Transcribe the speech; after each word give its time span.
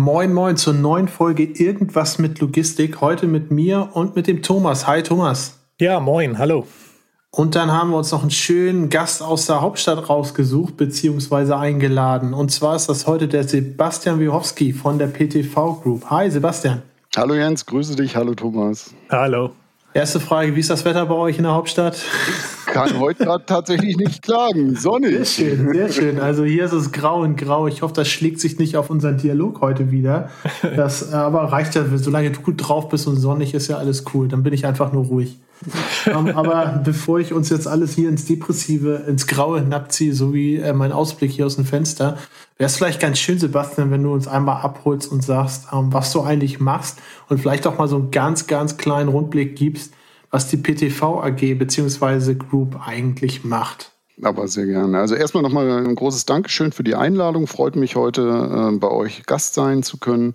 Moin, 0.00 0.32
moin 0.32 0.56
zur 0.56 0.72
neuen 0.72 1.08
Folge 1.08 1.44
Irgendwas 1.44 2.18
mit 2.18 2.40
Logistik. 2.40 3.02
Heute 3.02 3.26
mit 3.26 3.50
mir 3.50 3.90
und 3.92 4.16
mit 4.16 4.28
dem 4.28 4.40
Thomas. 4.40 4.86
Hi, 4.86 5.02
Thomas. 5.02 5.58
Ja, 5.78 6.00
moin, 6.00 6.38
hallo. 6.38 6.66
Und 7.30 7.54
dann 7.54 7.70
haben 7.70 7.90
wir 7.90 7.98
uns 7.98 8.10
noch 8.10 8.22
einen 8.22 8.30
schönen 8.30 8.88
Gast 8.88 9.22
aus 9.22 9.44
der 9.44 9.60
Hauptstadt 9.60 10.08
rausgesucht 10.08 10.78
bzw. 10.78 11.52
eingeladen. 11.52 12.32
Und 12.32 12.50
zwar 12.50 12.76
ist 12.76 12.88
das 12.88 13.06
heute 13.06 13.28
der 13.28 13.46
Sebastian 13.46 14.18
Wiechowski 14.20 14.72
von 14.72 14.98
der 14.98 15.08
PTV 15.08 15.82
Group. 15.82 16.06
Hi, 16.08 16.30
Sebastian. 16.30 16.80
Hallo 17.14 17.34
Jens, 17.34 17.66
grüße 17.66 17.94
dich. 17.94 18.16
Hallo 18.16 18.32
Thomas. 18.34 18.94
Hallo. 19.10 19.50
Erste 19.92 20.20
Frage, 20.20 20.54
wie 20.54 20.60
ist 20.60 20.70
das 20.70 20.84
Wetter 20.84 21.04
bei 21.06 21.16
euch 21.16 21.38
in 21.38 21.42
der 21.42 21.52
Hauptstadt? 21.52 22.00
Kann 22.66 23.00
heute 23.00 23.24
gerade 23.24 23.44
tatsächlich 23.44 23.96
nicht 23.96 24.22
klagen. 24.22 24.76
Sonnig. 24.76 25.10
Sehr 25.10 25.24
schön, 25.24 25.72
sehr 25.72 25.92
schön. 25.92 26.20
Also 26.20 26.44
hier 26.44 26.64
ist 26.64 26.72
es 26.72 26.92
grau 26.92 27.22
und 27.22 27.36
grau. 27.36 27.66
Ich 27.66 27.82
hoffe, 27.82 27.94
das 27.94 28.06
schlägt 28.06 28.40
sich 28.40 28.60
nicht 28.60 28.76
auf 28.76 28.88
unseren 28.88 29.18
Dialog 29.18 29.60
heute 29.60 29.90
wieder. 29.90 30.30
Das 30.76 31.12
aber 31.12 31.50
reicht 31.50 31.74
ja, 31.74 31.84
solange 31.96 32.30
du 32.30 32.40
gut 32.40 32.54
drauf 32.58 32.88
bist 32.88 33.08
und 33.08 33.16
sonnig 33.16 33.52
ist 33.52 33.66
ja 33.66 33.78
alles 33.78 34.04
cool. 34.14 34.28
Dann 34.28 34.44
bin 34.44 34.52
ich 34.52 34.64
einfach 34.64 34.92
nur 34.92 35.06
ruhig. 35.06 35.40
ähm, 36.06 36.28
aber 36.28 36.80
bevor 36.84 37.18
ich 37.18 37.32
uns 37.32 37.50
jetzt 37.50 37.66
alles 37.66 37.94
hier 37.94 38.08
ins 38.08 38.24
Depressive, 38.26 39.02
ins 39.08 39.26
Graue 39.26 39.60
hinabziehe, 39.60 40.14
so 40.14 40.32
wie 40.32 40.56
äh, 40.56 40.72
mein 40.72 40.92
Ausblick 40.92 41.32
hier 41.32 41.46
aus 41.46 41.56
dem 41.56 41.64
Fenster, 41.64 42.16
wäre 42.60 42.66
es 42.66 42.76
vielleicht 42.76 43.00
ganz 43.00 43.18
schön, 43.18 43.38
Sebastian, 43.38 43.90
wenn 43.90 44.02
du 44.02 44.12
uns 44.12 44.28
einmal 44.28 44.60
abholst 44.60 45.10
und 45.10 45.24
sagst, 45.24 45.68
ähm, 45.72 45.94
was 45.94 46.12
du 46.12 46.20
eigentlich 46.20 46.60
machst 46.60 46.98
und 47.30 47.38
vielleicht 47.38 47.66
auch 47.66 47.78
mal 47.78 47.88
so 47.88 47.96
einen 47.96 48.10
ganz, 48.10 48.46
ganz 48.46 48.76
kleinen 48.76 49.08
Rundblick 49.08 49.56
gibst, 49.56 49.94
was 50.30 50.48
die 50.48 50.58
PTV 50.58 51.22
AG 51.22 51.54
bzw. 51.54 52.34
Group 52.34 52.86
eigentlich 52.86 53.44
macht. 53.44 53.92
Aber 54.22 54.48
sehr 54.48 54.66
gerne. 54.66 54.98
Also 54.98 55.14
erstmal 55.14 55.42
nochmal 55.42 55.70
ein 55.70 55.94
großes 55.94 56.26
Dankeschön 56.26 56.72
für 56.72 56.84
die 56.84 56.94
Einladung. 56.94 57.46
Freut 57.46 57.76
mich 57.76 57.96
heute 57.96 58.22
äh, 58.72 58.76
bei 58.76 58.90
euch 58.90 59.24
Gast 59.24 59.54
sein 59.54 59.82
zu 59.82 59.98
können. 59.98 60.34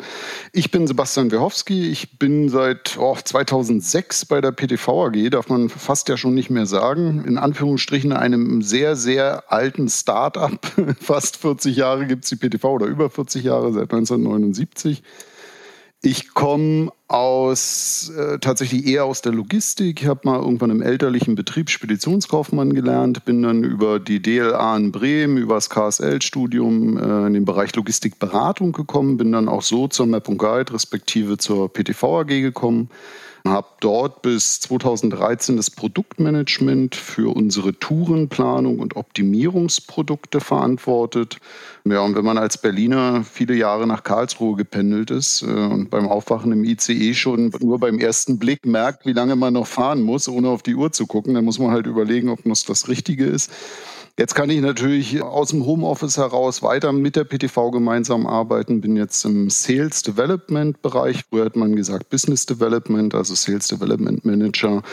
Ich 0.53 0.72
bin 0.72 0.88
Sebastian 0.88 1.31
Wehowski. 1.31 1.89
Ich 1.89 2.17
bin 2.17 2.50
seit 2.50 2.97
oh, 2.97 3.16
2006 3.23 4.25
bei 4.25 4.41
der 4.41 4.52
PTV 4.52 5.08
AG, 5.08 5.30
darf 5.30 5.50
man 5.50 5.69
fast 5.69 6.09
ja 6.09 6.17
schon 6.17 6.33
nicht 6.33 6.50
mehr 6.50 6.66
sagen. 6.66 7.23
In 7.25 7.38
Anführungsstrichen 7.38 8.11
einem 8.11 8.61
sehr, 8.61 8.95
sehr 8.95 9.52
alten 9.52 9.88
Start-up. 9.88 10.59
fast 11.00 11.38
40 11.38 11.75
Jahre 11.75 12.08
gibt 12.08 12.23
es 12.23 12.30
die 12.31 12.38
PTV 12.38 12.66
oder 12.66 12.88
über 12.88 13.09
40 13.09 13.44
Jahre, 13.44 13.72
seit 13.72 13.94
1979. 13.94 15.03
Ich 16.05 16.35
komme 16.35 16.91
aus 17.07 18.11
äh, 18.15 18.37
tatsächlich 18.37 18.85
eher 18.85 19.05
aus 19.05 19.23
der 19.23 19.31
Logistik. 19.31 20.03
Ich 20.03 20.07
habe 20.07 20.19
mal 20.25 20.39
irgendwann 20.39 20.69
im 20.69 20.83
elterlichen 20.83 21.33
Betrieb 21.33 21.71
Speditionskaufmann 21.71 22.75
gelernt, 22.75 23.25
bin 23.25 23.41
dann 23.41 23.63
über 23.63 23.99
die 23.99 24.21
DLA 24.21 24.77
in 24.77 24.91
Bremen, 24.91 25.37
über 25.37 25.55
das 25.55 25.71
KSL-Studium 25.71 26.99
äh, 26.99 27.25
in 27.25 27.33
den 27.33 27.43
Bereich 27.43 27.75
Logistikberatung 27.75 28.71
gekommen, 28.71 29.17
bin 29.17 29.31
dann 29.31 29.49
auch 29.49 29.63
so 29.63 29.87
zur 29.87 30.05
Map 30.05 30.25
Guide 30.25 30.75
respektive 30.75 31.39
zur 31.39 31.73
PTV 31.73 32.19
AG 32.19 32.27
gekommen 32.27 32.91
habe 33.47 33.67
dort 33.79 34.22
bis 34.22 34.59
2013 34.61 35.57
das 35.57 35.69
Produktmanagement 35.69 36.95
für 36.95 37.35
unsere 37.35 37.78
Tourenplanung 37.78 38.79
und 38.79 38.95
Optimierungsprodukte 38.95 40.39
verantwortet. 40.39 41.38
Ja, 41.83 42.01
und 42.01 42.16
wenn 42.16 42.25
man 42.25 42.38
als 42.38 42.57
Berliner 42.57 43.23
viele 43.23 43.53
Jahre 43.53 43.85
nach 43.85 44.03
Karlsruhe 44.03 44.56
gependelt 44.56 45.11
ist 45.11 45.44
äh, 45.44 45.45
und 45.45 45.89
beim 45.89 46.07
Aufwachen 46.07 46.51
im 46.51 46.63
ICE 46.63 47.13
schon 47.13 47.51
nur 47.59 47.79
beim 47.79 48.00
ersten 48.00 48.39
Blick 48.39 48.66
merkt, 48.66 49.06
wie 49.06 49.13
lange 49.13 49.35
man 49.35 49.53
noch 49.53 49.67
fahren 49.67 50.01
muss, 50.01 50.27
ohne 50.27 50.50
auf 50.50 50.63
die 50.63 50.75
Uhr 50.75 50.91
zu 50.91 51.06
gucken, 51.06 51.35
dann 51.35 51.45
muss 51.45 51.59
man 51.59 51.72
halt 51.72 51.85
überlegen, 51.85 52.29
ob 52.29 52.39
das 52.44 52.63
das 52.63 52.88
Richtige 52.88 53.25
ist. 53.25 53.51
Jetzt 54.17 54.33
kann 54.33 54.49
ich 54.49 54.61
natürlich 54.61 55.21
aus 55.21 55.49
dem 55.49 55.65
Homeoffice 55.65 56.17
heraus 56.17 56.63
weiter 56.63 56.93
mit 56.93 57.17
der 57.17 57.25
PTV 57.25 57.71
gemeinsam 57.71 58.25
arbeiten. 58.25 58.79
Bin 58.79 58.95
jetzt 58.95 59.25
im 59.25 59.49
Sales 59.49 60.03
Development 60.03 60.81
Bereich. 60.81 61.25
Früher 61.29 61.43
hat 61.43 61.57
man 61.57 61.75
gesagt 61.75 62.09
Business 62.09 62.45
Development, 62.45 63.13
also 63.13 63.35
Sales 63.35 63.67
Development 63.67 64.23
Manager 64.23 64.83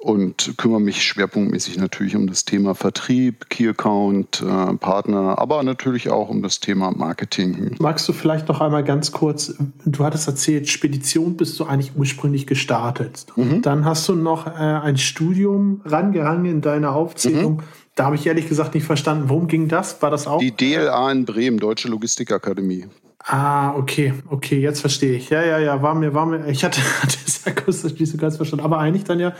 und 0.00 0.52
kümmere 0.58 0.82
mich 0.82 1.02
schwerpunktmäßig 1.02 1.78
natürlich 1.78 2.16
um 2.16 2.26
das 2.26 2.44
Thema 2.44 2.74
Vertrieb, 2.74 3.48
Key 3.48 3.66
Account, 3.66 4.42
äh, 4.46 4.74
Partner, 4.74 5.38
aber 5.38 5.62
natürlich 5.62 6.10
auch 6.10 6.28
um 6.28 6.42
das 6.42 6.60
Thema 6.60 6.90
Marketing. 6.90 7.76
Magst 7.78 8.06
du 8.06 8.12
vielleicht 8.12 8.46
noch 8.48 8.60
einmal 8.60 8.84
ganz 8.84 9.10
kurz, 9.10 9.54
du 9.86 10.04
hattest 10.04 10.28
erzählt, 10.28 10.68
Spedition 10.68 11.38
bist 11.38 11.58
du 11.58 11.64
eigentlich 11.64 11.92
ursprünglich 11.96 12.46
gestartet. 12.46 13.24
Mhm. 13.36 13.62
Dann 13.62 13.86
hast 13.86 14.06
du 14.06 14.14
noch 14.14 14.46
äh, 14.46 14.50
ein 14.50 14.98
Studium 14.98 15.80
rangehangen 15.86 16.44
in 16.44 16.60
deiner 16.60 16.94
Aufzählung. 16.94 17.56
Mhm 17.56 17.85
da 17.96 18.04
habe 18.04 18.14
ich 18.14 18.26
ehrlich 18.26 18.48
gesagt 18.48 18.74
nicht 18.74 18.84
verstanden. 18.84 19.28
Worum 19.28 19.48
ging 19.48 19.68
das? 19.68 20.00
War 20.02 20.10
das 20.10 20.26
auch? 20.26 20.38
Die 20.38 20.52
DLA 20.52 21.10
in 21.10 21.24
Bremen, 21.24 21.58
Deutsche 21.58 21.88
Logistikakademie. 21.88 22.86
Ah, 23.24 23.74
okay, 23.74 24.14
okay, 24.28 24.60
jetzt 24.60 24.80
verstehe 24.80 25.14
ich. 25.14 25.30
Ja, 25.30 25.42
ja, 25.42 25.58
ja, 25.58 25.82
war 25.82 25.94
mir, 25.96 26.14
war 26.14 26.26
mir, 26.26 26.46
ich 26.48 26.62
hatte, 26.62 26.80
hatte 27.02 27.16
es 27.26 27.44
akustisch 27.44 27.98
nicht 27.98 28.12
so 28.12 28.18
ganz 28.18 28.36
verstanden, 28.36 28.64
aber 28.64 28.78
eigentlich 28.78 29.04
dann 29.04 29.18
ja 29.18 29.32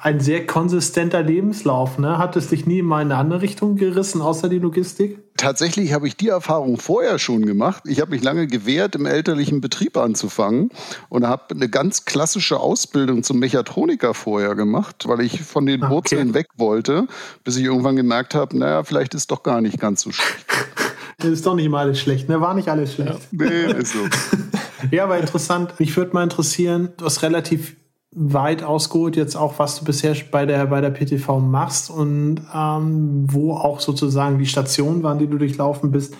ein 0.00 0.20
sehr 0.20 0.46
konsistenter 0.46 1.22
Lebenslauf. 1.22 1.98
Ne? 1.98 2.18
Hat 2.18 2.36
es 2.36 2.48
dich 2.48 2.66
nie 2.66 2.78
in 2.78 2.92
eine 2.92 3.16
andere 3.16 3.42
Richtung 3.42 3.76
gerissen, 3.76 4.22
außer 4.22 4.48
die 4.48 4.58
Logistik? 4.58 5.18
Tatsächlich 5.36 5.92
habe 5.92 6.06
ich 6.06 6.16
die 6.16 6.28
Erfahrung 6.28 6.78
vorher 6.78 7.18
schon 7.18 7.46
gemacht. 7.46 7.84
Ich 7.86 8.00
habe 8.00 8.12
mich 8.12 8.22
lange 8.22 8.46
gewehrt, 8.46 8.94
im 8.94 9.06
elterlichen 9.06 9.60
Betrieb 9.60 9.96
anzufangen 9.96 10.70
und 11.08 11.26
habe 11.26 11.54
eine 11.54 11.68
ganz 11.68 12.04
klassische 12.04 12.58
Ausbildung 12.58 13.22
zum 13.22 13.38
Mechatroniker 13.38 14.14
vorher 14.14 14.54
gemacht, 14.54 15.06
weil 15.06 15.20
ich 15.20 15.42
von 15.42 15.66
den 15.66 15.82
ah, 15.82 15.90
Wurzeln 15.90 16.30
okay. 16.30 16.38
weg 16.40 16.48
wollte, 16.56 17.06
bis 17.44 17.56
ich 17.56 17.64
irgendwann 17.64 17.96
gemerkt 17.96 18.34
habe, 18.34 18.56
naja, 18.56 18.84
vielleicht 18.84 19.14
ist 19.14 19.30
doch 19.30 19.42
gar 19.42 19.60
nicht 19.60 19.80
ganz 19.80 20.02
so 20.02 20.12
schlecht. 20.12 20.46
Das 21.18 21.26
ist 21.30 21.46
doch 21.46 21.54
nicht 21.54 21.68
mal 21.68 21.80
alles 21.80 22.00
schlecht, 22.00 22.28
ne? 22.28 22.40
War 22.40 22.54
nicht 22.54 22.68
alles 22.68 22.94
schlecht. 22.94 23.28
Ja. 23.32 23.46
Nee, 23.46 23.72
ist 23.78 23.92
so. 23.92 23.98
ja, 24.90 25.04
aber 25.04 25.18
interessant. 25.18 25.78
Mich 25.78 25.96
würde 25.96 26.12
mal 26.14 26.24
interessieren, 26.24 26.90
du 26.96 27.04
hast 27.04 27.22
relativ 27.22 27.76
weit 28.14 28.62
ausgeholt 28.62 29.16
jetzt 29.16 29.36
auch, 29.36 29.58
was 29.58 29.78
du 29.78 29.84
bisher 29.84 30.14
bei 30.30 30.46
der, 30.46 30.66
bei 30.66 30.80
der 30.80 30.90
PTV 30.90 31.40
machst 31.40 31.90
und 31.90 32.40
ähm, 32.54 33.26
wo 33.30 33.54
auch 33.54 33.80
sozusagen 33.80 34.38
die 34.38 34.46
Stationen 34.46 35.02
waren, 35.02 35.18
die 35.18 35.26
du 35.26 35.38
durchlaufen 35.38 35.90
bist. 35.90 36.16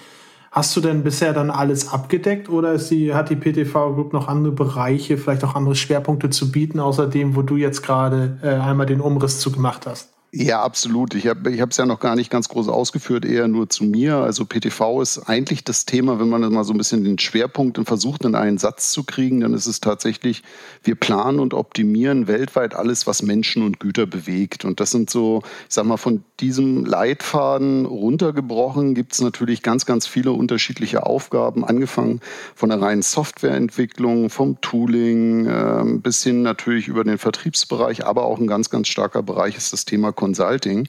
Hast 0.51 0.75
du 0.77 0.81
denn 0.81 1.03
bisher 1.03 1.33
dann 1.33 1.51
alles 1.51 1.93
abgedeckt 1.93 2.49
oder 2.49 2.73
ist 2.73 2.91
die, 2.91 3.15
hat 3.15 3.31
die 3.31 3.37
PTV 3.37 3.95
Group 3.95 4.13
noch 4.13 4.29
andere 4.29 4.53
Bereiche, 4.53 5.19
vielleicht 5.19 5.45
auch 5.45 5.55
andere 5.55 5.75
Schwerpunkte 5.75 6.31
zu 6.31 6.51
bieten, 6.51 6.81
außer 6.81 7.07
dem, 7.07 7.37
wo 7.37 7.43
du 7.43 7.57
jetzt 7.57 7.83
gerade 7.83 8.39
äh, 8.43 8.49
einmal 8.49 8.87
den 8.87 9.01
Umriss 9.01 9.41
zu 9.41 9.53
gemacht 9.53 9.87
hast? 9.87 10.18
Ja, 10.31 10.63
absolut. 10.63 11.15
Ich 11.15 11.27
habe 11.27 11.51
ich 11.51 11.59
es 11.59 11.77
ja 11.79 11.87
noch 11.87 12.01
gar 12.01 12.15
nicht 12.15 12.31
ganz 12.31 12.51
groß 12.51 12.69
ausgeführt, 12.69 13.25
eher 13.25 13.49
nur 13.49 13.71
zu 13.71 13.85
mir. 13.85 14.17
Also 14.17 14.45
PTV 14.45 15.01
ist 15.01 15.19
eigentlich 15.21 15.65
das 15.65 15.87
Thema, 15.87 16.21
wenn 16.21 16.29
man 16.29 16.43
mal 16.53 16.65
so 16.65 16.75
ein 16.75 16.79
bisschen 16.79 17.03
den 17.03 17.19
Schwerpunkt 17.19 17.79
und 17.79 17.87
versucht, 17.87 18.27
in 18.27 18.35
einen 18.35 18.59
Satz 18.59 18.93
zu 18.93 19.05
kriegen, 19.05 19.41
dann 19.41 19.55
ist 19.55 19.67
es 19.67 19.81
tatsächlich, 19.81 20.43
wir 20.85 20.97
planen 20.97 21.41
und 21.41 21.55
optimieren 21.55 22.27
weltweit 22.27 22.75
alles, 22.75 23.07
was 23.07 23.23
Menschen 23.23 23.63
und 23.63 23.81
Güter 23.81 24.05
bewegt. 24.05 24.67
Und 24.67 24.81
das 24.81 24.91
sind 24.91 25.09
so, 25.09 25.41
ich 25.67 25.75
sag 25.75 25.87
mal, 25.87 25.97
von 25.97 26.23
diesem 26.41 26.85
Leitfaden 26.85 27.85
runtergebrochen 27.87 28.95
gibt 28.95 29.13
es 29.13 29.21
natürlich 29.21 29.63
ganz, 29.63 29.87
ganz 29.87 30.07
viele 30.07 30.33
unterschiedliche 30.33 31.05
Aufgaben, 31.05 31.65
angefangen 31.65 32.21
von 32.55 32.69
der 32.69 32.81
reinen 32.81 33.03
Softwareentwicklung, 33.03 34.31
vom 34.31 34.61
Tooling 34.61 35.47
äh, 35.47 35.85
bis 35.99 36.23
hin 36.23 36.43
natürlich 36.43 36.89
über 36.89 37.05
den 37.05 37.19
Vertriebsbereich, 37.19 38.07
aber 38.07 38.25
auch 38.25 38.39
ein 38.39 38.47
ganz, 38.47 38.71
ganz 38.71 38.89
starker 38.89 39.23
Bereich 39.23 39.57
ist 39.57 39.73
das 39.73 39.85
Thema 39.85 40.13
Consulting. 40.13 40.89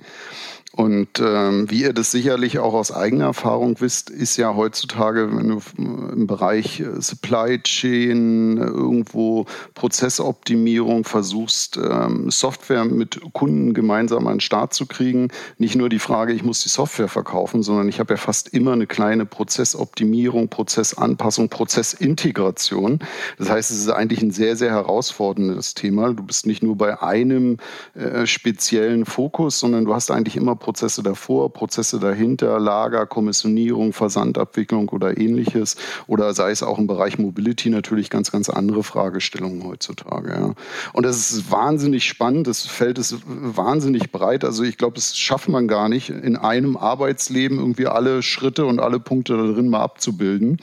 Und 0.74 1.20
ähm, 1.20 1.70
wie 1.72 1.82
ihr 1.82 1.94
das 1.94 2.12
sicherlich 2.12 2.60
auch 2.60 2.76
aus 2.76 2.92
eigener 2.92 3.26
Erfahrung 3.26 3.82
wisst, 3.82 4.12
ist 4.12 4.38
ja 4.38 4.56
heutzutage, 4.56 5.36
wenn 5.36 5.50
du 5.50 5.62
im 5.78 6.28
Bereich 6.28 6.80
äh, 6.80 7.02
Supply 7.02 7.60
Chain 7.60 8.58
irgendwo 8.58 9.46
Prozessoptimierung 9.74 11.06
versuchst, 11.06 11.78
ähm, 11.78 12.30
Software 12.30 12.86
mit 12.86 13.20
Kunden 13.34 13.74
gemeinsam 13.74 14.28
an 14.28 14.36
den 14.36 14.40
Start 14.42 14.76
zu 14.76 14.86
kriegen, 14.86 15.30
nicht 15.58 15.76
nur 15.76 15.90
die 15.90 15.98
Frage, 15.98 16.34
ich 16.34 16.44
muss 16.44 16.62
die 16.62 16.70
Software 16.70 17.08
verkaufen, 17.08 17.64
sondern 17.64 17.90
ich 17.90 18.00
habe 18.00 18.14
ja 18.14 18.18
fast 18.18 18.50
immer 18.50 18.74
eine 18.74 18.86
kleine 18.86 19.26
Prozessoptimierung, 19.26 20.50
Prozessanpassung, 20.50 21.50
Prozessintegration. 21.50 23.00
Das 23.40 23.50
heißt, 23.50 23.72
es 23.72 23.80
ist 23.80 23.90
eigentlich 23.90 24.22
ein 24.22 24.32
sehr, 24.32 24.56
sehr 24.56 24.70
herausforderndes 24.70 25.74
Thema. 25.74 26.14
Du 26.14 26.22
bist 26.22 26.46
nicht 26.46 26.62
nur 26.62 26.78
bei 26.78 27.02
einem 27.02 27.58
äh, 27.96 28.28
speziellen 28.28 29.06
Fokus, 29.06 29.60
sondern 29.60 29.86
du 29.86 29.96
hast 29.96 30.12
eigentlich 30.12 30.38
immer 30.38 30.59
Prozesse 30.60 31.04
davor, 31.04 31.52
Prozesse 31.52 32.00
dahinter, 32.00 32.60
Lager, 32.60 33.06
Kommissionierung, 33.06 33.94
Versandabwicklung 33.94 34.90
oder 34.90 35.18
ähnliches. 35.18 35.76
Oder 36.08 36.34
sei 36.34 36.52
es 36.52 36.64
auch 36.64 36.78
im 36.78 36.88
Bereich 36.88 37.18
Mobility 37.18 37.70
natürlich 37.70 38.10
ganz, 38.10 38.32
ganz 38.32 38.50
andere 38.50 38.84
Fragestellungen 38.84 39.64
heutzutage. 39.64 40.30
Ja. 40.30 40.54
Und 40.94 41.06
das 41.06 41.32
ist 41.32 41.52
wahnsinnig 41.52 42.06
spannend, 42.06 42.48
das 42.48 42.66
Feld 42.66 43.00
ist 43.00 43.18
wahnsinnig 43.26 44.12
breit. 44.12 44.44
Also 44.44 44.64
ich 44.64 44.78
glaube, 44.78 44.98
es 44.98 45.18
schafft 45.18 45.50
man 45.50 45.68
gar 45.68 45.90
nicht, 45.90 46.10
in 46.10 46.36
einem 46.36 46.78
Arbeitsleben 46.78 47.60
irgendwie 47.60 47.88
alle 47.88 48.22
Schritte 48.22 48.66
und 48.66 48.80
alle 48.80 49.00
Punkte 49.00 49.38
da 49.38 49.44
drin 49.44 49.70
mal 49.70 49.82
abzubilden. 49.82 50.58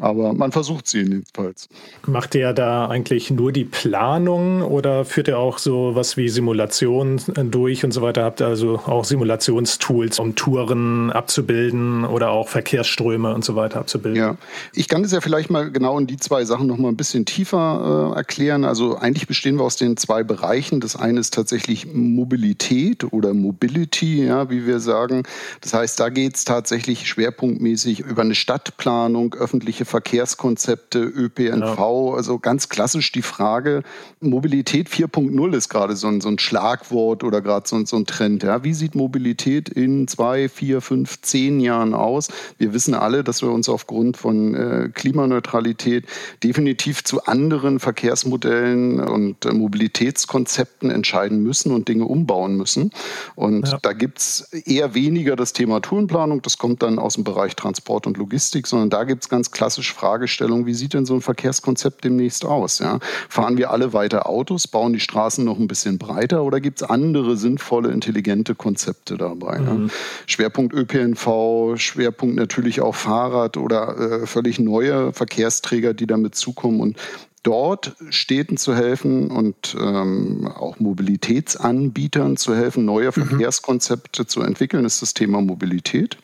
Aber 0.00 0.32
man 0.32 0.52
versucht 0.52 0.86
sie 0.86 1.00
jedenfalls. 1.00 1.68
Macht 2.06 2.34
ihr 2.34 2.52
da 2.54 2.88
eigentlich 2.88 3.30
nur 3.30 3.52
die 3.52 3.64
Planung 3.64 4.62
oder 4.62 5.04
führt 5.04 5.28
ihr 5.28 5.38
auch 5.38 5.58
so 5.58 5.94
was 5.94 6.16
wie 6.16 6.28
Simulationen 6.28 7.20
durch 7.50 7.84
und 7.84 7.92
so 7.92 8.00
weiter? 8.00 8.24
Habt 8.24 8.40
ihr 8.40 8.46
also 8.46 8.80
auch 8.86 9.04
Simulationstools, 9.40 10.18
um 10.18 10.34
Touren 10.34 11.10
abzubilden 11.10 12.04
oder 12.04 12.30
auch 12.30 12.48
Verkehrsströme 12.48 13.34
und 13.34 13.44
so 13.44 13.56
weiter 13.56 13.80
abzubilden? 13.80 14.20
Ja, 14.20 14.36
ich 14.74 14.88
kann 14.88 15.02
das 15.02 15.12
ja 15.12 15.20
vielleicht 15.20 15.50
mal 15.50 15.70
genau 15.70 15.98
in 15.98 16.06
die 16.06 16.16
zwei 16.16 16.44
Sachen 16.44 16.66
noch 16.66 16.76
mal 16.76 16.88
ein 16.88 16.96
bisschen 16.96 17.24
tiefer 17.24 18.12
äh, 18.12 18.16
erklären. 18.16 18.64
Also 18.64 18.96
eigentlich 18.96 19.26
bestehen 19.26 19.56
wir 19.56 19.64
aus 19.64 19.76
den 19.76 19.96
zwei 19.96 20.22
Bereichen. 20.22 20.80
Das 20.80 20.96
eine 20.96 21.20
ist 21.20 21.34
tatsächlich 21.34 21.86
Mobilität 21.92 23.12
oder 23.12 23.34
Mobility, 23.34 24.24
ja, 24.24 24.50
wie 24.50 24.66
wir 24.66 24.80
sagen. 24.80 25.22
Das 25.60 25.74
heißt, 25.74 25.98
da 25.98 26.08
geht 26.08 26.36
es 26.36 26.44
tatsächlich 26.44 27.08
schwerpunktmäßig 27.08 28.00
über 28.00 28.22
eine 28.22 28.34
Stadtplanung, 28.34 29.34
öffentliche 29.34 29.84
Verkehrskonzepte, 29.84 31.00
ÖPNV, 31.00 31.78
ja. 31.78 32.16
also 32.16 32.38
ganz 32.38 32.68
klassisch 32.68 33.12
die 33.12 33.22
Frage, 33.22 33.82
Mobilität 34.20 34.88
4.0 34.88 35.54
ist 35.56 35.68
gerade 35.68 35.96
so 35.96 36.08
ein, 36.08 36.20
so 36.20 36.28
ein 36.28 36.38
Schlagwort 36.38 37.24
oder 37.24 37.40
gerade 37.40 37.68
so, 37.68 37.84
so 37.84 37.96
ein 37.96 38.06
Trend. 38.06 38.42
Ja. 38.42 38.64
Wie 38.64 38.74
sieht 38.74 38.94
Mobilität 38.94 39.21
in 39.24 40.08
zwei, 40.08 40.48
vier, 40.48 40.80
fünf, 40.80 41.20
zehn 41.22 41.60
Jahren 41.60 41.94
aus? 41.94 42.28
Wir 42.58 42.72
wissen 42.72 42.94
alle, 42.94 43.24
dass 43.24 43.42
wir 43.42 43.50
uns 43.50 43.68
aufgrund 43.68 44.16
von 44.16 44.54
äh, 44.54 44.88
Klimaneutralität 44.92 46.06
definitiv 46.42 47.04
zu 47.04 47.24
anderen 47.24 47.80
Verkehrsmodellen 47.80 49.00
und 49.00 49.44
äh, 49.44 49.52
Mobilitätskonzepten 49.52 50.90
entscheiden 50.90 51.42
müssen 51.42 51.72
und 51.72 51.88
Dinge 51.88 52.04
umbauen 52.04 52.56
müssen. 52.56 52.90
Und 53.34 53.68
ja. 53.68 53.78
da 53.80 53.92
gibt 53.92 54.18
es 54.18 54.52
eher 54.52 54.94
weniger 54.94 55.36
das 55.36 55.52
Thema 55.52 55.80
Tourenplanung, 55.80 56.42
das 56.42 56.58
kommt 56.58 56.82
dann 56.82 56.98
aus 56.98 57.14
dem 57.14 57.24
Bereich 57.24 57.56
Transport 57.56 58.06
und 58.06 58.16
Logistik, 58.16 58.66
sondern 58.66 58.90
da 58.90 59.04
gibt 59.04 59.22
es 59.22 59.28
ganz 59.28 59.50
klassisch 59.50 59.92
Fragestellungen, 59.92 60.66
wie 60.66 60.74
sieht 60.74 60.94
denn 60.94 61.06
so 61.06 61.14
ein 61.14 61.20
Verkehrskonzept 61.20 62.04
demnächst 62.04 62.44
aus? 62.44 62.78
Ja? 62.78 62.98
Fahren 63.28 63.56
wir 63.56 63.70
alle 63.70 63.92
weiter 63.92 64.28
Autos, 64.28 64.68
bauen 64.68 64.92
die 64.92 65.00
Straßen 65.00 65.44
noch 65.44 65.58
ein 65.58 65.68
bisschen 65.68 65.98
breiter 65.98 66.42
oder 66.42 66.60
gibt 66.60 66.82
es 66.82 66.88
andere 66.88 67.36
sinnvolle, 67.36 67.90
intelligente 67.90 68.54
Konzepte 68.54 69.11
dabei? 69.16 69.58
Mhm. 69.58 69.86
Ja? 69.86 69.94
Schwerpunkt 70.26 70.74
ÖPNV, 70.74 71.76
Schwerpunkt 71.76 72.36
natürlich 72.36 72.80
auch 72.80 72.94
Fahrrad 72.94 73.56
oder 73.56 73.98
äh, 73.98 74.26
völlig 74.26 74.58
neue 74.58 75.12
Verkehrsträger, 75.12 75.94
die 75.94 76.06
damit 76.06 76.34
zukommen 76.34 76.80
und 76.80 76.96
dort 77.42 77.96
Städten 78.10 78.56
zu 78.56 78.74
helfen 78.74 79.30
und 79.30 79.76
ähm, 79.78 80.46
auch 80.46 80.78
Mobilitätsanbietern 80.78 82.36
zu 82.36 82.54
helfen, 82.54 82.84
neue 82.84 83.08
mhm. 83.08 83.12
Verkehrskonzepte 83.12 84.26
zu 84.26 84.42
entwickeln, 84.42 84.84
ist 84.84 85.02
das 85.02 85.14
Thema 85.14 85.40
Mobilität. 85.40 86.18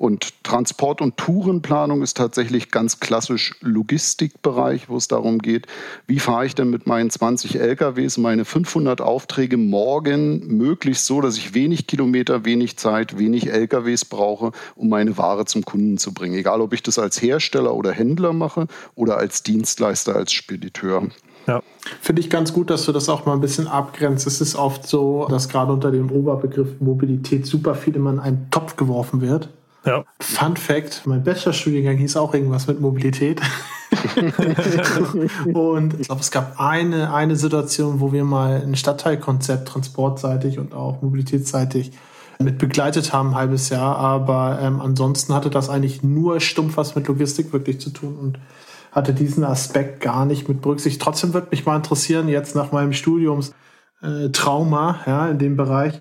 Und 0.00 0.44
Transport- 0.44 1.02
und 1.02 1.18
Tourenplanung 1.18 2.00
ist 2.00 2.16
tatsächlich 2.16 2.70
ganz 2.70 3.00
klassisch 3.00 3.54
Logistikbereich, 3.60 4.88
wo 4.88 4.96
es 4.96 5.08
darum 5.08 5.40
geht, 5.40 5.66
wie 6.06 6.20
fahre 6.20 6.46
ich 6.46 6.54
denn 6.54 6.70
mit 6.70 6.86
meinen 6.86 7.10
20 7.10 7.60
LKWs 7.60 8.16
meine 8.16 8.46
500 8.46 9.02
Aufträge 9.02 9.58
morgen 9.58 10.56
möglichst 10.56 11.04
so, 11.04 11.20
dass 11.20 11.36
ich 11.36 11.52
wenig 11.52 11.86
Kilometer, 11.86 12.46
wenig 12.46 12.78
Zeit, 12.78 13.18
wenig 13.18 13.52
LKWs 13.52 14.06
brauche, 14.06 14.52
um 14.74 14.88
meine 14.88 15.18
Ware 15.18 15.44
zum 15.44 15.66
Kunden 15.66 15.98
zu 15.98 16.14
bringen. 16.14 16.34
Egal, 16.34 16.62
ob 16.62 16.72
ich 16.72 16.82
das 16.82 16.98
als 16.98 17.20
Hersteller 17.20 17.74
oder 17.74 17.92
Händler 17.92 18.32
mache 18.32 18.68
oder 18.94 19.18
als 19.18 19.42
Dienstleister, 19.42 20.16
als 20.16 20.32
Spediteur. 20.32 21.08
Ja. 21.46 21.62
Finde 22.00 22.20
ich 22.22 22.30
ganz 22.30 22.54
gut, 22.54 22.70
dass 22.70 22.86
du 22.86 22.92
das 22.92 23.10
auch 23.10 23.26
mal 23.26 23.34
ein 23.34 23.42
bisschen 23.42 23.66
abgrenzt. 23.66 24.26
Es 24.26 24.40
ist 24.40 24.56
oft 24.56 24.86
so, 24.86 25.26
dass 25.28 25.50
gerade 25.50 25.74
unter 25.74 25.90
dem 25.90 26.10
Oberbegriff 26.10 26.80
Mobilität 26.80 27.44
super 27.44 27.74
viel 27.74 27.96
immer 27.96 28.12
in 28.12 28.18
einen 28.18 28.50
Topf 28.50 28.76
geworfen 28.76 29.20
wird. 29.20 29.50
Ja. 29.84 30.04
Fun 30.20 30.56
Fact: 30.56 31.02
Mein 31.06 31.22
Bachelorstudiengang 31.22 31.96
hieß 31.96 32.16
auch 32.16 32.34
irgendwas 32.34 32.66
mit 32.66 32.80
Mobilität. 32.80 33.40
und 35.52 36.00
ich 36.00 36.06
glaube, 36.06 36.20
es 36.20 36.30
gab 36.30 36.60
eine, 36.60 37.12
eine 37.12 37.36
Situation, 37.36 38.00
wo 38.00 38.12
wir 38.12 38.24
mal 38.24 38.62
ein 38.62 38.76
Stadtteilkonzept 38.76 39.68
transportseitig 39.68 40.58
und 40.58 40.74
auch 40.74 41.02
mobilitätsseitig 41.02 41.92
mit 42.38 42.58
begleitet 42.58 43.12
haben, 43.12 43.30
ein 43.30 43.34
halbes 43.34 43.68
Jahr. 43.68 43.96
Aber 43.96 44.58
ähm, 44.62 44.80
ansonsten 44.80 45.34
hatte 45.34 45.50
das 45.50 45.68
eigentlich 45.68 46.02
nur 46.02 46.40
stumpf 46.40 46.76
was 46.76 46.94
mit 46.94 47.06
Logistik 47.08 47.52
wirklich 47.52 47.80
zu 47.80 47.90
tun 47.90 48.16
und 48.16 48.38
hatte 48.92 49.12
diesen 49.12 49.44
Aspekt 49.44 50.00
gar 50.00 50.24
nicht 50.24 50.48
mit 50.48 50.62
berücksichtigt. 50.62 51.02
Trotzdem 51.02 51.34
würde 51.34 51.48
mich 51.50 51.66
mal 51.66 51.76
interessieren, 51.76 52.28
jetzt 52.28 52.56
nach 52.56 52.72
meinem 52.72 52.92
Studiums 52.92 53.52
äh, 54.02 54.30
Trauma 54.30 55.00
ja, 55.06 55.28
in 55.28 55.38
dem 55.38 55.56
Bereich, 55.56 56.00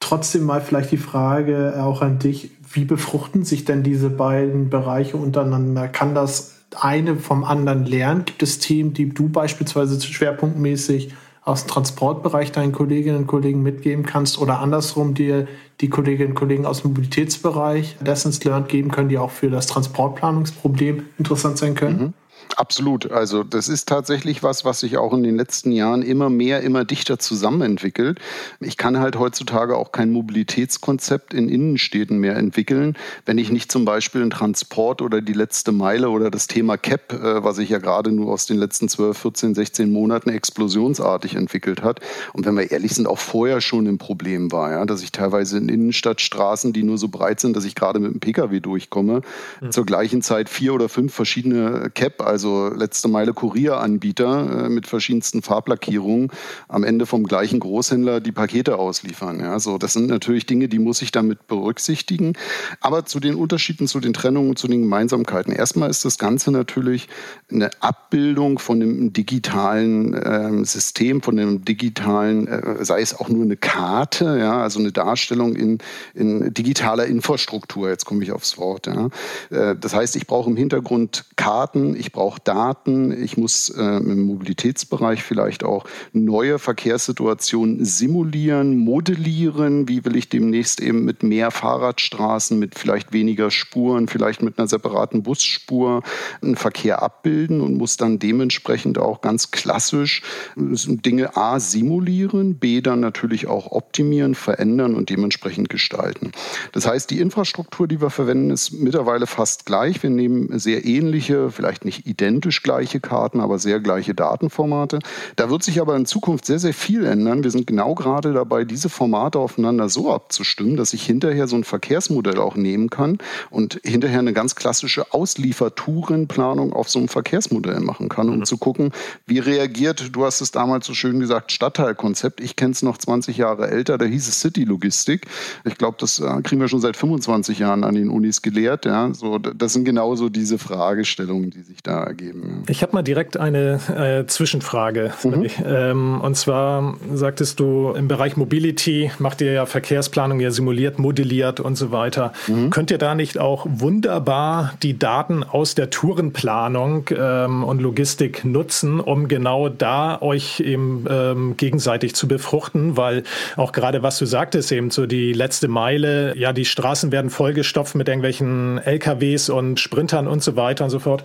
trotzdem 0.00 0.44
mal 0.44 0.60
vielleicht 0.60 0.90
die 0.90 0.96
Frage 0.96 1.74
auch 1.78 2.02
an 2.02 2.18
dich, 2.18 2.50
wie 2.74 2.84
befruchten 2.84 3.44
sich 3.44 3.64
denn 3.64 3.82
diese 3.82 4.10
beiden 4.10 4.68
Bereiche 4.68 5.16
untereinander? 5.16 5.88
Kann 5.88 6.14
das 6.14 6.56
eine 6.78 7.16
vom 7.16 7.44
anderen 7.44 7.84
lernen? 7.86 8.24
Gibt 8.24 8.42
es 8.42 8.58
Themen, 8.58 8.92
die 8.92 9.08
du 9.08 9.28
beispielsweise 9.28 10.00
schwerpunktmäßig 10.00 11.14
aus 11.44 11.64
dem 11.64 11.68
Transportbereich 11.68 12.52
deinen 12.52 12.72
Kolleginnen 12.72 13.18
und 13.18 13.26
Kollegen 13.26 13.62
mitgeben 13.62 14.04
kannst 14.04 14.38
oder 14.38 14.60
andersrum 14.60 15.14
dir 15.14 15.46
die 15.80 15.90
Kolleginnen 15.90 16.30
und 16.30 16.34
Kollegen 16.34 16.64
aus 16.64 16.82
dem 16.82 16.92
Mobilitätsbereich 16.92 17.96
Lessons 18.02 18.42
learned 18.44 18.68
geben 18.68 18.90
können, 18.90 19.10
die 19.10 19.18
auch 19.18 19.30
für 19.30 19.50
das 19.50 19.66
Transportplanungsproblem 19.66 21.04
interessant 21.18 21.58
sein 21.58 21.74
können? 21.74 21.98
Mhm. 21.98 22.12
Absolut. 22.56 23.10
Also 23.10 23.42
das 23.42 23.68
ist 23.68 23.88
tatsächlich 23.88 24.42
was, 24.42 24.64
was 24.64 24.80
sich 24.80 24.96
auch 24.96 25.12
in 25.12 25.22
den 25.22 25.36
letzten 25.36 25.72
Jahren 25.72 26.02
immer 26.02 26.30
mehr, 26.30 26.62
immer 26.62 26.84
dichter 26.84 27.18
zusammenentwickelt. 27.18 28.18
Ich 28.60 28.76
kann 28.76 28.98
halt 28.98 29.18
heutzutage 29.18 29.76
auch 29.76 29.92
kein 29.92 30.12
Mobilitätskonzept 30.12 31.34
in 31.34 31.48
Innenstädten 31.48 32.18
mehr 32.18 32.36
entwickeln, 32.36 32.96
wenn 33.26 33.38
ich 33.38 33.50
nicht 33.50 33.72
zum 33.72 33.84
Beispiel 33.84 34.22
einen 34.22 34.30
Transport 34.30 35.02
oder 35.02 35.20
die 35.20 35.32
letzte 35.32 35.72
Meile 35.72 36.10
oder 36.10 36.30
das 36.30 36.46
Thema 36.46 36.76
CAP, 36.76 37.12
äh, 37.12 37.44
was 37.44 37.56
sich 37.56 37.68
ja 37.68 37.78
gerade 37.78 38.12
nur 38.12 38.32
aus 38.32 38.46
den 38.46 38.58
letzten 38.58 38.88
12, 38.88 39.18
14, 39.18 39.54
16 39.54 39.92
Monaten 39.92 40.30
explosionsartig 40.30 41.34
entwickelt 41.34 41.82
hat. 41.82 42.00
Und 42.32 42.46
wenn 42.46 42.56
wir 42.56 42.70
ehrlich 42.70 42.94
sind, 42.94 43.06
auch 43.06 43.18
vorher 43.18 43.60
schon 43.60 43.86
ein 43.86 43.98
Problem 43.98 44.52
war, 44.52 44.70
ja, 44.70 44.84
dass 44.84 45.02
ich 45.02 45.12
teilweise 45.12 45.58
in 45.58 45.68
Innenstadtstraßen, 45.68 46.72
die 46.72 46.82
nur 46.82 46.98
so 46.98 47.08
breit 47.08 47.40
sind, 47.40 47.56
dass 47.56 47.64
ich 47.64 47.74
gerade 47.74 47.98
mit 47.98 48.12
dem 48.12 48.20
Pkw 48.20 48.60
durchkomme, 48.60 49.22
mhm. 49.60 49.72
zur 49.72 49.86
gleichen 49.86 50.22
Zeit 50.22 50.48
vier 50.48 50.74
oder 50.74 50.88
fünf 50.88 51.14
verschiedene 51.14 51.90
CAP, 51.94 52.20
also 52.34 52.66
letzte 52.66 53.06
Meile 53.06 53.32
Kurieranbieter 53.32 54.64
äh, 54.64 54.68
mit 54.68 54.88
verschiedensten 54.88 55.40
Farblackierungen 55.40 56.32
am 56.66 56.82
Ende 56.82 57.06
vom 57.06 57.22
gleichen 57.22 57.60
Großhändler 57.60 58.20
die 58.20 58.32
Pakete 58.32 58.76
ausliefern. 58.76 59.38
Ja, 59.38 59.60
so, 59.60 59.78
das 59.78 59.92
sind 59.92 60.08
natürlich 60.08 60.46
Dinge, 60.46 60.66
die 60.68 60.80
muss 60.80 61.00
ich 61.00 61.12
damit 61.12 61.46
berücksichtigen. 61.46 62.32
Aber 62.80 63.06
zu 63.06 63.20
den 63.20 63.36
Unterschieden, 63.36 63.86
zu 63.86 64.00
den 64.00 64.14
Trennungen, 64.14 64.56
zu 64.56 64.66
den 64.66 64.82
Gemeinsamkeiten. 64.82 65.52
Erstmal 65.52 65.90
ist 65.90 66.04
das 66.04 66.18
Ganze 66.18 66.50
natürlich 66.50 67.08
eine 67.52 67.70
Abbildung 67.78 68.58
von 68.58 68.80
dem 68.80 69.12
digitalen 69.12 70.14
äh, 70.14 70.64
System, 70.64 71.22
von 71.22 71.36
dem 71.36 71.64
digitalen, 71.64 72.48
äh, 72.48 72.84
sei 72.84 73.00
es 73.00 73.16
auch 73.16 73.28
nur 73.28 73.44
eine 73.44 73.56
Karte, 73.56 74.38
ja, 74.40 74.60
also 74.60 74.80
eine 74.80 74.90
Darstellung 74.90 75.54
in, 75.54 75.78
in 76.14 76.52
digitaler 76.52 77.06
Infrastruktur. 77.06 77.90
Jetzt 77.90 78.06
komme 78.06 78.24
ich 78.24 78.32
aufs 78.32 78.58
Wort. 78.58 78.88
Ja. 78.88 79.10
Äh, 79.50 79.76
das 79.78 79.94
heißt, 79.94 80.16
ich 80.16 80.26
brauche 80.26 80.50
im 80.50 80.56
Hintergrund 80.56 81.26
Karten, 81.36 81.94
ich 81.94 82.10
brauche 82.10 82.23
auch 82.24 82.38
Daten. 82.38 83.22
Ich 83.22 83.36
muss 83.36 83.68
äh, 83.68 83.82
im 83.82 84.22
Mobilitätsbereich 84.22 85.22
vielleicht 85.22 85.62
auch 85.62 85.84
neue 86.12 86.58
Verkehrssituationen 86.58 87.84
simulieren, 87.84 88.78
modellieren. 88.78 89.88
Wie 89.88 90.04
will 90.06 90.16
ich 90.16 90.30
demnächst 90.30 90.80
eben 90.80 91.04
mit 91.04 91.22
mehr 91.22 91.50
Fahrradstraßen, 91.50 92.58
mit 92.58 92.78
vielleicht 92.78 93.12
weniger 93.12 93.50
Spuren, 93.50 94.08
vielleicht 94.08 94.42
mit 94.42 94.58
einer 94.58 94.68
separaten 94.68 95.22
Busspur 95.22 96.02
einen 96.40 96.56
Verkehr 96.56 97.02
abbilden 97.02 97.60
und 97.60 97.74
muss 97.74 97.98
dann 97.98 98.18
dementsprechend 98.18 98.96
auch 98.98 99.20
ganz 99.20 99.50
klassisch 99.50 100.22
äh, 100.56 100.62
Dinge 100.96 101.36
A 101.36 101.60
simulieren, 101.60 102.56
B 102.58 102.80
dann 102.80 103.00
natürlich 103.00 103.48
auch 103.48 103.70
optimieren, 103.70 104.34
verändern 104.34 104.94
und 104.94 105.10
dementsprechend 105.10 105.68
gestalten. 105.68 106.32
Das 106.72 106.86
heißt, 106.86 107.10
die 107.10 107.20
Infrastruktur, 107.20 107.86
die 107.86 108.00
wir 108.00 108.08
verwenden, 108.08 108.50
ist 108.50 108.72
mittlerweile 108.72 109.26
fast 109.26 109.66
gleich. 109.66 110.02
Wir 110.02 110.08
nehmen 110.08 110.58
sehr 110.58 110.86
ähnliche, 110.86 111.50
vielleicht 111.50 111.84
nicht 111.84 112.06
identisch 112.14 112.62
gleiche 112.62 113.00
Karten, 113.00 113.40
aber 113.40 113.58
sehr 113.58 113.80
gleiche 113.80 114.14
Datenformate. 114.14 115.00
Da 115.36 115.50
wird 115.50 115.62
sich 115.62 115.80
aber 115.80 115.96
in 115.96 116.06
Zukunft 116.06 116.46
sehr, 116.46 116.60
sehr 116.60 116.72
viel 116.72 117.04
ändern. 117.04 117.42
Wir 117.42 117.50
sind 117.50 117.66
genau 117.66 117.94
gerade 117.94 118.32
dabei, 118.32 118.64
diese 118.64 118.88
Formate 118.88 119.38
aufeinander 119.38 119.88
so 119.88 120.12
abzustimmen, 120.12 120.76
dass 120.76 120.94
ich 120.94 121.04
hinterher 121.04 121.48
so 121.48 121.56
ein 121.56 121.64
Verkehrsmodell 121.64 122.38
auch 122.38 122.54
nehmen 122.54 122.88
kann 122.88 123.18
und 123.50 123.80
hinterher 123.84 124.20
eine 124.20 124.32
ganz 124.32 124.54
klassische 124.54 125.12
Ausliefertourenplanung 125.12 126.72
auf 126.72 126.88
so 126.88 127.00
einem 127.00 127.08
Verkehrsmodell 127.08 127.80
machen 127.80 128.08
kann, 128.08 128.28
um 128.28 128.38
mhm. 128.38 128.44
zu 128.44 128.58
gucken, 128.58 128.92
wie 129.26 129.40
reagiert, 129.40 130.14
du 130.14 130.24
hast 130.24 130.40
es 130.40 130.52
damals 130.52 130.86
so 130.86 130.94
schön 130.94 131.18
gesagt, 131.18 131.50
Stadtteilkonzept. 131.50 132.40
Ich 132.40 132.54
kenne 132.54 132.72
es 132.72 132.82
noch 132.82 132.96
20 132.96 133.36
Jahre 133.36 133.68
älter, 133.68 133.98
da 133.98 134.04
hieß 134.04 134.28
es 134.28 134.40
City 134.40 134.64
Logistik. 134.64 135.26
Ich 135.64 135.76
glaube, 135.78 135.96
das 135.98 136.20
äh, 136.20 136.42
kriegen 136.42 136.60
wir 136.60 136.68
schon 136.68 136.80
seit 136.80 136.96
25 136.96 137.58
Jahren 137.58 137.82
an 137.82 137.96
den 137.96 138.08
Unis 138.08 138.40
gelehrt. 138.40 138.84
Ja? 138.84 139.12
So, 139.12 139.38
das 139.38 139.72
sind 139.72 139.84
genauso 139.84 140.28
diese 140.28 140.58
Fragestellungen, 140.58 141.50
die 141.50 141.62
sich 141.62 141.82
da 141.82 142.03
ergeben. 142.06 142.62
Ja. 142.66 142.70
Ich 142.70 142.82
habe 142.82 142.92
mal 142.92 143.02
direkt 143.02 143.36
eine 143.36 143.80
äh, 143.88 144.26
Zwischenfrage. 144.26 145.12
Mhm. 145.22 145.46
Ähm, 145.64 146.20
und 146.20 146.36
zwar 146.36 146.96
sagtest 147.12 147.60
du, 147.60 147.92
im 147.96 148.08
Bereich 148.08 148.36
Mobility 148.36 149.10
macht 149.18 149.40
ihr 149.40 149.52
ja 149.52 149.66
Verkehrsplanung, 149.66 150.40
ja 150.40 150.50
simuliert, 150.50 150.98
modelliert 150.98 151.60
und 151.60 151.76
so 151.76 151.90
weiter. 151.90 152.32
Mhm. 152.46 152.70
Könnt 152.70 152.90
ihr 152.90 152.98
da 152.98 153.14
nicht 153.14 153.38
auch 153.38 153.66
wunderbar 153.68 154.74
die 154.82 154.98
Daten 154.98 155.42
aus 155.42 155.74
der 155.74 155.90
Tourenplanung 155.90 157.06
ähm, 157.16 157.64
und 157.64 157.80
Logistik 157.80 158.44
nutzen, 158.44 159.00
um 159.00 159.28
genau 159.28 159.68
da 159.68 160.20
euch 160.20 160.60
eben 160.60 161.06
ähm, 161.08 161.56
gegenseitig 161.56 162.14
zu 162.14 162.28
befruchten? 162.28 162.96
Weil 162.96 163.22
auch 163.56 163.72
gerade 163.72 164.02
was 164.02 164.18
du 164.18 164.26
sagtest, 164.26 164.72
eben 164.72 164.90
so 164.90 165.06
die 165.06 165.32
letzte 165.32 165.68
Meile, 165.68 166.36
ja, 166.36 166.52
die 166.52 166.64
Straßen 166.64 167.12
werden 167.12 167.30
vollgestopft 167.30 167.94
mit 167.94 168.08
irgendwelchen 168.08 168.78
LKWs 168.78 169.48
und 169.48 169.80
Sprintern 169.80 170.26
und 170.26 170.42
so 170.42 170.56
weiter 170.56 170.84
und 170.84 170.90
so 170.90 170.98
fort. 170.98 171.24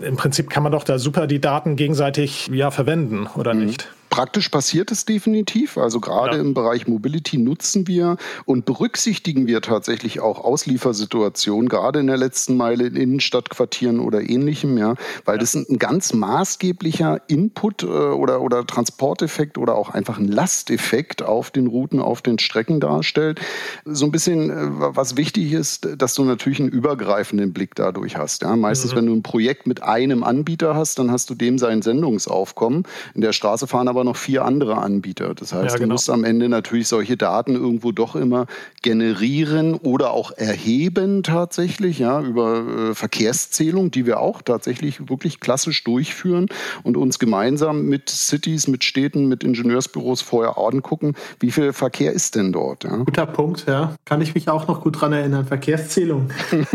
Im 0.00 0.17
Prinzip 0.18 0.50
kann 0.50 0.62
man 0.62 0.72
doch 0.72 0.84
da 0.84 0.98
super 0.98 1.26
die 1.26 1.40
Daten 1.40 1.76
gegenseitig 1.76 2.48
ja 2.48 2.70
verwenden, 2.70 3.26
oder 3.36 3.54
mhm. 3.54 3.66
nicht? 3.66 3.88
Praktisch 4.10 4.48
passiert 4.48 4.90
es 4.90 5.04
definitiv. 5.04 5.76
Also 5.78 6.00
gerade 6.00 6.36
ja. 6.36 6.42
im 6.42 6.54
Bereich 6.54 6.86
Mobility 6.86 7.38
nutzen 7.38 7.86
wir 7.86 8.16
und 8.44 8.64
berücksichtigen 8.64 9.46
wir 9.46 9.60
tatsächlich 9.60 10.20
auch 10.20 10.44
Ausliefersituationen, 10.44 11.68
gerade 11.68 12.00
in 12.00 12.06
der 12.06 12.16
letzten 12.16 12.56
Meile 12.56 12.86
in 12.86 12.96
Innenstadtquartieren 12.96 14.00
oder 14.00 14.28
ähnlichem, 14.28 14.78
ja, 14.78 14.94
weil 15.24 15.36
ja. 15.36 15.40
das 15.40 15.54
ein 15.54 15.78
ganz 15.78 16.12
maßgeblicher 16.12 17.22
Input 17.28 17.82
äh, 17.82 17.86
oder, 17.86 18.40
oder 18.40 18.66
Transporteffekt 18.66 19.58
oder 19.58 19.74
auch 19.74 19.90
einfach 19.90 20.18
ein 20.18 20.28
Lasteffekt 20.28 21.22
auf 21.22 21.50
den 21.50 21.66
Routen, 21.66 22.00
auf 22.00 22.22
den 22.22 22.38
Strecken 22.38 22.80
darstellt. 22.80 23.40
So 23.84 24.06
ein 24.06 24.10
bisschen, 24.10 24.50
äh, 24.50 24.54
was 24.70 25.16
wichtig 25.16 25.52
ist, 25.52 25.88
dass 25.96 26.14
du 26.14 26.24
natürlich 26.24 26.60
einen 26.60 26.68
übergreifenden 26.68 27.52
Blick 27.52 27.74
dadurch 27.74 28.16
hast. 28.16 28.42
Ja. 28.42 28.56
Meistens, 28.56 28.92
mhm. 28.92 28.96
wenn 28.96 29.06
du 29.06 29.14
ein 29.14 29.22
Projekt 29.22 29.66
mit 29.66 29.82
einem 29.82 30.24
Anbieter 30.24 30.74
hast, 30.74 30.98
dann 30.98 31.10
hast 31.10 31.30
du 31.30 31.34
dem 31.34 31.58
sein 31.58 31.82
Sendungsaufkommen. 31.82 32.84
In 33.14 33.20
der 33.20 33.32
Straße 33.32 33.66
fahren 33.66 33.88
aber 33.88 33.97
aber 33.98 34.04
noch 34.04 34.16
vier 34.16 34.44
andere 34.44 34.78
Anbieter. 34.78 35.34
Das 35.34 35.52
heißt, 35.52 35.72
ja, 35.72 35.74
genau. 35.74 35.88
du 35.88 35.92
musst 35.94 36.08
am 36.08 36.22
Ende 36.22 36.48
natürlich 36.48 36.86
solche 36.86 37.16
Daten 37.16 37.56
irgendwo 37.56 37.90
doch 37.90 38.14
immer 38.14 38.46
generieren 38.82 39.74
oder 39.74 40.12
auch 40.12 40.30
erheben 40.30 41.24
tatsächlich, 41.24 41.98
ja, 41.98 42.22
über 42.22 42.90
äh, 42.90 42.94
Verkehrszählung, 42.94 43.90
die 43.90 44.06
wir 44.06 44.20
auch 44.20 44.40
tatsächlich 44.40 45.08
wirklich 45.08 45.40
klassisch 45.40 45.82
durchführen 45.82 46.46
und 46.84 46.96
uns 46.96 47.18
gemeinsam 47.18 47.86
mit 47.86 48.08
Cities, 48.08 48.68
mit 48.68 48.84
Städten, 48.84 49.26
mit 49.26 49.42
Ingenieursbüros 49.42 50.22
vorher 50.22 50.58
angucken, 50.58 51.14
wie 51.40 51.50
viel 51.50 51.72
Verkehr 51.72 52.12
ist 52.12 52.36
denn 52.36 52.52
dort. 52.52 52.84
Ja? 52.84 52.98
Guter 52.98 53.26
Punkt, 53.26 53.64
ja. 53.66 53.96
Kann 54.04 54.20
ich 54.20 54.36
mich 54.36 54.48
auch 54.48 54.68
noch 54.68 54.80
gut 54.80 55.00
dran 55.00 55.12
erinnern. 55.12 55.44
Verkehrszählung. 55.44 56.30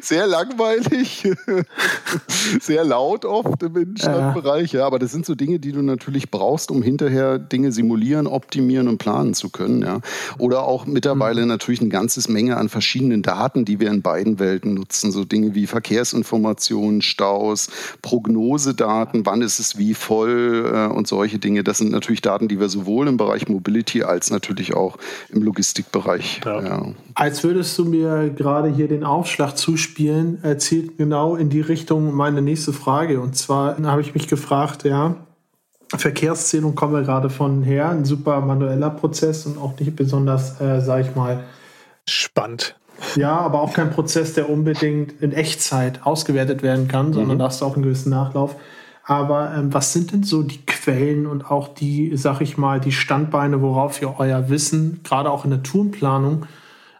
Sehr 0.00 0.26
langweilig, 0.26 1.28
sehr 2.60 2.84
laut 2.84 3.24
oft 3.24 3.62
im 3.62 3.76
Innenstadtbereich, 3.76 4.72
ja. 4.72 4.80
ja, 4.80 4.86
aber 4.86 4.98
das 4.98 5.12
sind 5.12 5.26
so 5.26 5.34
Dinge, 5.34 5.58
die 5.58 5.65
die 5.66 5.72
du 5.72 5.82
natürlich 5.82 6.30
brauchst, 6.30 6.70
um 6.70 6.80
hinterher 6.80 7.40
Dinge 7.40 7.72
simulieren, 7.72 8.28
optimieren 8.28 8.86
und 8.86 8.98
planen 8.98 9.34
zu 9.34 9.50
können. 9.50 9.82
Ja. 9.82 10.00
Oder 10.38 10.62
auch 10.62 10.86
mittlerweile 10.86 11.42
mhm. 11.42 11.48
natürlich 11.48 11.80
eine 11.80 11.88
ganze 11.88 12.30
Menge 12.30 12.56
an 12.56 12.68
verschiedenen 12.68 13.22
Daten, 13.22 13.64
die 13.64 13.80
wir 13.80 13.90
in 13.90 14.00
beiden 14.00 14.38
Welten 14.38 14.74
nutzen. 14.74 15.10
So 15.10 15.24
Dinge 15.24 15.56
wie 15.56 15.66
Verkehrsinformationen, 15.66 17.02
Staus, 17.02 17.68
Prognosedaten, 18.00 19.26
wann 19.26 19.42
ist 19.42 19.58
es 19.58 19.76
wie 19.76 19.94
voll 19.94 20.70
äh, 20.72 20.86
und 20.86 21.08
solche 21.08 21.40
Dinge. 21.40 21.64
Das 21.64 21.78
sind 21.78 21.90
natürlich 21.90 22.22
Daten, 22.22 22.46
die 22.46 22.60
wir 22.60 22.68
sowohl 22.68 23.08
im 23.08 23.16
Bereich 23.16 23.48
Mobility 23.48 24.04
als 24.04 24.30
natürlich 24.30 24.74
auch 24.74 24.98
im 25.30 25.42
Logistikbereich. 25.42 26.42
Ja. 26.44 26.62
Ja. 26.62 26.86
Als 27.14 27.42
würdest 27.42 27.76
du 27.76 27.86
mir 27.86 28.30
gerade 28.30 28.68
hier 28.68 28.86
den 28.86 29.02
Aufschlag 29.02 29.56
zuspielen, 29.56 30.38
erzählt 30.42 30.96
genau 30.96 31.34
in 31.34 31.50
die 31.50 31.60
Richtung 31.60 32.14
meine 32.14 32.40
nächste 32.40 32.72
Frage. 32.72 33.20
Und 33.20 33.36
zwar 33.36 33.76
habe 33.82 34.00
ich 34.00 34.14
mich 34.14 34.28
gefragt, 34.28 34.84
ja, 34.84 35.16
Verkehrszählung 35.88 36.74
kommen 36.74 36.94
wir 36.94 37.02
gerade 37.02 37.30
von 37.30 37.62
her, 37.62 37.90
ein 37.90 38.04
super 38.04 38.40
manueller 38.40 38.90
Prozess 38.90 39.46
und 39.46 39.58
auch 39.58 39.78
nicht 39.78 39.94
besonders, 39.94 40.60
äh, 40.60 40.80
sag 40.80 41.06
ich 41.06 41.14
mal, 41.14 41.44
spannend. 42.08 42.76
Ja, 43.14 43.36
aber 43.36 43.60
auch 43.60 43.72
kein 43.72 43.90
Prozess, 43.90 44.34
der 44.34 44.48
unbedingt 44.48 45.20
in 45.20 45.32
Echtzeit 45.32 46.04
ausgewertet 46.04 46.62
werden 46.62 46.88
kann, 46.88 47.12
sondern 47.12 47.36
mhm. 47.36 47.40
da 47.40 47.46
hast 47.46 47.60
du 47.60 47.66
auch 47.66 47.74
einen 47.74 47.82
gewissen 47.82 48.10
Nachlauf. 48.10 48.56
Aber 49.04 49.54
ähm, 49.54 49.72
was 49.72 49.92
sind 49.92 50.12
denn 50.12 50.24
so 50.24 50.42
die 50.42 50.64
Quellen 50.66 51.26
und 51.26 51.50
auch 51.50 51.68
die, 51.68 52.16
sag 52.16 52.40
ich 52.40 52.56
mal, 52.56 52.80
die 52.80 52.92
Standbeine, 52.92 53.62
worauf 53.62 54.02
ihr 54.02 54.18
euer 54.18 54.48
Wissen, 54.48 55.00
gerade 55.04 55.30
auch 55.30 55.44
in 55.44 55.50
der 55.50 55.62
Tourenplanung, 55.62 56.46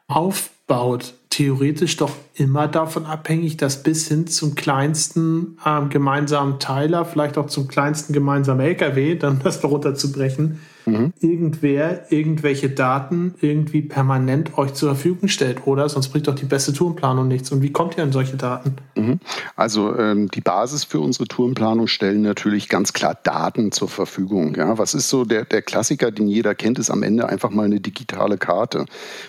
aufbaut? 0.07 1.15
theoretisch 1.37 1.99
doch 1.99 2.13
immer 2.39 2.69
davon 2.69 3.07
abhängig, 3.07 3.57
dass 3.57 3.83
bis 3.83 4.09
hin 4.09 4.27
zum 4.27 4.55
kleinsten 4.55 5.59
ähm, 5.65 5.89
gemeinsamen 5.89 6.59
Teiler, 6.59 7.05
vielleicht 7.05 7.39
auch 7.39 7.47
zum 7.47 7.67
kleinsten 7.67 8.13
gemeinsamen 8.13 8.61
LKW, 8.61 9.17
dann 9.17 9.41
das 9.45 9.61
darunter 9.61 9.95
zu 9.95 10.13
brechen, 10.13 10.61
mhm. 10.87 11.13
irgendwer 11.21 12.13
irgendwelche 12.13 12.71
Daten 12.71 13.35
irgendwie 13.41 13.83
permanent 13.83 14.57
euch 14.59 14.75
zur 14.75 14.95
Verfügung 14.95 15.29
stellt, 15.29 15.67
oder? 15.67 15.89
Sonst 15.89 16.09
bringt 16.09 16.29
doch 16.29 16.35
die 16.35 16.45
beste 16.45 16.73
Tourenplanung 16.73 17.27
nichts. 17.29 17.51
Und 17.53 17.63
wie 17.63 17.73
kommt 17.73 17.97
ihr 17.97 18.05
an 18.05 18.13
solche 18.13 18.37
Daten? 18.37 18.77
Mhm. 18.95 19.21
Also 19.57 19.97
ähm, 19.97 20.29
die 20.31 20.41
Basis 20.41 20.85
für 20.85 21.01
unsere 21.01 21.27
Tourenplanung 21.27 21.87
stellen 21.87 22.23
natürlich 22.23 22.69
ganz 22.69 22.93
klar 22.93 23.17
Daten 23.23 23.73
zur 23.73 23.89
Verfügung. 23.89 24.55
Ja? 24.57 24.79
Was 24.79 24.95
ist 24.95 25.09
so 25.09 25.25
der, 25.25 25.45
der 25.45 25.63
Klassiker, 25.63 26.11
den 26.11 26.29
jeder 26.29 26.55
kennt, 26.55 26.79
ist 26.79 26.91
am 26.91 27.03
Ende 27.03 27.29
einfach 27.29 27.51
mal 27.51 27.65
eine 27.65 27.81
digitale 27.81 28.37
Karte. 28.37 28.85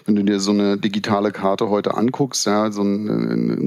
Wenn 0.06 0.16
du 0.16 0.24
dir 0.24 0.40
so 0.40 0.52
eine 0.52 0.78
digitale 0.78 1.32
Karte 1.32 1.70
heute 1.70 1.96
anguckst, 1.96 2.46
ja, 2.46 2.72
so 2.72 2.82
ein 2.82 2.97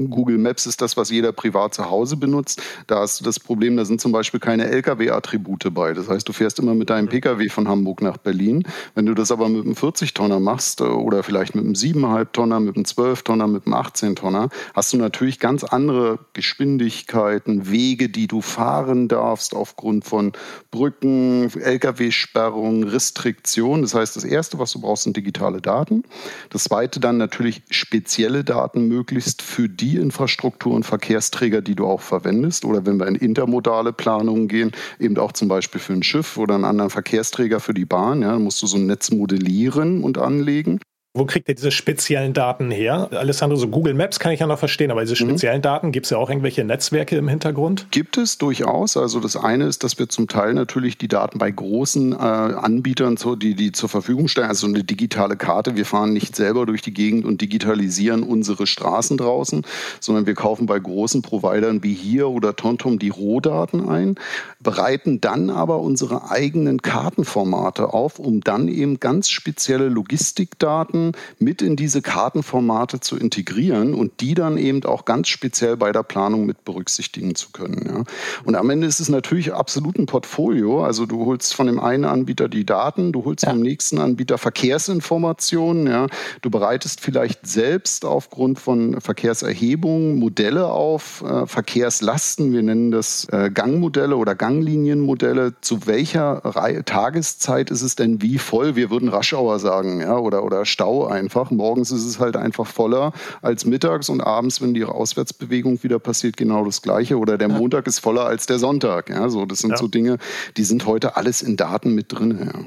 Google 0.09 0.37
Maps 0.37 0.65
ist 0.65 0.81
das, 0.81 0.97
was 0.97 1.09
jeder 1.09 1.31
privat 1.31 1.73
zu 1.73 1.89
Hause 1.89 2.17
benutzt. 2.17 2.61
Da 2.87 2.99
hast 2.99 3.19
du 3.19 3.23
das 3.23 3.39
Problem, 3.39 3.77
da 3.77 3.85
sind 3.85 4.01
zum 4.01 4.11
Beispiel 4.11 4.39
keine 4.39 4.67
Lkw-Attribute 4.67 5.73
bei. 5.73 5.93
Das 5.93 6.09
heißt, 6.09 6.27
du 6.27 6.33
fährst 6.33 6.59
immer 6.59 6.73
mit 6.73 6.89
deinem 6.89 7.07
Pkw 7.07 7.49
von 7.49 7.67
Hamburg 7.67 8.01
nach 8.01 8.17
Berlin. 8.17 8.63
Wenn 8.95 9.05
du 9.05 9.13
das 9.13 9.31
aber 9.31 9.49
mit 9.49 9.65
einem 9.65 9.73
40-Tonner 9.73 10.39
machst 10.39 10.81
äh, 10.81 10.85
oder 10.85 11.23
vielleicht 11.23 11.55
mit 11.55 11.63
einem 11.63 11.73
7,5 11.73 12.31
Tonner, 12.31 12.59
mit 12.59 12.75
einem 12.75 12.85
12-Tonner, 12.85 13.47
mit 13.47 13.65
einem 13.65 13.75
18-Tonner, 13.75 14.49
hast 14.73 14.93
du 14.93 14.97
natürlich 14.97 15.39
ganz 15.39 15.63
andere 15.63 16.19
Geschwindigkeiten, 16.33 17.69
Wege, 17.69 18.09
die 18.09 18.27
du 18.27 18.41
fahren 18.41 19.07
darfst 19.07 19.55
aufgrund 19.55 20.05
von 20.05 20.33
Brücken, 20.71 21.51
Lkw-Sperrungen, 21.53 22.83
Restriktionen. 22.83 23.81
Das 23.83 23.93
heißt, 23.93 24.15
das 24.15 24.23
Erste, 24.23 24.59
was 24.59 24.71
du 24.71 24.81
brauchst, 24.81 25.03
sind 25.03 25.17
digitale 25.17 25.61
Daten. 25.61 26.03
Das 26.49 26.65
Zweite 26.65 26.99
dann 26.99 27.17
natürlich 27.17 27.61
spezielle 27.69 28.43
Daten 28.43 28.87
möglichst 29.21 29.43
für 29.43 29.69
die 29.69 29.97
Infrastruktur 29.97 30.73
und 30.73 30.83
Verkehrsträger, 30.83 31.61
die 31.61 31.75
du 31.75 31.85
auch 31.85 32.01
verwendest. 32.01 32.65
Oder 32.65 32.87
wenn 32.87 32.97
wir 32.97 33.05
in 33.05 33.13
intermodale 33.13 33.93
Planungen 33.93 34.47
gehen, 34.47 34.71
eben 34.99 35.15
auch 35.19 35.31
zum 35.31 35.47
Beispiel 35.47 35.79
für 35.79 35.93
ein 35.93 36.01
Schiff 36.01 36.37
oder 36.37 36.55
einen 36.55 36.65
anderen 36.65 36.89
Verkehrsträger 36.89 37.59
für 37.59 37.75
die 37.75 37.85
Bahn. 37.85 38.23
Ja, 38.23 38.31
dann 38.31 38.43
musst 38.43 38.63
du 38.63 38.67
so 38.67 38.77
ein 38.77 38.87
Netz 38.87 39.11
modellieren 39.11 40.03
und 40.03 40.17
anlegen. 40.17 40.79
Wo 41.13 41.25
kriegt 41.25 41.49
ihr 41.49 41.55
diese 41.55 41.71
speziellen 41.71 42.31
Daten 42.31 42.71
her? 42.71 43.09
Alessandro, 43.11 43.57
so 43.57 43.67
Google 43.67 43.93
Maps 43.93 44.17
kann 44.17 44.31
ich 44.31 44.39
ja 44.39 44.47
noch 44.47 44.59
verstehen, 44.59 44.91
aber 44.91 45.01
diese 45.01 45.21
mhm. 45.21 45.31
speziellen 45.31 45.57
mhm. 45.57 45.63
Daten, 45.63 45.91
gibt 45.91 46.05
es 46.05 46.09
ja 46.11 46.17
auch 46.17 46.29
irgendwelche 46.29 46.63
Netzwerke 46.63 47.17
im 47.17 47.27
Hintergrund? 47.27 47.87
Gibt 47.91 48.17
es 48.17 48.37
durchaus. 48.37 48.95
Also 48.95 49.19
das 49.19 49.35
eine 49.35 49.65
ist, 49.65 49.83
dass 49.83 49.99
wir 49.99 50.07
zum 50.07 50.29
Teil 50.29 50.53
natürlich 50.53 50.97
die 50.97 51.09
Daten 51.09 51.37
bei 51.37 51.51
großen 51.51 52.13
äh, 52.13 52.15
Anbietern, 52.15 53.17
so, 53.17 53.35
die, 53.35 53.55
die 53.55 53.73
zur 53.73 53.89
Verfügung 53.89 54.29
stellen, 54.29 54.47
also 54.47 54.67
eine 54.67 54.85
digitale 54.85 55.35
Karte. 55.35 55.75
Wir 55.75 55.85
fahren 55.85 56.13
nicht 56.13 56.33
selber 56.33 56.65
durch 56.65 56.81
die 56.81 56.93
Gegend 56.93 57.25
und 57.25 57.41
digitalisieren 57.41 58.23
unsere 58.23 58.65
Straßen 58.65 59.17
draußen, 59.17 59.65
sondern 59.99 60.25
wir 60.27 60.35
kaufen 60.35 60.65
bei 60.65 60.79
großen 60.79 61.23
Providern 61.23 61.83
wie 61.83 61.93
hier 61.93 62.29
oder 62.29 62.55
TomTom 62.55 62.99
die 62.99 63.09
Rohdaten 63.09 63.89
ein, 63.89 64.15
bereiten 64.61 65.19
dann 65.19 65.49
aber 65.49 65.79
unsere 65.79 66.31
eigenen 66.31 66.81
Kartenformate 66.81 67.93
auf, 67.93 68.17
um 68.17 68.39
dann 68.39 68.69
eben 68.69 69.01
ganz 69.01 69.29
spezielle 69.29 69.89
Logistikdaten 69.89 71.00
Daten 71.01 71.11
mit 71.39 71.61
in 71.61 71.75
diese 71.75 72.01
Kartenformate 72.01 72.99
zu 72.99 73.17
integrieren 73.17 73.93
und 73.93 74.21
die 74.21 74.33
dann 74.33 74.57
eben 74.57 74.83
auch 74.85 75.05
ganz 75.05 75.27
speziell 75.27 75.77
bei 75.77 75.91
der 75.91 76.03
Planung 76.03 76.45
mit 76.45 76.63
berücksichtigen 76.65 77.35
zu 77.35 77.51
können. 77.51 77.85
Ja. 77.87 78.03
Und 78.45 78.55
am 78.55 78.69
Ende 78.69 78.87
ist 78.87 78.99
es 78.99 79.09
natürlich 79.09 79.53
absolut 79.53 79.97
ein 79.97 80.05
Portfolio. 80.05 80.83
Also 80.83 81.05
du 81.05 81.25
holst 81.25 81.53
von 81.53 81.67
dem 81.67 81.79
einen 81.79 82.05
Anbieter 82.05 82.47
die 82.47 82.65
Daten, 82.65 83.11
du 83.11 83.25
holst 83.25 83.43
ja. 83.43 83.51
vom 83.51 83.61
nächsten 83.61 83.99
Anbieter 83.99 84.37
Verkehrsinformationen, 84.37 85.87
ja. 85.87 86.07
Du 86.41 86.49
bereitest 86.49 87.01
vielleicht 87.01 87.47
selbst 87.47 88.05
aufgrund 88.05 88.59
von 88.59 89.01
Verkehrserhebungen 89.01 90.17
Modelle 90.19 90.67
auf, 90.67 91.23
äh, 91.23 91.47
Verkehrslasten, 91.47 92.51
wir 92.51 92.61
nennen 92.61 92.91
das 92.91 93.27
äh, 93.31 93.49
Gangmodelle 93.51 94.15
oder 94.15 94.35
Ganglinienmodelle. 94.35 95.53
Zu 95.61 95.87
welcher 95.87 96.41
Reihe, 96.43 96.85
Tageszeit 96.85 97.71
ist 97.71 97.81
es 97.81 97.95
denn 97.95 98.21
wie 98.21 98.37
voll? 98.37 98.75
Wir 98.75 98.89
würden 98.89 99.09
Raschauer 99.09 99.59
sagen, 99.59 100.01
ja, 100.01 100.17
oder, 100.17 100.43
oder 100.43 100.65
Stau 100.65 100.90
einfach. 101.07 101.51
Morgens 101.51 101.91
ist 101.91 102.05
es 102.05 102.19
halt 102.19 102.35
einfach 102.35 102.67
voller 102.67 103.13
als 103.41 103.65
mittags 103.65 104.09
und 104.09 104.21
abends, 104.21 104.61
wenn 104.61 104.73
die 104.73 104.85
Auswärtsbewegung 104.85 105.83
wieder 105.83 105.99
passiert, 105.99 106.37
genau 106.37 106.65
das 106.65 106.81
Gleiche. 106.81 107.17
Oder 107.17 107.37
der 107.37 107.49
Montag 107.49 107.87
ist 107.87 107.99
voller 107.99 108.25
als 108.25 108.45
der 108.45 108.59
Sonntag. 108.59 109.09
Ja, 109.09 109.29
so, 109.29 109.45
das 109.45 109.59
sind 109.59 109.71
ja. 109.71 109.77
so 109.77 109.87
Dinge, 109.87 110.17
die 110.57 110.63
sind 110.63 110.85
heute 110.85 111.15
alles 111.15 111.41
in 111.41 111.57
Daten 111.57 111.95
mit 111.95 112.11
drin. 112.13 112.37
Ja. 112.53 112.59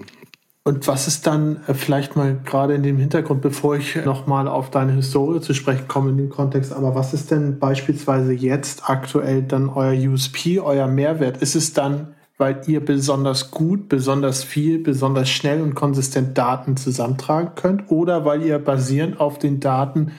Und 0.66 0.88
was 0.88 1.06
ist 1.06 1.26
dann 1.26 1.60
äh, 1.66 1.74
vielleicht 1.74 2.16
mal 2.16 2.38
gerade 2.42 2.74
in 2.74 2.82
dem 2.82 2.96
Hintergrund, 2.96 3.42
bevor 3.42 3.76
ich 3.76 4.02
nochmal 4.04 4.48
auf 4.48 4.70
deine 4.70 4.92
Historie 4.92 5.40
zu 5.40 5.52
sprechen 5.52 5.88
komme 5.88 6.10
in 6.10 6.16
dem 6.16 6.30
Kontext, 6.30 6.72
aber 6.72 6.94
was 6.94 7.12
ist 7.12 7.30
denn 7.30 7.58
beispielsweise 7.58 8.32
jetzt 8.32 8.88
aktuell 8.88 9.42
dann 9.42 9.68
euer 9.68 9.92
USP, 9.92 10.60
euer 10.60 10.86
Mehrwert? 10.86 11.36
Ist 11.36 11.54
es 11.54 11.74
dann, 11.74 12.14
weil 12.36 12.62
ihr 12.66 12.84
besonders 12.84 13.50
gut, 13.50 13.88
besonders 13.88 14.42
viel, 14.42 14.78
besonders 14.78 15.28
schnell 15.30 15.62
und 15.62 15.74
konsistent 15.74 16.36
Daten 16.36 16.76
zusammentragen 16.76 17.52
könnt 17.54 17.90
oder 17.90 18.24
weil 18.24 18.42
ihr 18.42 18.58
basierend 18.58 19.20
auf 19.20 19.38
den 19.38 19.60
Daten 19.60 20.12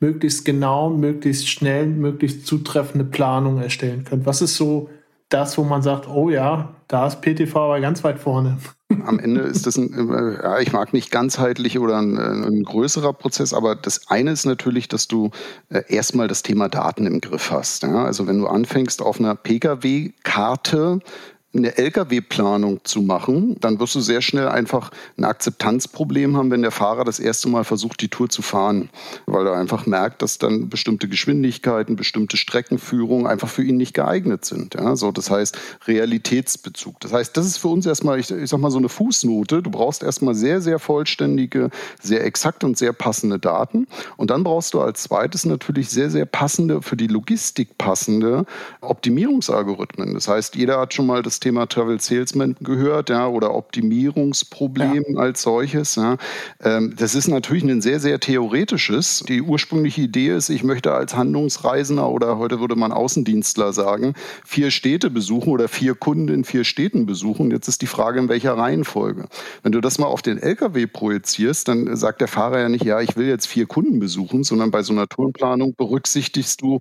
möglichst 0.00 0.44
genau, 0.44 0.90
möglichst 0.90 1.48
schnell, 1.48 1.86
möglichst 1.86 2.46
zutreffende 2.46 3.04
Planungen 3.04 3.62
erstellen 3.62 4.04
könnt? 4.04 4.26
Was 4.26 4.42
ist 4.42 4.56
so 4.56 4.90
das, 5.30 5.56
wo 5.56 5.64
man 5.64 5.80
sagt, 5.80 6.08
oh 6.08 6.28
ja, 6.28 6.74
da 6.88 7.06
ist 7.06 7.22
PTV 7.22 7.56
aber 7.56 7.80
ganz 7.80 8.04
weit 8.04 8.18
vorne? 8.18 8.58
Am 9.06 9.18
Ende 9.18 9.40
ist 9.40 9.66
das 9.66 9.78
ein, 9.78 10.10
äh, 10.10 10.42
ja, 10.42 10.58
ich 10.58 10.72
mag 10.72 10.92
nicht 10.92 11.10
ganzheitlich 11.10 11.78
oder 11.78 11.96
ein, 11.96 12.18
äh, 12.18 12.46
ein, 12.46 12.62
größerer 12.64 13.14
Prozess, 13.14 13.54
aber 13.54 13.74
das 13.74 14.10
eine 14.10 14.32
ist 14.32 14.44
natürlich, 14.44 14.88
dass 14.88 15.08
du 15.08 15.30
äh, 15.70 15.82
erstmal 15.88 16.28
das 16.28 16.42
Thema 16.42 16.68
Daten 16.68 17.06
im 17.06 17.22
Griff 17.22 17.50
hast. 17.50 17.84
Ja? 17.84 18.04
Also 18.04 18.26
wenn 18.26 18.38
du 18.38 18.46
anfängst 18.46 19.00
auf 19.00 19.18
einer 19.18 19.34
Pkw-Karte 19.34 21.00
eine 21.54 21.76
Lkw-Planung 21.76 22.80
zu 22.84 23.02
machen, 23.02 23.56
dann 23.60 23.78
wirst 23.78 23.94
du 23.94 24.00
sehr 24.00 24.22
schnell 24.22 24.48
einfach 24.48 24.90
ein 25.18 25.24
Akzeptanzproblem 25.24 26.36
haben, 26.36 26.50
wenn 26.50 26.62
der 26.62 26.70
Fahrer 26.70 27.04
das 27.04 27.20
erste 27.20 27.48
Mal 27.48 27.64
versucht, 27.64 28.00
die 28.00 28.08
Tour 28.08 28.30
zu 28.30 28.40
fahren, 28.40 28.88
weil 29.26 29.46
er 29.46 29.56
einfach 29.56 29.84
merkt, 29.84 30.22
dass 30.22 30.38
dann 30.38 30.70
bestimmte 30.70 31.08
Geschwindigkeiten, 31.08 31.96
bestimmte 31.96 32.38
Streckenführungen 32.38 33.26
einfach 33.26 33.48
für 33.48 33.62
ihn 33.62 33.76
nicht 33.76 33.92
geeignet 33.92 34.44
sind. 34.46 34.74
Ja, 34.74 34.96
so, 34.96 35.12
das 35.12 35.30
heißt 35.30 35.58
Realitätsbezug. 35.86 37.00
Das 37.00 37.12
heißt, 37.12 37.36
das 37.36 37.46
ist 37.46 37.58
für 37.58 37.68
uns 37.68 37.84
erstmal, 37.84 38.18
ich, 38.18 38.30
ich 38.30 38.48
sag 38.48 38.58
mal, 38.58 38.70
so 38.70 38.78
eine 38.78 38.88
Fußnote. 38.88 39.62
Du 39.62 39.70
brauchst 39.70 40.02
erstmal 40.02 40.34
sehr, 40.34 40.62
sehr 40.62 40.78
vollständige, 40.78 41.70
sehr 42.00 42.24
exakt 42.24 42.64
und 42.64 42.78
sehr 42.78 42.94
passende 42.94 43.38
Daten. 43.38 43.86
Und 44.16 44.30
dann 44.30 44.42
brauchst 44.42 44.72
du 44.72 44.80
als 44.80 45.02
zweites 45.02 45.44
natürlich 45.44 45.90
sehr, 45.90 46.08
sehr 46.08 46.24
passende, 46.24 46.80
für 46.80 46.96
die 46.96 47.08
Logistik 47.08 47.76
passende 47.76 48.46
Optimierungsalgorithmen. 48.80 50.14
Das 50.14 50.28
heißt, 50.28 50.56
jeder 50.56 50.80
hat 50.80 50.94
schon 50.94 51.06
mal 51.06 51.22
das 51.22 51.41
Thema 51.42 51.66
Travel 51.66 52.00
Salesman 52.00 52.56
gehört, 52.60 53.10
ja, 53.10 53.26
oder 53.26 53.54
Optimierungsproblem 53.54 55.04
ja. 55.08 55.18
als 55.18 55.42
solches. 55.42 55.96
Ja. 55.96 56.16
Ähm, 56.62 56.94
das 56.96 57.14
ist 57.14 57.28
natürlich 57.28 57.64
ein 57.64 57.82
sehr, 57.82 58.00
sehr 58.00 58.20
theoretisches. 58.20 59.24
Die 59.28 59.42
ursprüngliche 59.42 60.02
Idee 60.02 60.34
ist, 60.34 60.48
ich 60.48 60.64
möchte 60.64 60.92
als 60.92 61.14
Handlungsreisender 61.14 62.08
oder 62.08 62.38
heute 62.38 62.60
würde 62.60 62.76
man 62.76 62.92
Außendienstler 62.92 63.72
sagen, 63.72 64.14
vier 64.44 64.70
Städte 64.70 65.10
besuchen 65.10 65.50
oder 65.50 65.68
vier 65.68 65.94
Kunden 65.94 66.28
in 66.28 66.44
vier 66.44 66.64
Städten 66.64 67.04
besuchen. 67.06 67.50
Jetzt 67.50 67.68
ist 67.68 67.82
die 67.82 67.86
Frage, 67.86 68.20
in 68.20 68.28
welcher 68.28 68.56
Reihenfolge. 68.56 69.26
Wenn 69.62 69.72
du 69.72 69.80
das 69.80 69.98
mal 69.98 70.06
auf 70.06 70.22
den 70.22 70.38
LKW 70.38 70.86
projizierst, 70.86 71.68
dann 71.68 71.96
sagt 71.96 72.20
der 72.20 72.28
Fahrer 72.28 72.60
ja 72.60 72.68
nicht, 72.68 72.84
ja, 72.84 73.00
ich 73.00 73.16
will 73.16 73.26
jetzt 73.26 73.46
vier 73.46 73.66
Kunden 73.66 73.98
besuchen, 73.98 74.44
sondern 74.44 74.70
bei 74.70 74.82
so 74.82 74.92
einer 74.92 75.08
Tourenplanung 75.08 75.74
berücksichtigst 75.74 76.62
du 76.62 76.80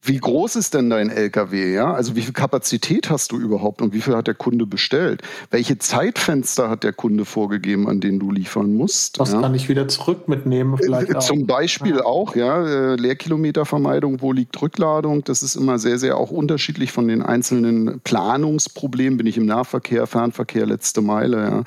wie 0.00 0.18
groß 0.18 0.56
ist 0.56 0.74
denn 0.74 0.90
dein 0.90 1.10
LKW? 1.10 1.74
Ja? 1.74 1.92
Also 1.92 2.14
wie 2.14 2.22
viel 2.22 2.32
Kapazität 2.32 3.10
hast 3.10 3.32
du 3.32 3.36
überhaupt 3.36 3.82
und 3.82 3.92
wie 3.92 4.00
viel 4.00 4.14
hat 4.16 4.26
der 4.28 4.34
Kunde 4.34 4.64
bestellt? 4.64 5.22
Welche 5.50 5.78
Zeitfenster 5.78 6.70
hat 6.70 6.84
der 6.84 6.92
Kunde 6.92 7.24
vorgegeben, 7.24 7.88
an 7.88 8.00
denen 8.00 8.20
du 8.20 8.30
liefern 8.30 8.74
musst? 8.74 9.18
Was 9.18 9.32
ja? 9.32 9.40
kann 9.40 9.54
ich 9.54 9.68
wieder 9.68 9.88
zurück 9.88 10.28
mitnehmen? 10.28 10.78
Vielleicht 10.78 11.16
auch. 11.16 11.20
Zum 11.20 11.46
Beispiel 11.46 11.96
ja. 11.96 12.04
auch, 12.04 12.36
ja, 12.36 12.64
äh, 12.64 12.94
Leerkilometervermeidung, 12.94 14.22
wo 14.22 14.32
liegt 14.32 14.60
Rückladung? 14.62 15.24
Das 15.24 15.42
ist 15.42 15.56
immer 15.56 15.78
sehr, 15.78 15.98
sehr 15.98 16.16
auch 16.16 16.30
unterschiedlich 16.30 16.92
von 16.92 17.08
den 17.08 17.22
einzelnen 17.22 18.00
Planungsproblemen. 18.00 19.18
Bin 19.18 19.26
ich 19.26 19.36
im 19.36 19.46
Nahverkehr, 19.46 20.06
Fernverkehr, 20.06 20.64
letzte 20.64 21.02
Meile? 21.02 21.64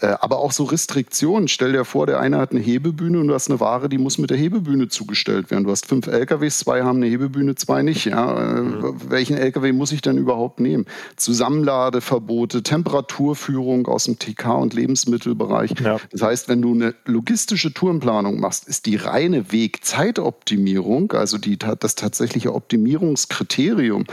Ja? 0.00 0.08
Äh, 0.08 0.16
aber 0.20 0.38
auch 0.38 0.52
so 0.52 0.64
Restriktionen. 0.64 1.48
Stell 1.48 1.72
dir 1.72 1.84
vor, 1.84 2.06
der 2.06 2.18
eine 2.18 2.38
hat 2.38 2.52
eine 2.52 2.60
Hebebühne 2.60 3.20
und 3.20 3.28
du 3.28 3.34
hast 3.34 3.50
eine 3.50 3.60
Ware, 3.60 3.88
die 3.88 3.98
muss 3.98 4.18
mit 4.18 4.30
der 4.30 4.38
Hebebühne 4.38 4.88
zugestellt 4.88 5.50
werden. 5.50 5.64
Du 5.64 5.70
hast 5.70 5.86
fünf 5.86 6.06
LKWs, 6.06 6.60
zwei 6.60 6.82
haben 6.82 6.96
eine 6.96 7.06
Hebebühne, 7.06 7.54
zwei 7.54 7.73
nicht. 7.82 8.06
Ja? 8.06 8.34
Mhm. 8.34 8.94
Welchen 9.08 9.36
LKW 9.36 9.72
muss 9.72 9.92
ich 9.92 10.02
denn 10.02 10.18
überhaupt 10.18 10.60
nehmen? 10.60 10.86
Zusammenladeverbote, 11.16 12.62
Temperaturführung 12.62 13.86
aus 13.86 14.04
dem 14.04 14.16
TK- 14.18 14.60
und 14.60 14.74
Lebensmittelbereich. 14.74 15.74
Ja. 15.80 15.98
Das 16.12 16.22
heißt, 16.22 16.48
wenn 16.48 16.62
du 16.62 16.74
eine 16.74 16.94
logistische 17.06 17.72
Tourenplanung 17.72 18.40
machst, 18.40 18.68
ist 18.68 18.86
die 18.86 18.96
reine 18.96 19.52
Wegzeitoptimierung, 19.52 21.12
also 21.12 21.38
die, 21.38 21.58
das 21.58 21.94
tatsächliche 21.94 22.54
Optimierungskriterium, 22.54 24.04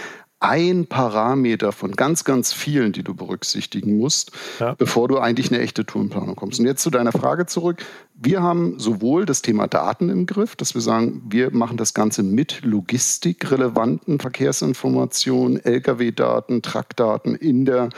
ein 0.41 0.87
Parameter 0.87 1.71
von 1.71 1.91
ganz, 1.91 2.23
ganz 2.23 2.51
vielen, 2.51 2.93
die 2.93 3.03
du 3.03 3.13
berücksichtigen 3.13 3.97
musst, 3.97 4.31
ja. 4.59 4.73
bevor 4.73 5.07
du 5.07 5.19
eigentlich 5.19 5.51
eine 5.51 5.61
echte 5.61 5.85
Tourenplanung 5.85 6.35
kommst. 6.35 6.59
Und 6.59 6.65
jetzt 6.65 6.81
zu 6.81 6.89
deiner 6.89 7.11
Frage 7.11 7.45
zurück. 7.45 7.85
Wir 8.23 8.43
haben 8.43 8.77
sowohl 8.77 9.25
das 9.25 9.41
Thema 9.41 9.67
Daten 9.67 10.09
im 10.09 10.27
Griff, 10.27 10.55
dass 10.55 10.75
wir 10.75 10.81
sagen, 10.81 11.23
wir 11.27 11.49
machen 11.49 11.77
das 11.77 11.95
Ganze 11.95 12.21
mit 12.21 12.61
logistikrelevanten 12.63 14.19
Verkehrsinformationen, 14.19 15.65
Lkw-Daten, 15.65 16.61
Trackdaten 16.61 17.33
in 17.33 17.65
der 17.65 17.89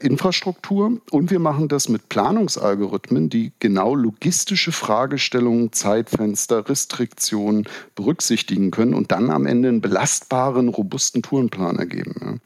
Infrastruktur. 0.00 1.00
Und 1.12 1.30
wir 1.30 1.38
machen 1.38 1.68
das 1.68 1.88
mit 1.88 2.08
Planungsalgorithmen, 2.08 3.28
die 3.28 3.52
genau 3.60 3.94
logistische 3.94 4.72
Fragestellungen, 4.72 5.72
Zeitfenster, 5.72 6.68
Restriktionen 6.68 7.68
berücksichtigen 7.94 8.72
können 8.72 8.94
und 8.94 9.12
dann 9.12 9.30
am 9.30 9.46
Ende 9.46 9.68
einen 9.68 9.80
belastbaren, 9.80 10.70
robusten 10.70 11.22
Tourenplan 11.22 11.76
ergeben. 11.76 12.40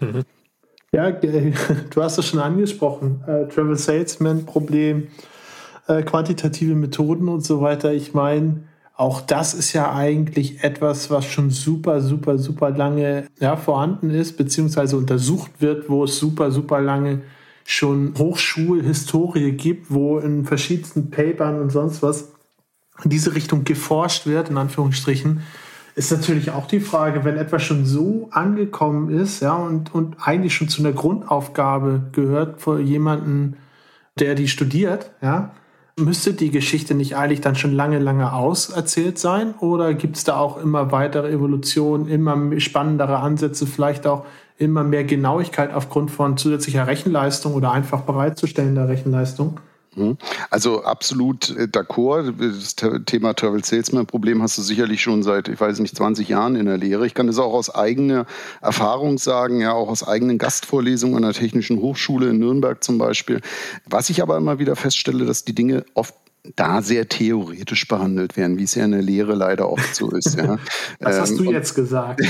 Ja. 0.00 0.06
Mhm. 0.06 0.24
Ja, 0.90 1.10
du 1.90 2.02
hast 2.02 2.16
es 2.16 2.28
schon 2.28 2.40
angesprochen. 2.40 3.22
Äh, 3.26 3.46
Travel 3.48 3.76
Salesman 3.76 4.46
Problem, 4.46 5.08
äh, 5.88 6.02
quantitative 6.02 6.74
Methoden 6.74 7.28
und 7.28 7.44
so 7.44 7.60
weiter. 7.60 7.92
Ich 7.92 8.14
meine, 8.14 8.62
auch 8.94 9.20
das 9.20 9.54
ist 9.54 9.72
ja 9.72 9.92
eigentlich 9.92 10.62
etwas, 10.62 11.10
was 11.10 11.24
schon 11.24 11.50
super, 11.50 12.00
super, 12.00 12.38
super 12.38 12.70
lange 12.70 13.26
ja, 13.40 13.56
vorhanden 13.56 14.10
ist, 14.10 14.36
beziehungsweise 14.36 14.96
untersucht 14.96 15.60
wird, 15.60 15.88
wo 15.88 16.04
es 16.04 16.18
super, 16.18 16.50
super 16.50 16.80
lange 16.80 17.22
schon 17.64 18.14
Hochschulhistorie 18.16 19.52
gibt, 19.52 19.92
wo 19.92 20.18
in 20.18 20.44
verschiedensten 20.44 21.10
Papern 21.10 21.60
und 21.60 21.70
sonst 21.70 22.02
was 22.02 22.32
in 23.04 23.10
diese 23.10 23.34
Richtung 23.34 23.64
geforscht 23.64 24.26
wird, 24.26 24.48
in 24.48 24.56
Anführungsstrichen 24.56 25.42
ist 25.98 26.12
natürlich 26.12 26.52
auch 26.52 26.68
die 26.68 26.78
Frage, 26.78 27.24
wenn 27.24 27.36
etwas 27.36 27.64
schon 27.64 27.84
so 27.84 28.28
angekommen 28.30 29.10
ist, 29.10 29.40
ja, 29.40 29.56
und, 29.56 29.92
und 29.92 30.16
eigentlich 30.20 30.54
schon 30.54 30.68
zu 30.68 30.80
einer 30.80 30.92
Grundaufgabe 30.92 32.10
gehört 32.12 32.60
für 32.60 32.78
jemanden, 32.78 33.56
der 34.16 34.36
die 34.36 34.46
studiert, 34.46 35.10
ja, 35.20 35.50
müsste 35.98 36.32
die 36.32 36.50
Geschichte 36.50 36.94
nicht 36.94 37.16
eigentlich 37.16 37.40
dann 37.40 37.56
schon 37.56 37.72
lange, 37.72 37.98
lange 37.98 38.32
auserzählt 38.32 39.18
sein? 39.18 39.54
Oder 39.58 39.94
gibt 39.94 40.16
es 40.16 40.24
da 40.24 40.36
auch 40.36 40.56
immer 40.56 40.92
weitere 40.92 41.30
Evolutionen, 41.30 42.08
immer 42.08 42.58
spannendere 42.60 43.18
Ansätze, 43.18 43.66
vielleicht 43.66 44.06
auch 44.06 44.24
immer 44.56 44.84
mehr 44.84 45.04
Genauigkeit 45.04 45.72
aufgrund 45.72 46.10
von 46.10 46.36
zusätzlicher 46.36 46.86
Rechenleistung 46.86 47.54
oder 47.54 47.72
einfach 47.72 48.02
bereitzustellender 48.02 48.88
Rechenleistung? 48.88 49.60
Mhm. 49.98 50.16
Also 50.50 50.84
absolut 50.84 51.50
äh, 51.50 51.64
d'accord. 51.64 52.32
Das 52.38 52.76
Thema 53.06 53.34
Travel 53.34 53.64
Salesman 53.64 54.06
Problem 54.06 54.42
hast 54.42 54.56
du 54.58 54.62
sicherlich 54.62 55.02
schon 55.02 55.22
seit, 55.22 55.48
ich 55.48 55.60
weiß 55.60 55.80
nicht, 55.80 55.96
20 55.96 56.28
Jahren 56.28 56.56
in 56.56 56.66
der 56.66 56.78
Lehre. 56.78 57.06
Ich 57.06 57.14
kann 57.14 57.26
das 57.26 57.38
auch 57.38 57.52
aus 57.52 57.74
eigener 57.74 58.26
Erfahrung 58.60 59.18
sagen, 59.18 59.60
ja, 59.60 59.72
auch 59.72 59.88
aus 59.88 60.06
eigenen 60.06 60.38
Gastvorlesungen 60.38 61.16
an 61.16 61.22
der 61.22 61.32
Technischen 61.32 61.80
Hochschule 61.80 62.30
in 62.30 62.38
Nürnberg 62.38 62.82
zum 62.82 62.98
Beispiel. 62.98 63.40
Was 63.86 64.10
ich 64.10 64.22
aber 64.22 64.36
immer 64.36 64.58
wieder 64.58 64.76
feststelle, 64.76 65.26
dass 65.26 65.44
die 65.44 65.54
Dinge 65.54 65.84
oft 65.94 66.14
da 66.56 66.82
sehr 66.82 67.08
theoretisch 67.08 67.86
behandelt 67.88 68.36
werden, 68.36 68.58
wie 68.58 68.64
es 68.64 68.74
ja 68.74 68.84
in 68.84 68.92
der 68.92 69.02
Lehre 69.02 69.34
leider 69.34 69.70
oft 69.70 69.94
so 69.94 70.10
ist. 70.10 70.36
Ja. 70.36 70.58
Was 71.00 71.20
hast 71.20 71.38
du 71.38 71.44
ähm, 71.44 71.50
jetzt 71.50 71.74
gesagt? 71.74 72.20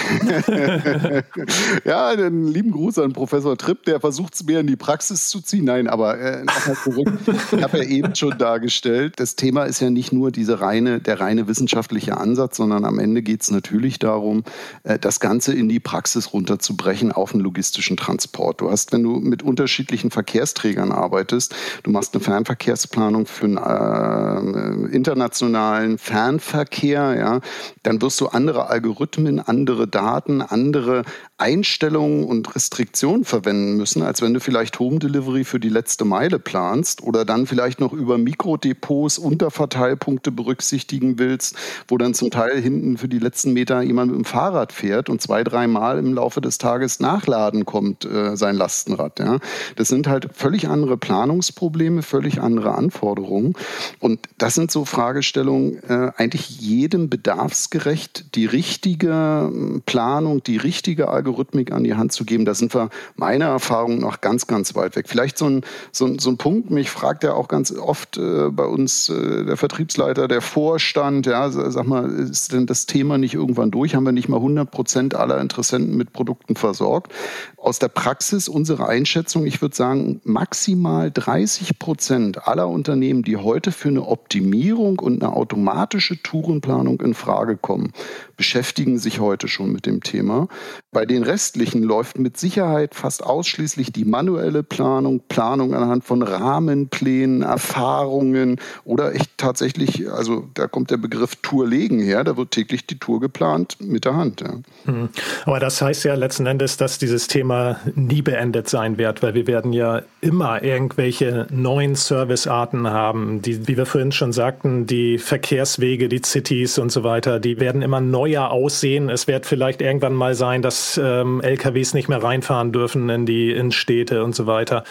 ja, 1.85 2.09
einen 2.09 2.49
lieben 2.49 2.73
Gruß 2.73 2.99
an 2.99 3.13
Professor 3.13 3.57
Tripp, 3.57 3.85
der 3.85 4.01
versucht 4.01 4.35
es 4.35 4.45
mehr 4.45 4.61
in 4.61 4.67
die 4.67 4.77
Praxis 4.77 5.29
zu 5.29 5.41
ziehen. 5.41 5.65
Nein, 5.65 5.89
aber 5.89 6.19
äh, 6.19 6.45
nochmal 6.45 6.77
zurück. 6.83 7.13
ich 7.53 7.63
habe 7.63 7.79
ja 7.79 7.85
eben 7.89 8.15
schon 8.15 8.37
dargestellt, 8.39 9.15
das 9.17 9.37
Thema 9.37 9.65
ist 9.65 9.81
ja 9.81 9.91
nicht 9.91 10.13
nur 10.13 10.31
diese 10.31 10.61
reine, 10.61 11.01
der 11.01 11.21
reine 11.21 11.47
wissenschaftliche 11.47 12.17
Ansatz, 12.17 12.57
sondern 12.57 12.85
am 12.85 12.99
Ende 12.99 13.23
geht 13.23 13.43
es 13.43 13.51
natürlich 13.51 13.99
darum, 13.99 14.43
äh, 14.83 14.99
das 14.99 15.21
Ganze 15.21 15.53
in 15.53 15.69
die 15.69 15.81
Praxis 15.81 16.33
runterzubrechen 16.33 17.13
auf 17.13 17.35
einen 17.35 17.43
logistischen 17.43 17.97
Transport. 17.97 18.61
Du 18.61 18.71
hast, 18.71 18.93
wenn 18.93 19.03
du 19.03 19.21
mit 19.21 19.43
unterschiedlichen 19.43 20.11
Verkehrsträgern 20.11 20.93
arbeitest, 20.93 21.55
du 21.83 21.91
machst 21.91 22.15
eine 22.15 22.25
Fernverkehrsplanung 22.25 23.27
für 23.27 23.47
ein 23.47 23.57
äh, 23.57 23.98
äh, 23.99 24.95
internationalen 24.95 25.99
Fernverkehr, 25.99 27.17
ja, 27.19 27.41
dann 27.83 28.01
wirst 28.03 28.21
du 28.21 28.29
andere 28.29 28.69
Algorithmen, 28.69 29.41
andere 29.41 29.89
Daten, 29.89 30.43
andere 30.43 31.05
Einstellungen 31.39 32.25
und 32.25 32.55
Restriktionen 32.57 33.25
verwenden 33.25 33.77
müssen, 33.77 34.03
als 34.03 34.23
wenn 34.23 34.35
du 34.35 34.41
vielleicht 34.41 34.79
Home 34.81 34.99
Delivery 34.99 35.45
für 35.45 35.61
die 35.61 35.69
letzte 35.69 36.05
Meile 36.05 36.41
planst 36.41 37.03
oder 37.03 37.25
dann 37.25 37.47
vielleicht 37.47 37.79
noch 37.79 37.93
über 37.93 38.19
Mikrodepots 38.19 39.19
Unterverteilpunkte 39.19 40.33
berücksichtigen 40.33 41.19
willst, 41.19 41.55
wo 41.87 41.97
dann 41.97 42.15
zum 42.15 42.31
Teil 42.31 42.61
hinten 42.61 42.99
für 42.99 43.09
die 43.09 43.21
letzten 43.21 43.53
Meter 43.53 43.83
jemand 43.83 44.11
mit 44.11 44.19
dem 44.21 44.25
Fahrrad 44.25 44.73
fährt 44.73 45.09
und 45.09 45.23
zwei, 45.23 45.45
dreimal 45.45 45.99
im 45.99 46.13
Laufe 46.13 46.41
des 46.41 46.59
Tages 46.59 46.99
nachladen 46.99 47.65
kommt, 47.65 48.05
äh, 48.05 48.37
sein 48.37 48.57
Lastenrad. 48.57 49.21
Ja. 49.21 49.39
Das 49.77 49.89
sind 49.89 50.09
halt 50.09 50.29
völlig 50.35 50.69
andere 50.69 50.97
Planungsprobleme, 50.97 52.03
völlig 52.03 52.41
andere 52.41 52.75
Anforderungen. 52.75 53.55
Und 54.01 54.21
das 54.39 54.55
sind 54.55 54.71
so 54.71 54.85
Fragestellungen, 54.85 55.83
äh, 55.89 56.13
eigentlich 56.17 56.61
jedem 56.61 57.09
bedarfsgerecht 57.09 58.35
die 58.35 58.47
richtige 58.47 59.09
ähm, 59.09 59.83
Planung, 59.87 60.43
die 60.43 60.57
richtige 60.57 61.09
Algorithmik 61.09 61.73
an 61.73 61.85
die 61.85 61.95
Hand 61.95 62.13
zu 62.13 62.25
geben, 62.25 62.45
da 62.45 62.55
sind 62.55 62.75
wir 62.75 62.91
meiner 63.17 63.47
Erfahrung 63.47 63.99
nach 63.99 64.21
ganz, 64.21 64.47
ganz 64.47 64.75
weit 64.75 64.97
weg. 64.97 65.07
Vielleicht 65.09 65.39
so 65.39 65.47
ein, 65.47 65.65
so 65.93 66.07
ein, 66.07 66.19
so 66.19 66.31
ein 66.31 66.37
Punkt, 66.37 66.71
mich 66.71 66.91
fragt 66.91 67.25
ja 67.25 67.35
auch 67.35 67.49
ganz 67.49 67.73
oft 67.73 68.17
äh, 68.19 68.49
bei 68.51 68.65
uns 68.65 69.09
äh, 69.09 69.45
der 69.45 69.57
Vertriebsleiter, 69.57 70.29
der 70.29 70.41
Vorstand, 70.41 71.27
ja, 71.27 71.51
sag 71.51 71.87
mal, 71.87 72.11
ist 72.11 72.53
denn 72.53 72.67
das 72.67 72.87
Thema 72.87 73.19
nicht 73.19 73.35
irgendwann 73.35 73.71
durch? 73.71 73.95
Haben 73.95 74.05
wir 74.05 74.13
nicht 74.13 74.29
mal 74.29 74.37
100 74.37 74.71
Prozent 74.71 75.15
aller 75.15 75.41
Interessenten 75.41 75.97
mit 75.97 76.13
Produkten 76.13 76.57
versorgt? 76.57 77.13
Aus 77.57 77.79
der 77.79 77.89
Praxis 77.89 78.49
unsere 78.49 78.89
Einschätzung, 78.89 79.47
ich 79.47 79.61
würde 79.61 79.75
sagen, 79.75 80.21
maximal 80.25 81.11
30 81.11 81.79
Prozent 81.79 82.47
aller 82.47 82.69
Unternehmen, 82.69 83.23
die 83.23 83.37
heute 83.37 83.73
für 83.79 83.89
eine 83.89 84.07
Optimierung 84.07 84.99
und 84.99 85.23
eine 85.23 85.33
automatische 85.33 86.21
Tourenplanung 86.21 87.01
in 87.01 87.15
Frage 87.15 87.57
kommen, 87.57 87.93
beschäftigen 88.37 88.99
sich 88.99 89.21
heute 89.21 89.47
schon 89.49 89.73
mit 89.73 89.87
dem 89.87 90.03
Thema. 90.03 90.49
Bei 90.91 91.07
den 91.07 91.23
restlichen 91.23 91.83
läuft 91.83 92.19
mit 92.19 92.37
Sicherheit 92.37 92.95
fast 92.95 93.25
ausschließlich 93.25 93.93
die 93.93 94.05
manuelle 94.05 94.63
Planung, 94.63 95.21
Planung 95.29 95.75
anhand 95.75 96.05
von 96.05 96.23
Rahmenplänen, 96.23 97.43
Erfahrungen 97.43 98.61
oder 98.85 99.15
echt 99.15 99.31
tatsächlich, 99.37 100.11
also 100.11 100.49
da 100.55 100.67
kommt 100.67 100.91
der 100.91 100.97
Begriff 100.97 101.37
Tourlegen 101.37 102.01
her, 102.01 102.25
da 102.25 102.37
wird 102.37 102.51
täglich 102.51 102.87
die 102.87 102.99
Tour 102.99 103.21
geplant 103.21 103.77
mit 103.81 104.05
der 104.05 104.17
Hand. 104.17 104.41
Ja. 104.41 104.55
Mhm. 104.93 105.09
Aber 105.45 105.61
das 105.61 105.81
heißt 105.81 106.05
ja 106.05 106.15
letzten 106.15 106.47
Endes, 106.47 106.77
dass 106.77 106.99
dieses 106.99 107.29
Thema 107.29 107.79
nie 107.95 108.23
beendet 108.23 108.69
sein 108.69 108.99
wird, 108.99 109.23
weil 109.23 109.35
wir 109.35 109.47
werden 109.47 109.73
ja 109.73 110.03
immer 110.21 110.63
irgendwelche 110.63 111.47
neuen 111.51 111.95
Servicearten 111.95 112.89
haben, 112.89 113.43
die, 113.43 113.68
wie 113.69 113.77
wir 113.77 113.87
vorhin 113.87 114.13
schon 114.13 114.33
sagten, 114.33 114.87
die 114.87 115.19
Verkehrswege, 115.19 116.09
die 116.09 116.23
Cities 116.23 116.79
und 116.79 116.91
so 116.91 117.05
weiter, 117.05 117.39
die 117.39 117.61
werden 117.61 117.83
immer 117.83 118.01
neuer 118.01 118.51
aussehen. 118.51 119.11
Es 119.11 119.29
wird 119.29 119.45
vielleicht 119.45 119.83
irgendwann 119.83 120.15
mal 120.15 120.35
sein, 120.35 120.63
dass 120.63 120.99
ähm, 121.03 121.43
LKWs 121.43 121.93
nicht 121.93 122.09
mehr 122.09 122.23
reinfahren 122.23 122.73
dürfen 122.73 123.11
in 123.11 123.27
die 123.27 123.53
Innenstädte 123.53 124.25
und 124.25 124.35
so 124.35 124.47
weiter. 124.47 124.85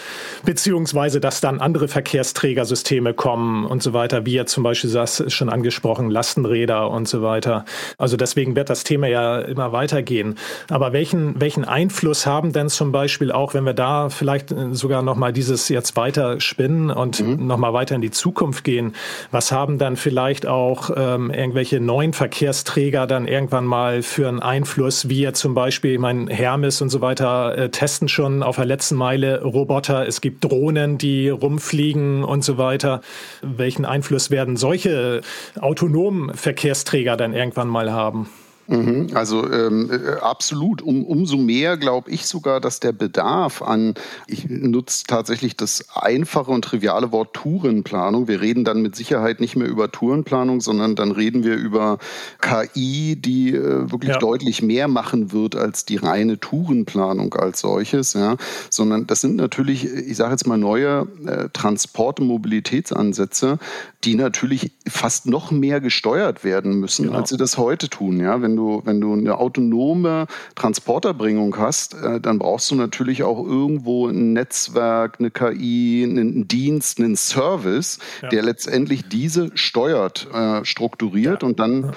Beziehungsweise, 0.44 1.20
dass 1.20 1.40
dann 1.40 1.60
andere 1.60 1.88
Verkehrsträgersysteme 1.88 3.14
kommen 3.14 3.66
und 3.66 3.82
so 3.82 3.92
weiter, 3.92 4.24
wie 4.24 4.34
ja 4.34 4.46
zum 4.46 4.62
Beispiel 4.62 4.90
das 4.90 5.24
schon 5.26 5.48
angesprochen, 5.48 6.08
Lastenräder 6.08 6.88
und 6.90 7.08
so 7.08 7.20
weiter. 7.20 7.64
Also 7.98 8.16
deswegen 8.16 8.54
wird 8.54 8.70
das 8.70 8.84
Thema 8.84 9.08
ja 9.08 9.40
immer 9.40 9.72
weitergehen. 9.72 10.36
Aber 10.70 10.92
welchen, 10.92 11.40
welchen 11.40 11.64
Einfluss 11.64 12.26
haben 12.26 12.52
denn 12.52 12.68
zum 12.68 12.92
Beispiel 12.92 13.32
auch, 13.32 13.54
wenn 13.54 13.64
wir 13.64 13.74
da 13.74 14.08
vielleicht 14.08 14.54
sogar 14.70 15.02
nochmal 15.02 15.32
dieses 15.32 15.68
jetzt 15.68 15.96
weiter 15.96 16.40
spinnen 16.40 16.90
und 16.90 17.20
mhm. 17.20 17.44
nochmal 17.44 17.72
weiter 17.72 17.96
in 17.96 18.02
die 18.02 18.12
Zukunft 18.12 18.62
gehen, 18.68 18.92
was 19.30 19.50
haben 19.50 19.78
dann 19.78 19.96
vielleicht 19.96 20.44
auch 20.44 20.90
ähm, 20.94 21.30
irgendwelche 21.30 21.80
neuen 21.80 22.12
Verkehrsträger 22.12 23.06
dann 23.06 23.26
irgendwann 23.26 23.64
mal 23.64 24.02
für 24.02 24.28
einen 24.28 24.40
Einfluss, 24.40 25.08
wie 25.08 25.20
jetzt 25.22 25.40
zum 25.40 25.54
Beispiel 25.54 25.98
meine, 25.98 26.30
Hermes 26.30 26.82
und 26.82 26.90
so 26.90 27.00
weiter 27.00 27.56
äh, 27.56 27.70
testen 27.70 28.08
schon 28.08 28.42
auf 28.42 28.56
der 28.56 28.66
letzten 28.66 28.96
Meile 28.96 29.42
Roboter. 29.42 30.06
Es 30.06 30.20
gibt 30.20 30.44
Drohnen, 30.44 30.98
die 30.98 31.30
rumfliegen 31.30 32.24
und 32.24 32.44
so 32.44 32.58
weiter. 32.58 33.00
Welchen 33.40 33.86
Einfluss 33.86 34.30
werden 34.30 34.58
solche 34.58 35.22
autonomen 35.58 36.34
Verkehrsträger 36.34 37.16
dann 37.16 37.32
irgendwann 37.32 37.68
mal 37.68 37.90
haben? 37.90 38.28
Mhm, 38.68 39.08
also 39.14 39.50
ähm, 39.50 39.90
äh, 39.90 40.20
absolut. 40.20 40.82
Um, 40.82 41.02
umso 41.02 41.38
mehr 41.38 41.78
glaube 41.78 42.10
ich 42.10 42.26
sogar, 42.26 42.60
dass 42.60 42.80
der 42.80 42.92
Bedarf 42.92 43.62
an, 43.62 43.94
ich 44.26 44.50
nutze 44.50 45.04
tatsächlich 45.06 45.56
das 45.56 45.86
einfache 45.94 46.50
und 46.50 46.66
triviale 46.66 47.10
Wort 47.10 47.32
Tourenplanung. 47.32 48.28
Wir 48.28 48.42
reden 48.42 48.64
dann 48.64 48.82
mit 48.82 48.94
Sicherheit 48.94 49.40
nicht 49.40 49.56
mehr 49.56 49.68
über 49.68 49.90
Tourenplanung, 49.90 50.60
sondern 50.60 50.96
dann 50.96 51.12
reden 51.12 51.44
wir 51.44 51.54
über 51.54 51.98
KI, 52.42 53.16
die 53.16 53.54
äh, 53.54 53.90
wirklich 53.90 54.12
ja. 54.12 54.18
deutlich 54.18 54.60
mehr 54.60 54.86
machen 54.86 55.32
wird 55.32 55.56
als 55.56 55.86
die 55.86 55.96
reine 55.96 56.38
Tourenplanung 56.38 57.32
als 57.34 57.60
solches. 57.60 58.12
Ja. 58.12 58.36
Sondern 58.68 59.06
das 59.06 59.22
sind 59.22 59.36
natürlich, 59.36 59.86
ich 59.86 60.16
sage 60.18 60.32
jetzt 60.32 60.46
mal, 60.46 60.58
neue 60.58 61.06
äh, 61.24 61.48
Transport- 61.54 62.20
und 62.20 62.26
Mobilitätsansätze, 62.26 63.58
die 64.04 64.14
natürlich 64.14 64.72
fast 64.86 65.24
noch 65.24 65.50
mehr 65.50 65.80
gesteuert 65.80 66.44
werden 66.44 66.74
müssen, 66.80 67.06
genau. 67.06 67.18
als 67.18 67.30
sie 67.30 67.38
das 67.38 67.56
heute 67.56 67.88
tun. 67.88 68.20
Ja. 68.20 68.42
Wenn 68.42 68.57
du, 68.58 68.82
wenn 68.84 69.00
du 69.00 69.12
eine 69.12 69.38
autonome 69.38 70.26
Transporterbringung 70.54 71.56
hast, 71.56 71.94
äh, 71.94 72.20
dann 72.20 72.38
brauchst 72.38 72.70
du 72.70 72.74
natürlich 72.74 73.22
auch 73.22 73.44
irgendwo 73.44 74.08
ein 74.08 74.32
Netzwerk, 74.32 75.16
eine 75.18 75.30
KI, 75.30 76.04
einen 76.08 76.48
Dienst, 76.48 76.98
einen 76.98 77.16
Service, 77.16 77.98
ja. 78.22 78.28
der 78.28 78.42
letztendlich 78.42 79.08
diese 79.08 79.56
steuert, 79.56 80.26
äh, 80.32 80.64
strukturiert 80.64 81.42
ja. 81.42 81.48
und 81.48 81.60
dann 81.60 81.92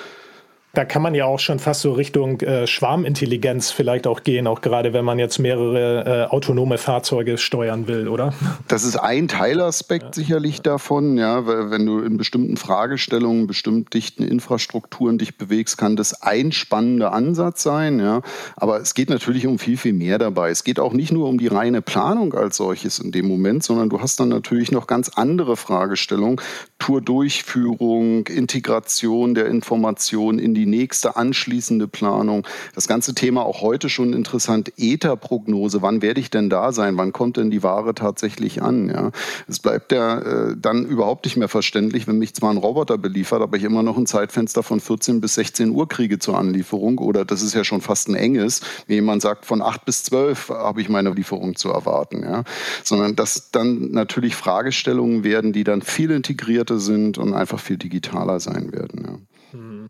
da 0.73 0.85
kann 0.85 1.01
man 1.01 1.13
ja 1.15 1.25
auch 1.25 1.39
schon 1.39 1.59
fast 1.59 1.81
so 1.81 1.91
Richtung 1.91 2.39
äh, 2.39 2.65
Schwarmintelligenz 2.65 3.71
vielleicht 3.71 4.07
auch 4.07 4.23
gehen, 4.23 4.47
auch 4.47 4.61
gerade 4.61 4.93
wenn 4.93 5.03
man 5.03 5.19
jetzt 5.19 5.37
mehrere 5.37 6.27
äh, 6.29 6.33
autonome 6.33 6.77
Fahrzeuge 6.77 7.37
steuern 7.37 7.87
will, 7.87 8.07
oder? 8.07 8.33
Das 8.67 8.83
ist 8.83 8.95
ein 8.95 9.27
Teilaspekt 9.27 10.03
ja. 10.03 10.13
sicherlich 10.13 10.61
davon, 10.61 11.17
ja, 11.17 11.45
wenn 11.45 11.85
du 11.85 11.99
in 11.99 12.17
bestimmten 12.17 12.55
Fragestellungen, 12.55 13.47
bestimmt 13.47 13.93
dichten 13.93 14.23
Infrastrukturen 14.23 15.17
dich 15.17 15.37
bewegst, 15.37 15.77
kann 15.77 15.95
das 15.97 16.21
ein 16.21 16.53
spannender 16.53 17.11
Ansatz 17.11 17.63
sein, 17.63 17.99
ja. 17.99 18.21
Aber 18.55 18.79
es 18.79 18.93
geht 18.93 19.09
natürlich 19.09 19.47
um 19.47 19.59
viel, 19.59 19.77
viel 19.77 19.93
mehr 19.93 20.19
dabei. 20.19 20.51
Es 20.51 20.63
geht 20.63 20.79
auch 20.79 20.93
nicht 20.93 21.11
nur 21.11 21.27
um 21.27 21.37
die 21.37 21.47
reine 21.47 21.81
Planung 21.81 22.33
als 22.33 22.57
solches 22.57 22.99
in 22.99 23.11
dem 23.11 23.27
Moment, 23.27 23.63
sondern 23.63 23.89
du 23.89 23.99
hast 23.99 24.19
dann 24.19 24.29
natürlich 24.29 24.71
noch 24.71 24.87
ganz 24.87 25.09
andere 25.09 25.57
Fragestellungen. 25.57 26.39
Tourdurchführung, 26.79 28.27
Integration 28.27 29.33
der 29.33 29.47
Informationen 29.47 30.39
in 30.39 30.53
die 30.53 30.60
die 30.61 30.67
nächste 30.67 31.15
anschließende 31.15 31.87
Planung. 31.87 32.45
Das 32.75 32.87
ganze 32.87 33.15
Thema 33.15 33.43
auch 33.43 33.61
heute 33.61 33.89
schon 33.89 34.13
interessant. 34.13 34.71
Ether-Prognose. 34.77 35.81
Wann 35.81 36.03
werde 36.03 36.19
ich 36.19 36.29
denn 36.29 36.51
da 36.51 36.71
sein? 36.71 36.97
Wann 36.97 37.13
kommt 37.13 37.37
denn 37.37 37.49
die 37.49 37.63
Ware 37.63 37.95
tatsächlich 37.95 38.61
an? 38.61 38.89
Ja, 38.89 39.11
es 39.47 39.57
bleibt 39.57 39.91
ja 39.91 40.19
äh, 40.19 40.55
dann 40.55 40.85
überhaupt 40.85 41.25
nicht 41.25 41.35
mehr 41.35 41.47
verständlich, 41.47 42.07
wenn 42.07 42.19
mich 42.19 42.35
zwar 42.35 42.51
ein 42.51 42.57
Roboter 42.57 42.99
beliefert, 42.99 43.41
aber 43.41 43.57
ich 43.57 43.63
immer 43.63 43.81
noch 43.81 43.97
ein 43.97 44.05
Zeitfenster 44.05 44.61
von 44.61 44.79
14 44.79 45.19
bis 45.19 45.33
16 45.33 45.71
Uhr 45.71 45.87
kriege 45.87 46.19
zur 46.19 46.37
Anlieferung. 46.37 46.99
Oder 46.99 47.25
das 47.25 47.41
ist 47.41 47.55
ja 47.55 47.63
schon 47.63 47.81
fast 47.81 48.07
ein 48.07 48.15
enges, 48.15 48.61
wenn 48.85 48.97
jemand 48.97 49.23
sagt, 49.23 49.45
von 49.45 49.63
8 49.63 49.83
bis 49.83 50.03
12 50.03 50.49
habe 50.49 50.81
ich 50.81 50.89
meine 50.89 51.09
Lieferung 51.09 51.55
zu 51.55 51.69
erwarten. 51.69 52.21
Ja, 52.21 52.43
sondern 52.83 53.15
dass 53.15 53.49
dann 53.49 53.91
natürlich 53.91 54.35
Fragestellungen 54.35 55.23
werden, 55.23 55.53
die 55.53 55.63
dann 55.63 55.81
viel 55.81 56.11
integrierter 56.11 56.77
sind 56.77 57.17
und 57.17 57.33
einfach 57.33 57.59
viel 57.59 57.77
digitaler 57.77 58.39
sein 58.39 58.71
werden. 58.71 59.05
Ja. 59.07 59.30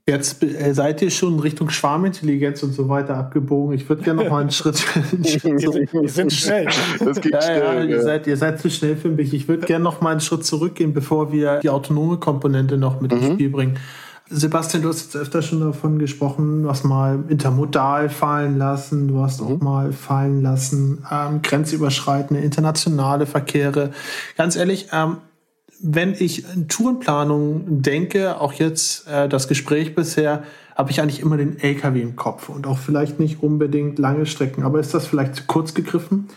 Jetzt 0.08 0.43
äh, 0.43 0.74
seid 0.74 1.02
ihr 1.02 1.12
schon 1.12 1.39
Richtung 1.39 1.69
Schwarmintelligenz 1.69 2.63
und 2.63 2.74
so 2.74 2.89
weiter 2.89 3.17
abgebogen. 3.17 3.76
Ich 3.76 3.88
würde 3.88 4.04
gerne 4.04 4.24
noch 4.24 4.32
mal 4.32 4.41
einen 4.41 4.52
Schritt. 4.52 4.84
wir 5.12 6.10
sind 6.10 6.34
schnell. 6.34 6.67
Das 7.00 7.21
geht 7.21 7.34
ja, 7.34 7.41
schnell. 7.41 7.63
Ja, 7.63 7.84
ihr, 7.84 8.02
Seid, 8.02 8.28
ihr 8.28 8.38
seid 8.38 8.60
zu 8.60 8.69
schnell 8.69 8.95
für 8.95 9.10
mich. 9.10 9.34
Ich 9.34 9.47
würde 9.47 9.65
gerne 9.65 9.84
noch 9.84 10.02
mal 10.02 10.12
einen 10.12 10.21
Schritt 10.21 10.45
zurückgehen, 10.45 10.93
bevor 10.93 11.32
wir 11.32 11.60
die 11.60 11.69
autonome 11.69 12.17
Komponente 12.17 12.78
noch 12.78 13.02
mit 13.02 13.12
mhm. 13.12 13.17
ins 13.17 13.34
Spiel 13.34 13.50
bringen. 13.50 13.78
Sebastian, 14.34 14.82
du 14.82 14.89
hast 14.89 15.02
jetzt 15.04 15.15
öfter 15.17 15.41
schon 15.41 15.60
davon 15.60 16.00
gesprochen, 16.00 16.63
du 16.63 16.69
hast 16.69 16.86
mal 16.86 17.26
intermodal 17.28 18.08
fallen 18.08 18.58
lassen, 18.58 19.10
du 19.10 19.19
hast 19.19 19.41
mhm. 19.41 19.47
auch 19.47 19.60
mal 19.60 19.91
fallen 19.91 20.41
lassen, 20.41 21.06
ähm, 21.12 21.41
grenzüberschreitende 21.41 22.41
internationale 22.41 23.26
Verkehre. 23.26 23.91
Ganz 24.38 24.56
ehrlich, 24.56 24.88
ähm, 24.93 25.17
wenn 25.84 26.13
ich 26.13 26.46
in 26.54 26.67
Tourenplanung 26.67 27.82
denke, 27.82 28.39
auch 28.39 28.54
jetzt 28.54 29.08
äh, 29.08 29.28
das 29.28 29.48
Gespräch 29.48 29.96
bisher, 29.96 30.44
habe 30.76 30.91
ich 30.91 31.02
eigentlich 31.02 31.20
immer 31.20 31.38
den 31.38 31.60
LKW 31.60 32.02
im 32.02 32.15
Kopf 32.15 32.50
und 32.50 32.65
auch 32.65 32.78
vielleicht 32.78 33.20
nicht 33.20 33.44
unbedingt 33.44 34.00
lange 34.00 34.26
Strecken. 34.26 34.63
Aber 34.63 34.80
ist 34.80 34.94
das 34.94 35.08
vielleicht 35.08 35.36
zu 35.36 35.44
kurz 35.48 35.74
gegriffen? 35.74 36.28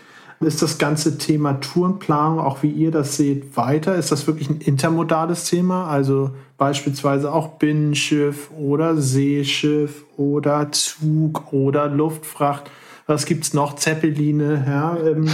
Ist 0.41 0.61
das 0.61 0.77
ganze 0.77 1.17
Thema 1.17 1.53
Tourenplanung, 1.53 2.39
auch 2.39 2.61
wie 2.61 2.69
ihr 2.69 2.91
das 2.91 3.15
seht, 3.15 3.55
weiter? 3.55 3.95
Ist 3.95 4.11
das 4.11 4.27
wirklich 4.27 4.49
ein 4.49 4.59
intermodales 4.59 5.45
Thema? 5.45 5.87
Also 5.87 6.31
beispielsweise 6.57 7.31
auch 7.31 7.53
Binnenschiff 7.53 8.51
oder 8.51 8.97
Seeschiff 8.97 10.03
oder 10.17 10.71
Zug 10.71 11.53
oder 11.53 11.87
Luftfracht? 11.87 12.69
Was 13.07 13.27
gibt's 13.27 13.53
noch? 13.53 13.75
Zeppeline, 13.75 14.63
ja, 14.65 14.97
ähm, 14.97 15.29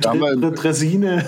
Dresine, 0.56 1.24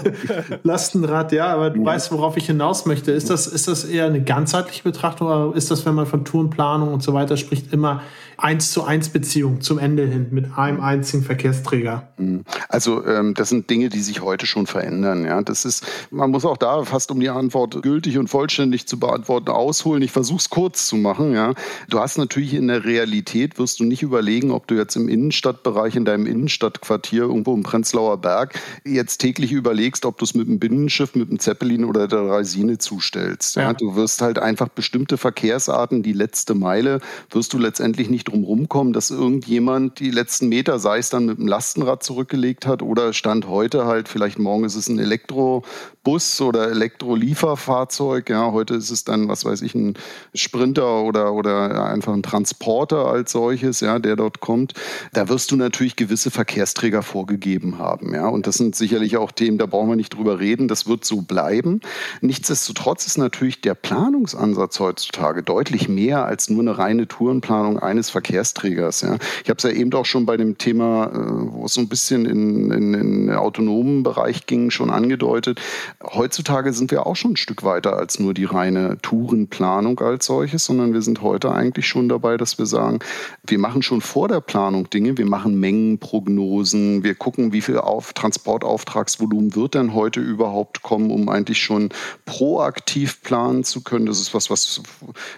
Lastenrad, 0.64 1.31
ja, 1.31 1.46
aber 1.46 1.70
du 1.70 1.81
ja. 1.81 1.87
weißt, 1.87 2.11
worauf 2.11 2.37
ich 2.37 2.46
hinaus 2.46 2.87
möchte. 2.87 3.12
Ist 3.12 3.31
das, 3.31 3.46
ist 3.46 3.68
das 3.68 3.85
eher 3.85 4.07
eine 4.07 4.20
ganzheitliche 4.20 4.83
Betrachtung 4.83 5.29
oder 5.29 5.57
ist 5.57 5.70
das, 5.70 5.87
wenn 5.87 5.94
man 5.94 6.07
von 6.07 6.24
Tourenplanung 6.24 6.92
und 6.92 7.05
so 7.05 7.14
weiter 7.14 7.37
spricht, 7.37 7.72
immer 7.72 8.03
eins 8.42 8.70
zu 8.70 8.85
eins 8.85 9.09
Beziehung 9.09 9.61
zum 9.61 9.79
Ende 9.79 10.07
hin 10.07 10.29
mit 10.31 10.57
einem 10.57 10.81
einzigen 10.81 11.22
Verkehrsträger. 11.22 12.09
Mhm. 12.18 12.44
Also 12.68 13.05
ähm, 13.07 13.35
das 13.35 13.48
sind 13.48 13.68
Dinge, 13.70 13.88
die 13.88 14.00
sich 14.00 14.22
heute 14.22 14.46
schon 14.46 14.66
verändern. 14.66 15.24
Ja, 15.24 15.42
das 15.42 15.64
ist, 15.64 15.87
man 16.11 16.31
muss 16.31 16.44
auch 16.44 16.57
da 16.57 16.85
fast 16.85 17.11
um 17.11 17.20
die 17.20 17.29
Antwort 17.29 17.83
gültig 17.83 18.18
und 18.18 18.29
vollständig 18.29 18.87
zu 18.87 18.98
beantworten 18.98 19.50
ausholen. 19.50 20.03
Ich 20.03 20.12
versuche 20.12 20.38
es 20.38 20.50
kurz 20.50 20.87
zu 20.87 20.96
machen. 20.96 21.33
Ja, 21.35 21.55
du 21.88 22.00
hast 22.00 22.18
natürlich 22.18 22.55
in 22.55 22.68
der 22.68 22.85
Realität 22.85 23.59
wirst 23.59 23.81
du 23.81 23.85
nicht 23.85 24.03
überlegen, 24.03 24.50
ob 24.50 24.66
du 24.66 24.74
jetzt 24.74 24.96
im 24.96 25.09
Innenstadtbereich 25.09 25.96
in 25.96 26.05
deinem 26.05 26.26
Innenstadtquartier 26.26 27.22
irgendwo 27.22 27.55
im 27.55 27.62
Prenzlauer 27.62 28.18
Berg 28.18 28.59
jetzt 28.85 29.18
täglich 29.18 29.53
überlegst, 29.53 30.05
ob 30.05 30.18
du 30.18 30.24
es 30.24 30.35
mit 30.35 30.48
dem 30.48 30.59
Binnenschiff, 30.59 31.14
mit 31.14 31.31
dem 31.31 31.38
Zeppelin 31.38 31.85
oder 31.85 32.09
der 32.09 32.26
Reisine 32.26 32.79
zustellst. 32.79 33.57
Ja. 33.57 33.62
ja. 33.62 33.72
Du 33.74 33.96
wirst 33.96 34.22
halt 34.22 34.38
einfach 34.38 34.68
bestimmte 34.68 35.18
Verkehrsarten, 35.18 36.03
die 36.03 36.12
letzte 36.12 36.55
Meile, 36.55 37.00
wirst 37.31 37.53
du 37.53 37.59
letztendlich 37.59 38.09
nicht 38.09 38.30
drum 38.31 38.45
rumkommen, 38.45 38.93
dass 38.93 39.11
irgendjemand 39.11 40.01
die 40.01 40.11
letzten 40.11 40.49
Meter, 40.49 40.79
sei 40.79 40.99
es 40.99 41.11
dann 41.11 41.27
mit 41.27 41.38
dem 41.38 41.47
Lastenrad 41.47 42.03
zurückgelegt 42.03 42.66
hat 42.66 42.83
oder 42.83 43.12
Stand 43.12 43.49
heute 43.49 43.87
halt, 43.87 44.09
vielleicht 44.09 44.38
morgen 44.38 44.64
ist 44.64 44.75
es 44.75 44.88
ein 44.88 44.99
Elektrobus 44.99 46.40
oder 46.40 46.71
Elektrolieferfahrzeug. 46.71 48.31
Ja, 48.31 48.53
heute 48.53 48.75
ist 48.75 48.90
es 48.90 49.05
dann, 49.05 49.29
was 49.29 49.45
weiß 49.45 49.62
ich, 49.62 49.75
ein 49.75 49.95
Sprinter 50.35 51.03
oder, 51.03 51.33
oder 51.33 51.85
einfach 51.85 52.12
ein 52.12 52.23
Transporter 52.23 53.07
als 53.07 53.33
solches, 53.33 53.81
ja, 53.81 53.99
der 53.99 54.16
dort 54.16 54.40
kommt. 54.40 54.75
Da 55.12 55.29
wirst 55.29 55.51
du 55.51 55.57
natürlich 55.57 55.97
gewisse 55.97 56.31
Verkehrsträger 56.31 57.03
vorgegeben 57.03 57.79
haben. 57.79 58.14
Ja, 58.14 58.29
und 58.29 58.47
das 58.47 58.57
sind 58.57 58.77
sicherlich 58.77 59.16
auch 59.16 59.33
Themen, 59.33 59.59
da 59.59 59.66
brauchen 59.66 59.88
wir 59.88 59.97
nicht 59.97 60.14
drüber 60.14 60.40
reden. 60.40 60.69
Das 60.69 60.87
wird 60.87 61.05
so 61.05 61.23
bleiben. 61.23 61.81
Nichtsdestotrotz 62.21 63.07
ist 63.07 63.19
natürlich 63.19 63.61
der 63.61 63.75
Planungsansatz 63.75 64.79
heutzutage 64.81 65.43
deutlich 65.43 65.88
mehr 65.88 66.25
als 66.25 66.49
nur 66.51 66.61
eine 66.61 66.79
reine 66.79 67.09
Tourenplanung 67.09 67.79
eines 67.79 68.10
Verkehrsträgers. 68.11 69.01
Ja. 69.01 69.16
Ich 69.42 69.51
habe 69.51 69.59
es 69.59 69.62
ja 69.62 69.70
eben 69.70 69.92
auch 69.94 70.05
schon 70.05 70.27
bei 70.27 70.37
dem 70.37 70.59
Thema, 70.59 71.07
äh, 71.07 71.53
wo 71.53 71.66
es 71.66 71.75
so 71.75 71.81
ein 71.81 71.88
bisschen 71.88 72.27
in, 72.27 72.70
in, 72.70 72.94
in 72.94 73.27
den 73.27 73.35
autonomen 73.35 74.03
Bereich 74.03 74.46
ging, 74.46 74.70
schon 74.70 74.90
angedeutet. 74.90 75.61
Heutzutage 76.03 76.73
sind 76.73 76.90
wir 76.90 77.07
auch 77.07 77.16
schon 77.16 77.33
ein 77.33 77.37
Stück 77.37 77.62
weiter 77.64 77.96
als 77.96 78.18
nur 78.18 78.35
die 78.35 78.44
reine 78.44 78.99
Tourenplanung 79.03 79.99
als 80.01 80.27
solches, 80.27 80.64
sondern 80.64 80.92
wir 80.92 81.03
sind 81.03 81.23
heute 81.23 81.53
eigentlich 81.53 81.87
schon 81.87 82.09
dabei, 82.09 82.37
dass 82.37 82.59
wir 82.59 82.66
sagen, 82.66 83.01
wir 83.46 83.59
machen 83.59 83.83
schon 83.83 84.01
vor 84.01 84.29
der 84.29 84.40
Planung 84.40 84.90
Dinge, 84.90 85.16
wir 85.16 85.27
machen 85.27 85.59
Mengenprognosen, 85.59 87.03
wir 87.03 87.14
gucken, 87.14 87.53
wie 87.53 87.61
viel 87.61 87.79
auf 87.79 88.12
Transportauftragsvolumen 88.12 89.55
wird 89.55 89.75
denn 89.75 89.94
heute 89.94 90.20
überhaupt 90.20 90.83
kommen, 90.83 91.11
um 91.11 91.29
eigentlich 91.29 91.59
schon 91.59 91.90
proaktiv 92.27 93.23
planen 93.23 93.64
zu 93.64 93.83
können. 93.83 94.07
Das 94.07 94.20
ist 94.20 94.35
was, 94.35 94.51
was 94.51 94.83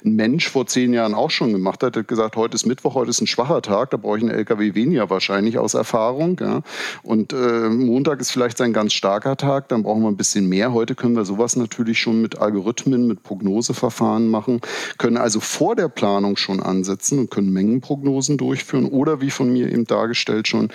ein 0.05 0.17
Mensch 0.17 0.49
vor 0.49 0.67
zehn 0.67 0.93
Jahren 0.93 1.15
auch 1.15 1.31
schon 1.31 1.53
gemacht 1.53 1.83
hat. 1.83 1.97
Er 1.97 2.01
hat 2.01 2.09
gesagt, 2.09 2.37
heute 2.37 2.55
ist 2.55 2.62
Mittwoch, 2.67 2.95
heute 2.95 3.11
ist 3.11 3.21
ein 3.21 3.27
schwacher 3.27 3.63
Tag, 3.63 3.91
da 3.91 3.97
brauche 3.97 4.19
ich 4.19 4.23
einen 4.23 4.33
LKW 4.33 4.75
weniger 4.75 5.11
wahrscheinlich 5.11 5.59
aus 5.59 5.75
Erfahrung. 5.75 6.39
Ja. 6.41 6.63
Und 7.03 7.33
äh, 7.33 7.69
Montag 7.69 8.21
ist 8.21 8.31
vielleicht 8.31 8.61
ein 8.61 8.73
ganz 8.73 8.93
starker 8.93 9.37
Tag, 9.37 9.69
dann 9.69 9.83
brauchen 9.83 10.03
wir 10.03 10.09
ein 10.09 10.17
bisschen 10.17 10.49
mehr. 10.49 10.73
Heute 10.73 10.95
können 10.95 11.17
wir 11.17 11.25
sowas 11.25 11.57
natürlich 11.57 11.99
schon 11.99 12.21
mit 12.23 12.39
Algorithmen, 12.39 13.07
mit 13.07 13.23
Prognoseverfahren 13.23 14.29
machen, 14.29 14.61
können 14.99 15.17
also 15.17 15.41
vor 15.41 15.77
der 15.77 15.89
Planung 15.89 16.37
schon 16.37 16.61
ansetzen 16.61 17.19
und 17.19 17.31
können 17.31 17.53
Mengenprognosen 17.53 18.39
durchführen 18.39 18.87
oder 18.87 19.21
wie 19.21 19.31
von 19.31 19.53
mir 19.53 19.71
eben 19.71 19.85
dargestellt 19.85 20.49
schon 20.49 20.69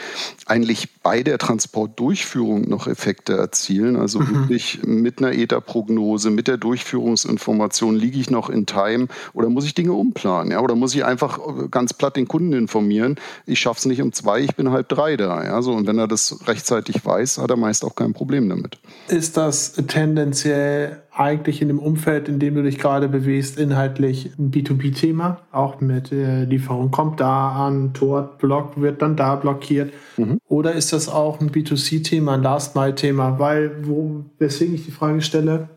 eigentlich 0.46 1.02
bei 1.02 1.24
der 1.24 1.38
Transportdurchführung 1.38 2.70
noch 2.70 2.88
Effekte 2.88 3.34
erzielen. 3.34 3.96
Also 3.96 4.20
mhm. 4.20 4.34
wirklich 4.40 4.80
mit 4.84 5.20
einer 5.20 5.34
ETA-Prognose, 5.34 6.30
mit 6.30 6.48
der 6.48 6.58
Durchführungsinformation 6.58 7.96
liege 7.96 8.20
ich 8.20 8.30
noch 8.30 8.50
in 8.50 8.66
Time 8.66 9.08
oder 9.34 9.50
muss 9.50 9.66
ich 9.66 9.74
Dinge 9.74 9.94
umplanen? 9.94 10.52
Ja? 10.52 10.62
Oder 10.62 10.76
muss 10.76 10.96
ich 10.96 11.06
einfach 11.06 11.40
ganz 11.78 11.94
platt 11.94 12.16
den 12.16 12.28
Kunden 12.28 12.54
informieren. 12.54 13.18
Ich 13.46 13.60
schaffe 13.60 13.78
es 13.78 13.86
nicht 13.86 14.02
um 14.02 14.12
zwei, 14.12 14.40
ich 14.40 14.56
bin 14.56 14.72
halb 14.72 14.90
drei 14.90 15.16
da. 15.16 15.44
Ja, 15.44 15.62
so, 15.62 15.74
und 15.74 15.86
wenn 15.86 16.00
er 16.00 16.08
das 16.08 16.48
rechtzeitig 16.48 17.06
weiß, 17.06 17.38
hat 17.38 17.52
er 17.52 17.56
meist 17.56 17.86
auch 17.86 17.94
kein 17.94 18.14
Problem 18.14 18.50
damit. 18.50 18.80
Ist 19.10 19.38
das 19.38 19.74
tendenziell 19.74 21.04
eigentlich 21.14 21.62
in 21.62 21.68
dem 21.68 21.78
Umfeld, 21.78 22.30
in 22.30 22.40
dem 22.40 22.56
du 22.56 22.64
dich 22.64 22.80
gerade 22.80 23.08
bewegst, 23.08 23.60
inhaltlich 23.60 24.32
ein 24.40 24.50
B2B-Thema? 24.50 25.42
Auch 25.52 25.80
mit 25.80 26.12
äh, 26.12 26.46
Lieferung 26.46 26.90
kommt 26.90 27.20
da 27.20 27.68
an, 27.68 27.94
Tor 27.94 28.38
Block 28.40 28.82
wird 28.82 29.04
dann 29.04 29.16
da 29.16 29.36
blockiert. 29.36 29.94
Mhm. 30.18 30.40
Oder 30.48 30.74
ist 30.74 30.94
das 30.94 31.10
auch 31.10 31.40
ein 31.42 31.52
B2C-Thema, 31.52 32.34
ein 32.34 32.42
Last-Mile-Thema? 32.42 33.38
Weil, 33.38 33.86
wo, 33.88 34.26
weswegen 34.40 34.74
ich 34.74 34.86
die 34.86 34.92
Frage 34.92 35.22
stelle, 35.22 35.70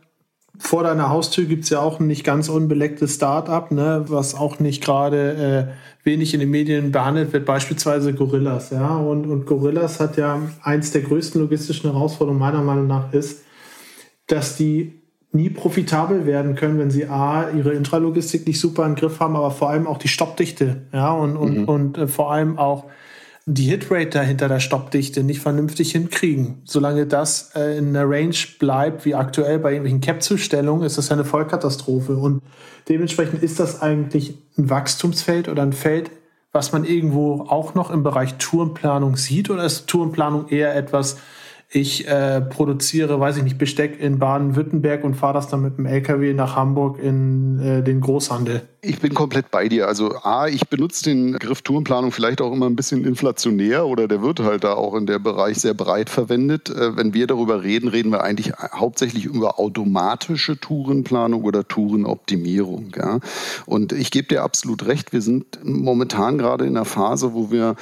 vor 0.61 0.83
deiner 0.83 1.09
Haustür 1.09 1.46
gibt 1.46 1.64
es 1.64 1.70
ja 1.70 1.81
auch 1.81 2.01
ein 2.01 2.07
nicht 2.07 2.23
ganz 2.23 2.51
unbelecktes 2.51 3.14
Start-up, 3.14 3.73
ne, 3.73 4.05
was 4.09 4.35
auch 4.35 4.61
nicht 4.61 4.85
gerade 4.85 5.73
äh, 5.73 6.07
wenig 6.07 6.35
in 6.35 6.40
den 6.40 6.51
Medien 6.51 6.92
behandelt 6.92 7.33
wird, 7.33 7.46
beispielsweise 7.46 8.12
Gorillas. 8.12 8.70
Ja? 8.70 8.96
Und, 8.96 9.27
und 9.27 9.46
Gorillas 9.46 10.01
hat 10.01 10.18
ja 10.18 10.38
eins 10.62 10.92
der 10.92 11.01
größten 11.01 11.40
logistischen 11.40 11.90
Herausforderungen 11.90 12.38
meiner 12.38 12.62
Meinung 12.62 12.87
nach 12.87 13.12
ist, 13.12 13.42
dass 14.27 14.57
die 14.59 15.01
nie 15.33 15.49
profitabel 15.49 16.27
werden 16.27 16.57
können, 16.57 16.79
wenn 16.79 16.90
sie 16.90 17.07
A, 17.07 17.51
ihre 17.51 17.73
Intralogistik 17.73 18.46
nicht 18.46 18.61
super 18.61 18.85
im 18.85 18.96
Griff 18.96 19.18
haben, 19.18 19.37
aber 19.37 19.51
vor 19.51 19.70
allem 19.70 19.87
auch 19.87 19.99
die 19.99 20.09
Stoppdichte, 20.09 20.83
ja, 20.92 21.11
und, 21.12 21.38
und, 21.38 21.59
mhm. 21.59 21.64
und 21.64 21.99
äh, 21.99 22.07
vor 22.07 22.33
allem 22.33 22.59
auch 22.59 22.85
die 23.54 23.64
Hitrate 23.64 24.10
dahinter 24.10 24.48
der 24.48 24.60
Stoppdichte 24.60 25.24
nicht 25.24 25.40
vernünftig 25.40 25.92
hinkriegen. 25.92 26.62
Solange 26.64 27.06
das 27.06 27.50
äh, 27.56 27.78
in 27.78 27.88
einer 27.88 28.08
Range 28.08 28.36
bleibt, 28.60 29.04
wie 29.04 29.16
aktuell 29.16 29.58
bei 29.58 29.70
irgendwelchen 29.72 30.00
Cap-Zustellungen, 30.00 30.84
ist 30.84 30.98
das 30.98 31.10
eine 31.10 31.24
Vollkatastrophe. 31.24 32.16
Und 32.16 32.42
dementsprechend 32.88 33.42
ist 33.42 33.58
das 33.58 33.82
eigentlich 33.82 34.34
ein 34.56 34.70
Wachstumsfeld 34.70 35.48
oder 35.48 35.62
ein 35.62 35.72
Feld, 35.72 36.12
was 36.52 36.72
man 36.72 36.84
irgendwo 36.84 37.46
auch 37.48 37.74
noch 37.74 37.90
im 37.90 38.04
Bereich 38.04 38.36
Tourenplanung 38.38 39.16
sieht? 39.16 39.50
Oder 39.50 39.64
ist 39.64 39.88
Tourenplanung 39.88 40.48
eher 40.48 40.76
etwas, 40.76 41.16
ich 41.72 42.09
äh, 42.09 42.40
produziere, 42.40 43.20
weiß 43.20 43.37
ich 43.37 43.44
nicht, 43.44 43.56
Besteck 43.56 44.00
in 44.00 44.18
Baden-Württemberg 44.18 45.04
und 45.04 45.14
fahre 45.14 45.35
das 45.35 45.46
dann 45.46 45.62
mit 45.62 45.78
dem 45.78 45.87
LKW 45.87 46.35
nach 46.35 46.56
Hamburg 46.56 46.98
in 47.00 47.61
äh, 47.61 47.83
den 47.85 48.00
Großhandel. 48.00 48.62
Ich 48.83 48.98
bin 48.98 49.14
komplett 49.14 49.52
bei 49.52 49.68
dir. 49.68 49.87
Also 49.87 50.16
A, 50.22 50.48
ich 50.48 50.68
benutze 50.68 51.04
den 51.04 51.33
Begriff 51.33 51.62
Tourenplanung 51.62 52.11
vielleicht 52.11 52.40
auch 52.40 52.52
immer 52.52 52.66
ein 52.66 52.74
bisschen 52.74 53.04
inflationär 53.04 53.87
oder 53.87 54.09
der 54.09 54.20
wird 54.20 54.40
halt 54.40 54.64
da 54.64 54.72
auch 54.72 54.96
in 54.96 55.06
der 55.06 55.20
Bereich 55.20 55.59
sehr 55.59 55.74
breit 55.74 56.11
verwendet. 56.11 56.70
Äh, 56.70 56.96
wenn 56.96 57.14
wir 57.14 57.28
darüber 57.28 57.62
reden, 57.62 57.88
reden 57.88 58.11
wir 58.11 58.24
eigentlich 58.24 58.52
hauptsächlich 58.72 59.26
über 59.26 59.61
automatische 59.61 60.59
Tourenplanung 60.59 61.44
oder 61.44 61.68
Tourenoptimierung. 61.68 62.90
Ja? 62.96 63.20
Und 63.66 63.92
ich 63.92 64.11
gebe 64.11 64.26
dir 64.26 64.42
absolut 64.42 64.87
recht, 64.87 65.12
wir 65.12 65.22
sind 65.22 65.61
momentan 65.62 66.37
gerade 66.37 66.66
in 66.66 66.76
einer 66.76 66.85
Phase, 66.85 67.33
wo 67.33 67.52
wir 67.52 67.76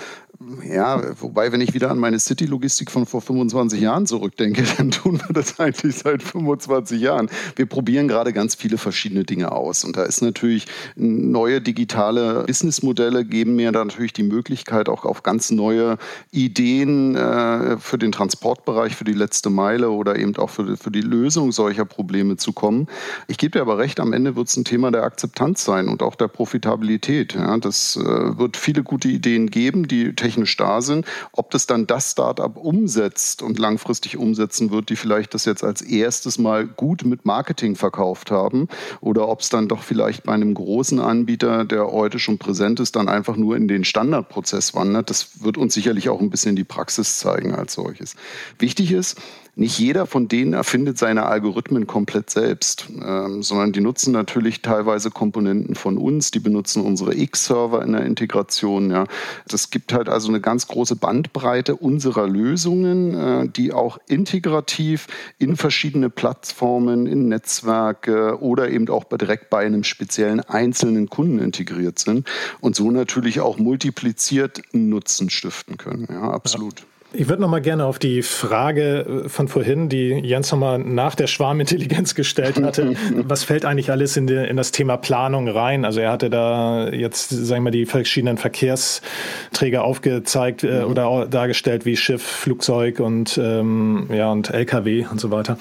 ja, 0.62 1.02
wobei, 1.20 1.50
wenn 1.50 1.60
ich 1.60 1.74
wieder 1.74 1.90
an 1.90 1.98
meine 1.98 2.20
City-Logistik 2.20 2.92
von 2.92 3.06
vor 3.06 3.20
25 3.20 3.80
Jahren 3.80 4.06
zurückdenke, 4.06 4.62
dann 4.78 4.92
tun 4.92 5.20
wir 5.26 5.32
das 5.32 5.58
eigentlich 5.58 5.96
seit 5.96 6.22
25 6.22 7.00
Jahren. 7.00 7.28
Wir 7.56 7.66
probieren 7.66 8.06
gerade 8.06 8.32
ganz 8.32 8.54
viele 8.54 8.78
verschiedene 8.78 9.24
Dinge 9.24 9.50
aus. 9.50 9.82
Und 9.82 9.96
da 9.96 10.04
ist 10.04 10.22
natürlich 10.22 10.66
neue 10.94 11.60
digitale 11.60 12.44
Businessmodelle 12.44 13.24
geben 13.24 13.56
mir 13.56 13.72
da 13.72 13.84
natürlich 13.84 14.12
die 14.12 14.22
Möglichkeit, 14.22 14.88
auch 14.88 15.04
auf 15.04 15.24
ganz 15.24 15.50
neue 15.50 15.98
Ideen 16.30 17.16
äh, 17.16 17.76
für 17.78 17.98
den 17.98 18.12
Transportbereich, 18.12 18.94
für 18.94 19.04
die 19.04 19.14
letzte 19.14 19.50
Meile 19.50 19.90
oder 19.90 20.16
eben 20.16 20.36
auch 20.36 20.50
für, 20.50 20.76
für 20.76 20.92
die 20.92 21.00
Lösung 21.00 21.50
solcher 21.50 21.84
Probleme 21.84 22.36
zu 22.36 22.52
kommen. 22.52 22.86
Ich 23.26 23.38
gebe 23.38 23.52
dir 23.52 23.60
aber 23.60 23.78
recht, 23.78 23.98
am 23.98 24.12
Ende 24.12 24.36
wird 24.36 24.46
es 24.46 24.56
ein 24.56 24.64
Thema 24.64 24.92
der 24.92 25.02
Akzeptanz 25.02 25.64
sein 25.64 25.88
und 25.88 26.00
auch 26.00 26.14
der 26.14 26.28
Profitabilität. 26.28 27.34
Ja, 27.34 27.56
das 27.58 27.96
äh, 27.96 28.38
wird 28.38 28.56
viele 28.56 28.84
gute 28.84 29.08
Ideen 29.08 29.50
geben, 29.50 29.88
die 29.88 30.14
technisch 30.28 30.56
da 30.58 30.82
sind. 30.82 31.06
Ob 31.32 31.50
das 31.50 31.66
dann 31.66 31.86
das 31.86 32.12
Startup 32.12 32.54
umsetzt 32.56 33.42
und 33.42 33.58
langfristig 33.58 34.18
umsetzen 34.18 34.70
wird, 34.70 34.90
die 34.90 34.96
vielleicht 34.96 35.32
das 35.32 35.46
jetzt 35.46 35.64
als 35.64 35.80
erstes 35.80 36.38
mal 36.38 36.66
gut 36.66 37.04
mit 37.04 37.24
Marketing 37.24 37.76
verkauft 37.76 38.30
haben, 38.30 38.68
oder 39.00 39.28
ob 39.28 39.40
es 39.40 39.48
dann 39.48 39.68
doch 39.68 39.82
vielleicht 39.82 40.24
bei 40.24 40.34
einem 40.34 40.52
großen 40.52 41.00
Anbieter, 41.00 41.64
der 41.64 41.90
heute 41.90 42.18
schon 42.18 42.38
präsent 42.38 42.78
ist, 42.80 42.96
dann 42.96 43.08
einfach 43.08 43.36
nur 43.36 43.56
in 43.56 43.68
den 43.68 43.84
Standardprozess 43.84 44.74
wandert, 44.74 45.08
das 45.08 45.42
wird 45.42 45.56
uns 45.56 45.72
sicherlich 45.72 46.10
auch 46.10 46.20
ein 46.20 46.30
bisschen 46.30 46.56
die 46.56 46.64
Praxis 46.64 47.18
zeigen 47.18 47.54
als 47.54 47.72
solches. 47.72 48.14
Wichtig 48.58 48.92
ist, 48.92 49.16
nicht 49.58 49.78
jeder 49.78 50.06
von 50.06 50.28
denen 50.28 50.52
erfindet 50.52 50.98
seine 50.98 51.26
Algorithmen 51.26 51.88
komplett 51.88 52.30
selbst, 52.30 52.86
ähm, 53.04 53.42
sondern 53.42 53.72
die 53.72 53.80
nutzen 53.80 54.12
natürlich 54.12 54.62
teilweise 54.62 55.10
Komponenten 55.10 55.74
von 55.74 55.98
uns, 55.98 56.30
die 56.30 56.38
benutzen 56.38 56.82
unsere 56.82 57.16
X-Server 57.16 57.82
in 57.82 57.92
der 57.92 58.06
Integration. 58.06 58.90
Ja. 58.90 59.06
Das 59.48 59.70
gibt 59.70 59.92
halt 59.92 60.08
also 60.08 60.28
eine 60.28 60.40
ganz 60.40 60.68
große 60.68 60.94
Bandbreite 60.94 61.74
unserer 61.74 62.28
Lösungen, 62.28 63.14
äh, 63.14 63.48
die 63.48 63.72
auch 63.72 63.98
integrativ 64.06 65.08
in 65.38 65.56
verschiedene 65.56 66.08
Plattformen, 66.08 67.06
in 67.06 67.28
Netzwerke 67.28 68.40
oder 68.40 68.70
eben 68.70 68.88
auch 68.88 69.04
direkt 69.04 69.50
bei 69.50 69.66
einem 69.66 69.82
speziellen 69.82 70.40
einzelnen 70.40 71.10
Kunden 71.10 71.40
integriert 71.40 71.98
sind 71.98 72.28
und 72.60 72.76
so 72.76 72.92
natürlich 72.92 73.40
auch 73.40 73.58
multipliziert 73.58 74.62
Nutzen 74.72 75.30
stiften 75.30 75.76
können. 75.78 76.06
Ja, 76.08 76.30
absolut. 76.30 76.80
Ja. 76.80 76.86
Ich 77.14 77.26
würde 77.26 77.40
noch 77.40 77.48
mal 77.48 77.62
gerne 77.62 77.86
auf 77.86 77.98
die 77.98 78.20
Frage 78.20 79.22
äh, 79.24 79.28
von 79.30 79.48
vorhin, 79.48 79.88
die 79.88 80.08
Jens 80.10 80.52
noch 80.52 80.58
mal 80.58 80.78
nach 80.78 81.14
der 81.14 81.26
Schwarmintelligenz 81.26 82.14
gestellt 82.14 82.62
hatte. 82.62 82.96
was 83.14 83.44
fällt 83.44 83.64
eigentlich 83.64 83.90
alles 83.90 84.18
in, 84.18 84.26
die, 84.26 84.34
in, 84.34 84.58
das 84.58 84.72
Thema 84.72 84.98
Planung 84.98 85.48
rein? 85.48 85.86
Also 85.86 86.00
er 86.00 86.12
hatte 86.12 86.28
da 86.28 86.88
jetzt, 86.90 87.30
sagen 87.30 87.64
wir, 87.64 87.70
die 87.70 87.86
verschiedenen 87.86 88.36
Verkehrsträger 88.36 89.84
aufgezeigt 89.84 90.64
äh, 90.64 90.82
mhm. 90.82 90.90
oder 90.90 91.26
dargestellt 91.26 91.86
wie 91.86 91.96
Schiff, 91.96 92.22
Flugzeug 92.22 93.00
und 93.00 93.38
ähm, 93.42 94.08
ja 94.12 94.30
und 94.30 94.50
LKW 94.50 95.06
und 95.10 95.18
so 95.18 95.30
weiter. 95.30 95.56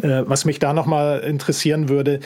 Äh, 0.00 0.22
was 0.26 0.44
mich 0.44 0.60
da 0.60 0.72
noch 0.72 0.86
mal 0.86 1.18
interessieren 1.18 1.88
würde: 1.88 2.20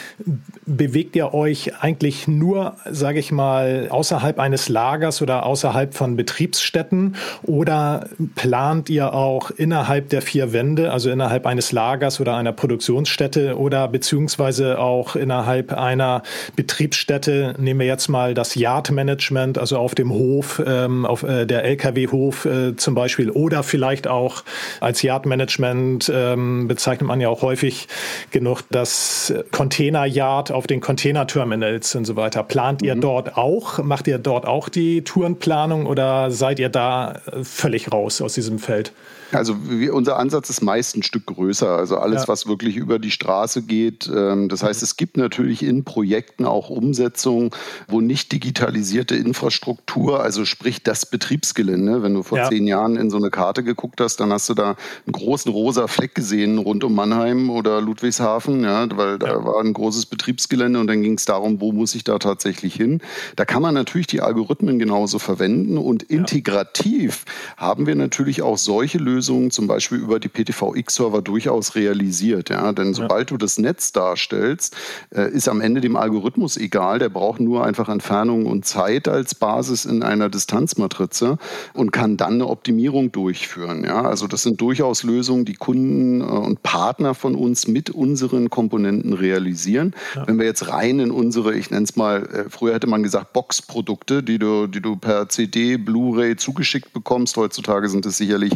Bewegt 0.66 1.16
ihr 1.16 1.32
euch 1.32 1.80
eigentlich 1.80 2.28
nur, 2.28 2.76
sage 2.90 3.18
ich 3.18 3.32
mal, 3.32 3.86
außerhalb 3.88 4.38
eines 4.38 4.68
Lagers 4.68 5.22
oder 5.22 5.46
außerhalb 5.46 5.94
von 5.94 6.16
Betriebsstätten 6.16 7.16
oder 7.44 8.06
plant 8.34 8.57
plant 8.58 8.90
ihr 8.90 9.14
auch 9.14 9.52
innerhalb 9.52 10.08
der 10.08 10.20
vier 10.20 10.52
Wände, 10.52 10.90
also 10.90 11.10
innerhalb 11.10 11.46
eines 11.46 11.70
Lagers 11.70 12.20
oder 12.20 12.34
einer 12.34 12.52
Produktionsstätte 12.52 13.56
oder 13.56 13.86
beziehungsweise 13.86 14.80
auch 14.80 15.14
innerhalb 15.14 15.72
einer 15.72 16.24
Betriebsstätte, 16.56 17.54
nehmen 17.56 17.78
wir 17.78 17.86
jetzt 17.86 18.08
mal 18.08 18.34
das 18.34 18.56
Yard-Management, 18.56 19.58
also 19.58 19.78
auf 19.78 19.94
dem 19.94 20.10
Hof, 20.10 20.60
ähm, 20.66 21.06
auf 21.06 21.22
äh, 21.22 21.46
der 21.46 21.62
Lkw-Hof 21.66 22.46
äh, 22.46 22.74
zum 22.74 22.96
Beispiel 22.96 23.30
oder 23.30 23.62
vielleicht 23.62 24.08
auch 24.08 24.42
als 24.80 25.02
Yard-Management 25.02 26.10
ähm, 26.12 26.66
bezeichnet 26.66 27.06
man 27.06 27.20
ja 27.20 27.28
auch 27.28 27.42
häufig 27.42 27.86
genug 28.32 28.62
das 28.72 29.32
Container-Yard 29.52 30.50
auf 30.50 30.66
den 30.66 30.80
Container-Terminals 30.80 31.94
und 31.94 32.06
so 32.06 32.16
weiter. 32.16 32.42
Plant 32.42 32.82
mhm. 32.82 32.88
ihr 32.88 32.94
dort 32.96 33.36
auch? 33.36 33.78
Macht 33.84 34.08
ihr 34.08 34.18
dort 34.18 34.48
auch 34.48 34.68
die 34.68 35.02
Tourenplanung 35.04 35.86
oder 35.86 36.32
seid 36.32 36.58
ihr 36.58 36.70
da 36.70 37.20
völlig 37.44 37.92
raus 37.92 38.20
aus 38.20 38.34
diesem 38.34 38.47
diesem 38.48 38.58
Feld. 38.58 38.92
Also 39.32 39.56
wir, 39.68 39.94
unser 39.94 40.18
Ansatz 40.18 40.48
ist 40.50 40.62
meist 40.62 40.96
ein 40.96 41.02
Stück 41.02 41.26
größer. 41.26 41.76
Also 41.76 41.98
alles, 41.98 42.22
ja. 42.22 42.28
was 42.28 42.46
wirklich 42.46 42.76
über 42.76 42.98
die 42.98 43.10
Straße 43.10 43.62
geht. 43.62 44.10
Ähm, 44.14 44.48
das 44.48 44.62
heißt, 44.62 44.82
es 44.82 44.96
gibt 44.96 45.16
natürlich 45.16 45.62
in 45.62 45.84
Projekten 45.84 46.46
auch 46.46 46.70
Umsetzungen, 46.70 47.50
wo 47.88 48.00
nicht 48.00 48.32
digitalisierte 48.32 49.16
Infrastruktur, 49.16 50.22
also 50.22 50.44
sprich 50.44 50.82
das 50.82 51.06
Betriebsgelände, 51.06 52.02
wenn 52.02 52.14
du 52.14 52.22
vor 52.22 52.38
ja. 52.38 52.48
zehn 52.48 52.66
Jahren 52.66 52.96
in 52.96 53.10
so 53.10 53.18
eine 53.18 53.30
Karte 53.30 53.62
geguckt 53.62 54.00
hast, 54.00 54.20
dann 54.20 54.32
hast 54.32 54.48
du 54.48 54.54
da 54.54 54.76
einen 55.06 55.12
großen 55.12 55.52
rosa 55.52 55.86
Fleck 55.86 56.14
gesehen 56.14 56.58
rund 56.58 56.84
um 56.84 56.94
Mannheim 56.94 57.50
oder 57.50 57.80
Ludwigshafen, 57.80 58.64
ja, 58.64 58.86
weil 58.96 59.18
da 59.18 59.28
ja. 59.28 59.44
war 59.44 59.60
ein 59.62 59.72
großes 59.72 60.06
Betriebsgelände 60.06 60.80
und 60.80 60.86
dann 60.86 61.02
ging 61.02 61.14
es 61.14 61.26
darum, 61.26 61.60
wo 61.60 61.72
muss 61.72 61.94
ich 61.94 62.04
da 62.04 62.18
tatsächlich 62.18 62.74
hin. 62.74 63.00
Da 63.36 63.44
kann 63.44 63.62
man 63.62 63.74
natürlich 63.74 64.06
die 64.06 64.20
Algorithmen 64.20 64.78
genauso 64.78 65.18
verwenden 65.18 65.76
und 65.76 66.02
integrativ 66.04 67.24
haben 67.56 67.86
wir 67.86 67.94
natürlich 67.94 68.42
auch 68.42 68.56
solche 68.56 68.98
Lösungen, 68.98 69.17
Lösungen 69.18 69.50
zum 69.50 69.66
Beispiel 69.66 69.98
über 69.98 70.20
die 70.20 70.28
PTVX-Server 70.28 71.22
durchaus 71.22 71.74
realisiert. 71.74 72.50
Ja? 72.50 72.72
Denn 72.72 72.94
sobald 72.94 73.30
ja. 73.30 73.36
du 73.36 73.36
das 73.36 73.58
Netz 73.58 73.90
darstellst, 73.90 74.76
äh, 75.10 75.28
ist 75.32 75.48
am 75.48 75.60
Ende 75.60 75.80
dem 75.80 75.96
Algorithmus 75.96 76.56
egal. 76.56 77.00
Der 77.00 77.08
braucht 77.08 77.40
nur 77.40 77.64
einfach 77.64 77.88
Entfernung 77.88 78.46
und 78.46 78.64
Zeit 78.64 79.08
als 79.08 79.34
Basis 79.34 79.84
in 79.84 80.04
einer 80.04 80.28
Distanzmatrize 80.28 81.38
und 81.74 81.90
kann 81.90 82.16
dann 82.16 82.34
eine 82.34 82.46
Optimierung 82.46 83.10
durchführen. 83.10 83.82
Ja? 83.82 84.02
Also 84.02 84.28
das 84.28 84.44
sind 84.44 84.60
durchaus 84.60 85.02
Lösungen, 85.02 85.44
die 85.44 85.54
Kunden 85.54 86.20
äh, 86.20 86.24
und 86.24 86.62
Partner 86.62 87.14
von 87.14 87.34
uns 87.34 87.66
mit 87.66 87.90
unseren 87.90 88.50
Komponenten 88.50 89.14
realisieren. 89.14 89.96
Ja. 90.14 90.28
Wenn 90.28 90.38
wir 90.38 90.46
jetzt 90.46 90.68
rein 90.68 91.00
in 91.00 91.10
unsere, 91.10 91.56
ich 91.56 91.72
nenne 91.72 91.84
es 91.84 91.96
mal, 91.96 92.22
äh, 92.26 92.44
früher 92.48 92.74
hätte 92.74 92.86
man 92.86 93.02
gesagt 93.02 93.32
Boxprodukte, 93.32 94.22
die 94.22 94.38
du, 94.38 94.68
die 94.68 94.80
du 94.80 94.94
per 94.94 95.28
CD, 95.28 95.76
Blu-ray 95.76 96.36
zugeschickt 96.36 96.92
bekommst. 96.92 97.36
Heutzutage 97.36 97.88
sind 97.88 98.06
es 98.06 98.16
sicherlich 98.16 98.52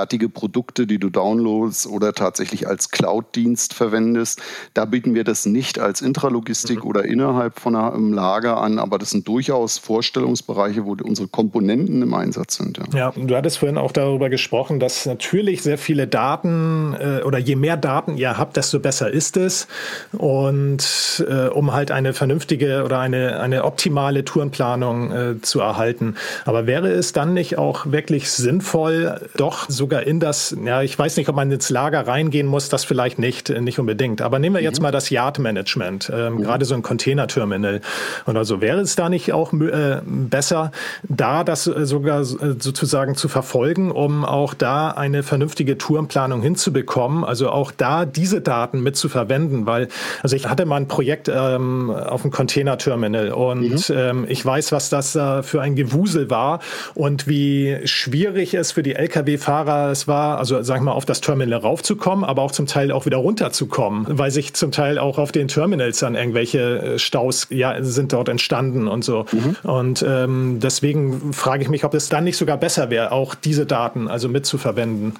fertige 0.00 0.30
Produkte, 0.30 0.86
die 0.86 0.98
du 0.98 1.10
downloadst 1.10 1.86
oder 1.86 2.14
tatsächlich 2.14 2.66
als 2.66 2.90
Cloud-Dienst 2.90 3.74
verwendest. 3.74 4.40
Da 4.72 4.86
bieten 4.86 5.14
wir 5.14 5.24
das 5.24 5.44
nicht 5.44 5.78
als 5.78 6.00
Intralogistik 6.00 6.78
mhm. 6.78 6.88
oder 6.88 7.04
innerhalb 7.04 7.60
von 7.60 7.76
einem 7.76 8.14
Lager 8.14 8.62
an, 8.62 8.78
aber 8.78 8.96
das 8.96 9.10
sind 9.10 9.28
durchaus 9.28 9.76
Vorstellungsbereiche, 9.76 10.86
wo 10.86 10.96
unsere 11.04 11.28
Komponenten 11.28 12.00
im 12.00 12.14
Einsatz 12.14 12.56
sind. 12.56 12.78
Ja, 12.78 13.12
ja 13.12 13.12
du 13.14 13.36
hattest 13.36 13.58
vorhin 13.58 13.76
auch 13.76 13.92
darüber 13.92 14.30
gesprochen, 14.30 14.80
dass 14.80 15.04
natürlich 15.04 15.60
sehr 15.62 15.76
viele 15.76 16.06
Daten 16.06 16.96
äh, 16.98 17.22
oder 17.22 17.36
je 17.36 17.56
mehr 17.56 17.76
Daten 17.76 18.16
ihr 18.16 18.38
habt, 18.38 18.56
desto 18.56 18.80
besser 18.80 19.10
ist 19.10 19.36
es. 19.36 19.68
Und 20.12 21.22
äh, 21.28 21.48
um 21.48 21.74
halt 21.74 21.90
eine 21.90 22.14
vernünftige 22.14 22.84
oder 22.84 23.00
eine, 23.00 23.38
eine 23.40 23.64
optimale 23.64 24.24
Tourenplanung 24.24 25.12
äh, 25.12 25.40
zu 25.42 25.60
erhalten. 25.60 26.14
Aber 26.46 26.66
wäre 26.66 26.88
es 26.88 27.12
dann 27.12 27.34
nicht 27.34 27.58
auch 27.58 27.84
wirklich 27.92 28.30
sinnvoll, 28.30 29.28
doch 29.36 29.68
so 29.68 29.89
sogar 29.90 30.06
in 30.06 30.20
das, 30.20 30.56
ja, 30.64 30.82
ich 30.82 30.96
weiß 30.96 31.16
nicht, 31.16 31.28
ob 31.28 31.34
man 31.34 31.50
ins 31.50 31.68
Lager 31.68 32.06
reingehen 32.06 32.46
muss, 32.46 32.68
das 32.68 32.84
vielleicht 32.84 33.18
nicht, 33.18 33.48
nicht 33.48 33.80
unbedingt. 33.80 34.22
Aber 34.22 34.38
nehmen 34.38 34.54
wir 34.54 34.62
jetzt 34.62 34.78
mhm. 34.78 34.84
mal 34.84 34.92
das 34.92 35.10
Yard-Management, 35.10 36.12
ähm, 36.14 36.34
mhm. 36.34 36.42
gerade 36.42 36.64
so 36.64 36.76
ein 36.76 36.82
Container-Terminal 36.82 37.80
oder 38.26 38.44
so. 38.44 38.60
Wäre 38.60 38.78
es 38.80 38.94
da 38.94 39.08
nicht 39.08 39.32
auch 39.32 39.52
äh, 39.52 40.00
besser, 40.04 40.70
da 41.08 41.42
das 41.42 41.66
äh, 41.66 41.86
sogar 41.86 42.20
äh, 42.20 42.24
sozusagen 42.24 43.16
zu 43.16 43.28
verfolgen, 43.28 43.90
um 43.90 44.24
auch 44.24 44.54
da 44.54 44.92
eine 44.92 45.24
vernünftige 45.24 45.76
Tourenplanung 45.76 46.40
hinzubekommen? 46.40 47.24
Also 47.24 47.50
auch 47.50 47.72
da 47.72 48.04
diese 48.04 48.40
Daten 48.40 48.84
mit 48.84 48.94
zu 48.96 49.08
verwenden, 49.08 49.66
weil, 49.66 49.88
also 50.22 50.36
ich 50.36 50.48
hatte 50.48 50.66
mal 50.66 50.76
ein 50.76 50.86
Projekt 50.86 51.28
ähm, 51.28 51.90
auf 51.90 52.22
dem 52.22 52.30
Container-Terminal 52.30 53.32
und 53.32 53.88
mhm. 53.88 53.96
ähm, 53.96 54.26
ich 54.28 54.46
weiß, 54.46 54.70
was 54.70 54.88
das 54.88 55.16
äh, 55.16 55.42
für 55.42 55.60
ein 55.60 55.74
Gewusel 55.74 56.30
war 56.30 56.60
und 56.94 57.26
wie 57.26 57.78
schwierig 57.86 58.54
es 58.54 58.70
für 58.70 58.84
die 58.84 58.94
Lkw-Fahrer 58.94 59.79
es 59.88 60.08
war, 60.08 60.38
also 60.38 60.62
sagen 60.62 60.82
wir 60.82 60.90
mal, 60.90 60.96
auf 60.96 61.04
das 61.04 61.20
Terminal 61.20 61.60
raufzukommen, 61.60 62.24
aber 62.24 62.42
auch 62.42 62.52
zum 62.52 62.66
Teil 62.66 62.92
auch 62.92 63.06
wieder 63.06 63.18
runterzukommen, 63.18 64.06
weil 64.08 64.30
sich 64.30 64.54
zum 64.54 64.72
Teil 64.72 64.98
auch 64.98 65.18
auf 65.18 65.32
den 65.32 65.48
Terminals 65.48 66.00
dann 66.00 66.14
irgendwelche 66.14 66.78
äh, 66.78 66.98
Staus 66.98 67.46
ja, 67.50 67.82
sind 67.82 68.12
dort 68.12 68.28
entstanden 68.28 68.88
und 68.88 69.04
so. 69.04 69.24
Mhm. 69.32 69.56
Und 69.62 70.04
ähm, 70.06 70.58
deswegen 70.60 71.32
frage 71.32 71.62
ich 71.62 71.68
mich, 71.68 71.84
ob 71.84 71.94
es 71.94 72.08
dann 72.08 72.24
nicht 72.24 72.36
sogar 72.36 72.56
besser 72.56 72.90
wäre, 72.90 73.12
auch 73.12 73.34
diese 73.34 73.66
Daten 73.66 74.08
also 74.08 74.28
mitzuverwenden. 74.28 75.14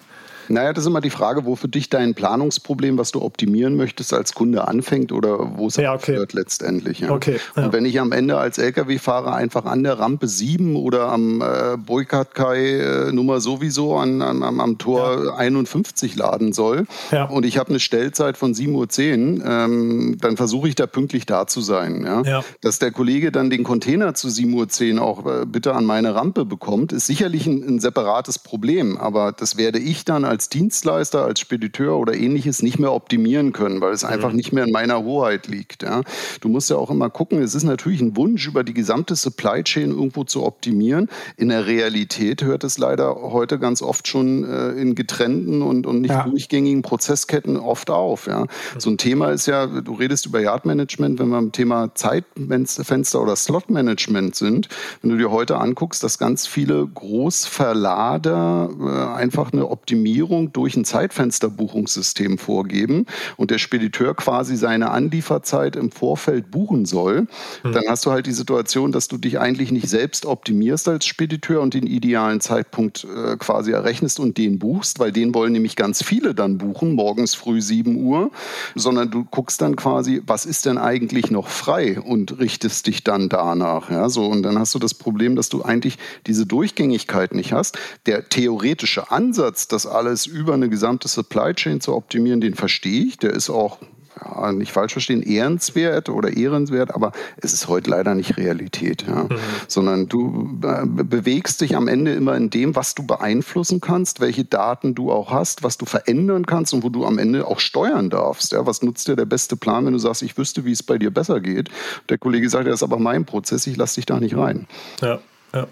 Naja, 0.50 0.72
das 0.72 0.82
ist 0.82 0.88
immer 0.88 1.00
die 1.00 1.10
Frage, 1.10 1.44
wo 1.44 1.54
für 1.54 1.68
dich 1.68 1.90
dein 1.90 2.14
Planungsproblem, 2.14 2.98
was 2.98 3.12
du 3.12 3.22
optimieren 3.22 3.76
möchtest, 3.76 4.12
als 4.12 4.34
Kunde 4.34 4.66
anfängt 4.66 5.12
oder 5.12 5.56
wo 5.56 5.68
es 5.68 5.76
ja, 5.76 5.94
okay. 5.94 6.12
aufhört 6.12 6.32
letztendlich. 6.32 7.00
Ja. 7.00 7.12
Okay, 7.12 7.38
ja. 7.56 7.64
Und 7.64 7.72
wenn 7.72 7.84
ich 7.84 8.00
am 8.00 8.10
Ende 8.10 8.36
als 8.36 8.58
Lkw-Fahrer 8.58 9.34
einfach 9.34 9.64
an 9.64 9.84
der 9.84 9.98
Rampe 10.00 10.26
7 10.26 10.74
oder 10.74 11.08
am 11.08 11.40
äh, 11.40 11.76
Boykatkai 11.76 12.80
äh, 12.80 13.12
Nummer 13.12 13.40
sowieso 13.40 13.96
an, 13.96 14.22
an, 14.22 14.42
am, 14.42 14.60
am 14.60 14.78
Tor 14.78 15.24
ja. 15.24 15.34
51 15.34 16.16
laden 16.16 16.52
soll 16.52 16.86
und 17.28 17.46
ich 17.46 17.58
habe 17.58 17.70
eine 17.70 17.80
Stellzeit 17.80 18.36
von 18.36 18.52
7.10 18.52 19.38
Uhr, 19.38 19.46
ähm, 19.46 20.16
dann 20.20 20.36
versuche 20.36 20.68
ich 20.68 20.74
da 20.74 20.86
pünktlich 20.86 21.26
da 21.26 21.46
zu 21.46 21.60
sein. 21.60 22.04
Ja? 22.04 22.42
Dass 22.60 22.78
der 22.78 22.90
Kollege 22.90 23.30
dann 23.30 23.50
den 23.50 23.62
Container 23.62 24.14
zu 24.14 24.28
7.10 24.28 24.96
Uhr 24.96 25.02
auch 25.02 25.26
äh, 25.26 25.46
bitte 25.46 25.74
an 25.74 25.84
meine 25.84 26.14
Rampe 26.14 26.44
bekommt, 26.44 26.92
ist 26.92 27.06
sicherlich 27.06 27.46
ein, 27.46 27.62
ein 27.62 27.80
separates 27.80 28.38
Problem, 28.38 28.96
aber 28.96 29.32
das 29.32 29.56
werde 29.56 29.78
ich 29.78 30.04
dann 30.04 30.24
als 30.24 30.39
als 30.40 30.48
Dienstleister, 30.48 31.22
als 31.22 31.38
Spediteur 31.38 31.98
oder 31.98 32.14
ähnliches 32.14 32.62
nicht 32.62 32.78
mehr 32.78 32.94
optimieren 32.94 33.52
können, 33.52 33.82
weil 33.82 33.92
es 33.92 34.04
einfach 34.04 34.30
mhm. 34.30 34.36
nicht 34.36 34.52
mehr 34.54 34.64
in 34.64 34.72
meiner 34.72 35.04
Hoheit 35.04 35.48
liegt. 35.48 35.82
Ja. 35.82 36.00
Du 36.40 36.48
musst 36.48 36.70
ja 36.70 36.76
auch 36.76 36.90
immer 36.90 37.10
gucken, 37.10 37.42
es 37.42 37.54
ist 37.54 37.64
natürlich 37.64 38.00
ein 38.00 38.16
Wunsch, 38.16 38.46
über 38.46 38.64
die 38.64 38.72
gesamte 38.72 39.16
Supply 39.16 39.62
Chain 39.62 39.90
irgendwo 39.90 40.24
zu 40.24 40.42
optimieren. 40.42 41.10
In 41.36 41.50
der 41.50 41.66
Realität 41.66 42.42
hört 42.42 42.64
es 42.64 42.78
leider 42.78 43.16
heute 43.16 43.58
ganz 43.58 43.82
oft 43.82 44.08
schon 44.08 44.44
äh, 44.44 44.70
in 44.80 44.94
getrennten 44.94 45.60
und, 45.60 45.86
und 45.86 46.00
nicht 46.00 46.10
ja. 46.10 46.22
durchgängigen 46.22 46.80
Prozessketten 46.80 47.58
oft 47.58 47.90
auf. 47.90 48.26
Ja. 48.26 48.46
So 48.78 48.88
ein 48.88 48.96
Thema 48.96 49.32
ist 49.32 49.44
ja, 49.44 49.66
du 49.66 49.92
redest 49.92 50.24
über 50.24 50.40
Yard-Management, 50.40 51.18
wenn 51.18 51.28
wir 51.28 51.38
im 51.38 51.52
Thema 51.52 51.94
Zeitfenster 51.94 53.20
oder 53.20 53.36
Slot-Management 53.36 54.36
sind, 54.36 54.70
wenn 55.02 55.10
du 55.10 55.18
dir 55.18 55.30
heute 55.30 55.58
anguckst, 55.58 56.02
dass 56.02 56.16
ganz 56.16 56.46
viele 56.46 56.86
Großverlader 56.86 58.70
äh, 58.80 59.18
einfach 59.18 59.52
eine 59.52 59.68
Optimierung 59.68 60.29
Optimierung 60.30 60.52
durch 60.52 60.76
ein 60.76 60.84
Zeitfensterbuchungssystem 60.84 62.38
vorgeben 62.38 63.06
und 63.36 63.50
der 63.50 63.58
Spediteur 63.58 64.14
quasi 64.14 64.56
seine 64.56 64.90
Anlieferzeit 64.90 65.76
im 65.76 65.90
Vorfeld 65.90 66.50
buchen 66.50 66.86
soll, 66.86 67.22
mhm. 67.62 67.72
dann 67.72 67.84
hast 67.88 68.06
du 68.06 68.12
halt 68.12 68.26
die 68.26 68.32
Situation, 68.32 68.92
dass 68.92 69.08
du 69.08 69.18
dich 69.18 69.38
eigentlich 69.38 69.72
nicht 69.72 69.88
selbst 69.88 70.26
optimierst 70.26 70.88
als 70.88 71.06
Spediteur 71.06 71.60
und 71.60 71.74
den 71.74 71.86
idealen 71.86 72.40
Zeitpunkt 72.40 73.04
äh, 73.04 73.36
quasi 73.36 73.72
errechnest 73.72 74.20
und 74.20 74.38
den 74.38 74.58
buchst, 74.58 74.98
weil 74.98 75.12
den 75.12 75.34
wollen 75.34 75.52
nämlich 75.52 75.76
ganz 75.76 76.02
viele 76.02 76.34
dann 76.34 76.58
buchen, 76.58 76.94
morgens 76.94 77.34
früh 77.34 77.60
7 77.60 77.96
Uhr, 77.96 78.30
sondern 78.74 79.10
du 79.10 79.24
guckst 79.24 79.60
dann 79.60 79.76
quasi, 79.76 80.22
was 80.26 80.46
ist 80.46 80.66
denn 80.66 80.78
eigentlich 80.78 81.30
noch 81.30 81.48
frei 81.48 82.00
und 82.00 82.38
richtest 82.38 82.86
dich 82.86 83.02
dann 83.04 83.28
danach. 83.28 83.90
Ja, 83.90 84.08
so, 84.08 84.26
und 84.26 84.42
dann 84.42 84.58
hast 84.58 84.74
du 84.74 84.78
das 84.78 84.94
Problem, 84.94 85.34
dass 85.34 85.48
du 85.48 85.62
eigentlich 85.62 85.98
diese 86.26 86.46
Durchgängigkeit 86.46 87.34
nicht 87.34 87.52
hast. 87.52 87.78
Der 88.06 88.28
theoretische 88.28 89.10
Ansatz, 89.10 89.66
das 89.68 89.86
alles 90.10 90.26
über 90.26 90.54
eine 90.54 90.68
gesamte 90.68 91.06
Supply 91.06 91.54
Chain 91.54 91.80
zu 91.80 91.94
optimieren, 91.94 92.40
den 92.40 92.54
verstehe 92.54 93.04
ich. 93.04 93.18
Der 93.18 93.30
ist 93.30 93.48
auch 93.48 93.78
ja, 94.20 94.50
nicht 94.52 94.72
falsch 94.72 94.92
verstehen, 94.92 95.22
ehrenswert 95.22 96.08
oder 96.08 96.36
ehrenswert, 96.36 96.92
aber 96.92 97.12
es 97.36 97.52
ist 97.52 97.68
heute 97.68 97.90
leider 97.90 98.16
nicht 98.16 98.36
Realität, 98.36 99.04
ja. 99.06 99.24
Mhm. 99.24 99.28
sondern 99.68 100.08
du 100.08 100.58
äh, 100.64 100.84
bewegst 100.84 101.60
dich 101.60 101.76
am 101.76 101.86
Ende 101.86 102.12
immer 102.12 102.36
in 102.36 102.50
dem, 102.50 102.74
was 102.74 102.96
du 102.96 103.06
beeinflussen 103.06 103.80
kannst, 103.80 104.18
welche 104.18 104.44
Daten 104.44 104.96
du 104.96 105.12
auch 105.12 105.30
hast, 105.30 105.62
was 105.62 105.78
du 105.78 105.86
verändern 105.86 106.44
kannst 106.44 106.74
und 106.74 106.82
wo 106.82 106.88
du 106.88 107.06
am 107.06 107.18
Ende 107.18 107.46
auch 107.46 107.60
steuern 107.60 108.10
darfst. 108.10 108.50
Ja. 108.50 108.66
Was 108.66 108.82
nutzt 108.82 109.06
dir 109.06 109.14
der 109.14 109.26
beste 109.26 109.56
Plan, 109.56 109.86
wenn 109.86 109.92
du 109.92 110.00
sagst, 110.00 110.22
ich 110.22 110.36
wüsste, 110.36 110.64
wie 110.64 110.72
es 110.72 110.82
bei 110.82 110.98
dir 110.98 111.12
besser 111.12 111.40
geht? 111.40 111.70
Der 112.08 112.18
Kollege 112.18 112.50
sagt, 112.50 112.66
das 112.66 112.74
ist 112.74 112.82
aber 112.82 112.98
mein 112.98 113.24
Prozess, 113.24 113.66
ich 113.68 113.76
lasse 113.76 113.94
dich 113.94 114.06
da 114.06 114.18
nicht 114.18 114.36
rein. 114.36 114.66
Ja, 115.00 115.20
ja. 115.54 115.68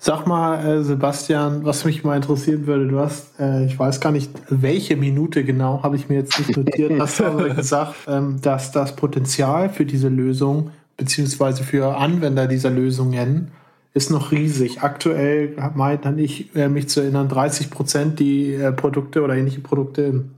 Sag 0.00 0.28
mal, 0.28 0.64
äh, 0.64 0.84
Sebastian, 0.84 1.64
was 1.64 1.84
mich 1.84 2.04
mal 2.04 2.14
interessieren 2.14 2.68
würde, 2.68 2.86
du 2.86 3.00
hast, 3.00 3.38
äh, 3.40 3.66
ich 3.66 3.76
weiß 3.76 4.00
gar 4.00 4.12
nicht, 4.12 4.30
welche 4.48 4.96
Minute 4.96 5.42
genau, 5.42 5.82
habe 5.82 5.96
ich 5.96 6.08
mir 6.08 6.14
jetzt 6.14 6.38
nicht 6.38 6.56
notiert, 6.56 7.00
hast 7.00 7.18
du 7.18 7.24
aber 7.24 7.48
gesagt, 7.54 7.96
ähm, 8.06 8.40
dass 8.40 8.70
das 8.70 8.94
Potenzial 8.94 9.70
für 9.70 9.84
diese 9.84 10.08
Lösung, 10.08 10.70
beziehungsweise 10.96 11.64
für 11.64 11.96
Anwender 11.96 12.46
dieser 12.46 12.70
Lösungen, 12.70 13.50
ist 13.92 14.12
noch 14.12 14.30
riesig. 14.30 14.82
Aktuell 14.82 15.56
meinte 15.74 16.14
ich, 16.18 16.54
äh, 16.54 16.68
mich 16.68 16.88
zu 16.88 17.00
erinnern, 17.00 17.28
30 17.28 17.68
Prozent 17.68 18.20
die 18.20 18.54
äh, 18.54 18.70
Produkte 18.70 19.22
oder 19.22 19.34
ähnliche 19.34 19.60
Produkte 19.60 20.02
im, 20.02 20.30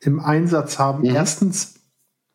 im 0.00 0.20
Einsatz 0.20 0.78
haben. 0.78 1.00
Mhm. 1.00 1.14
Erstens, 1.14 1.74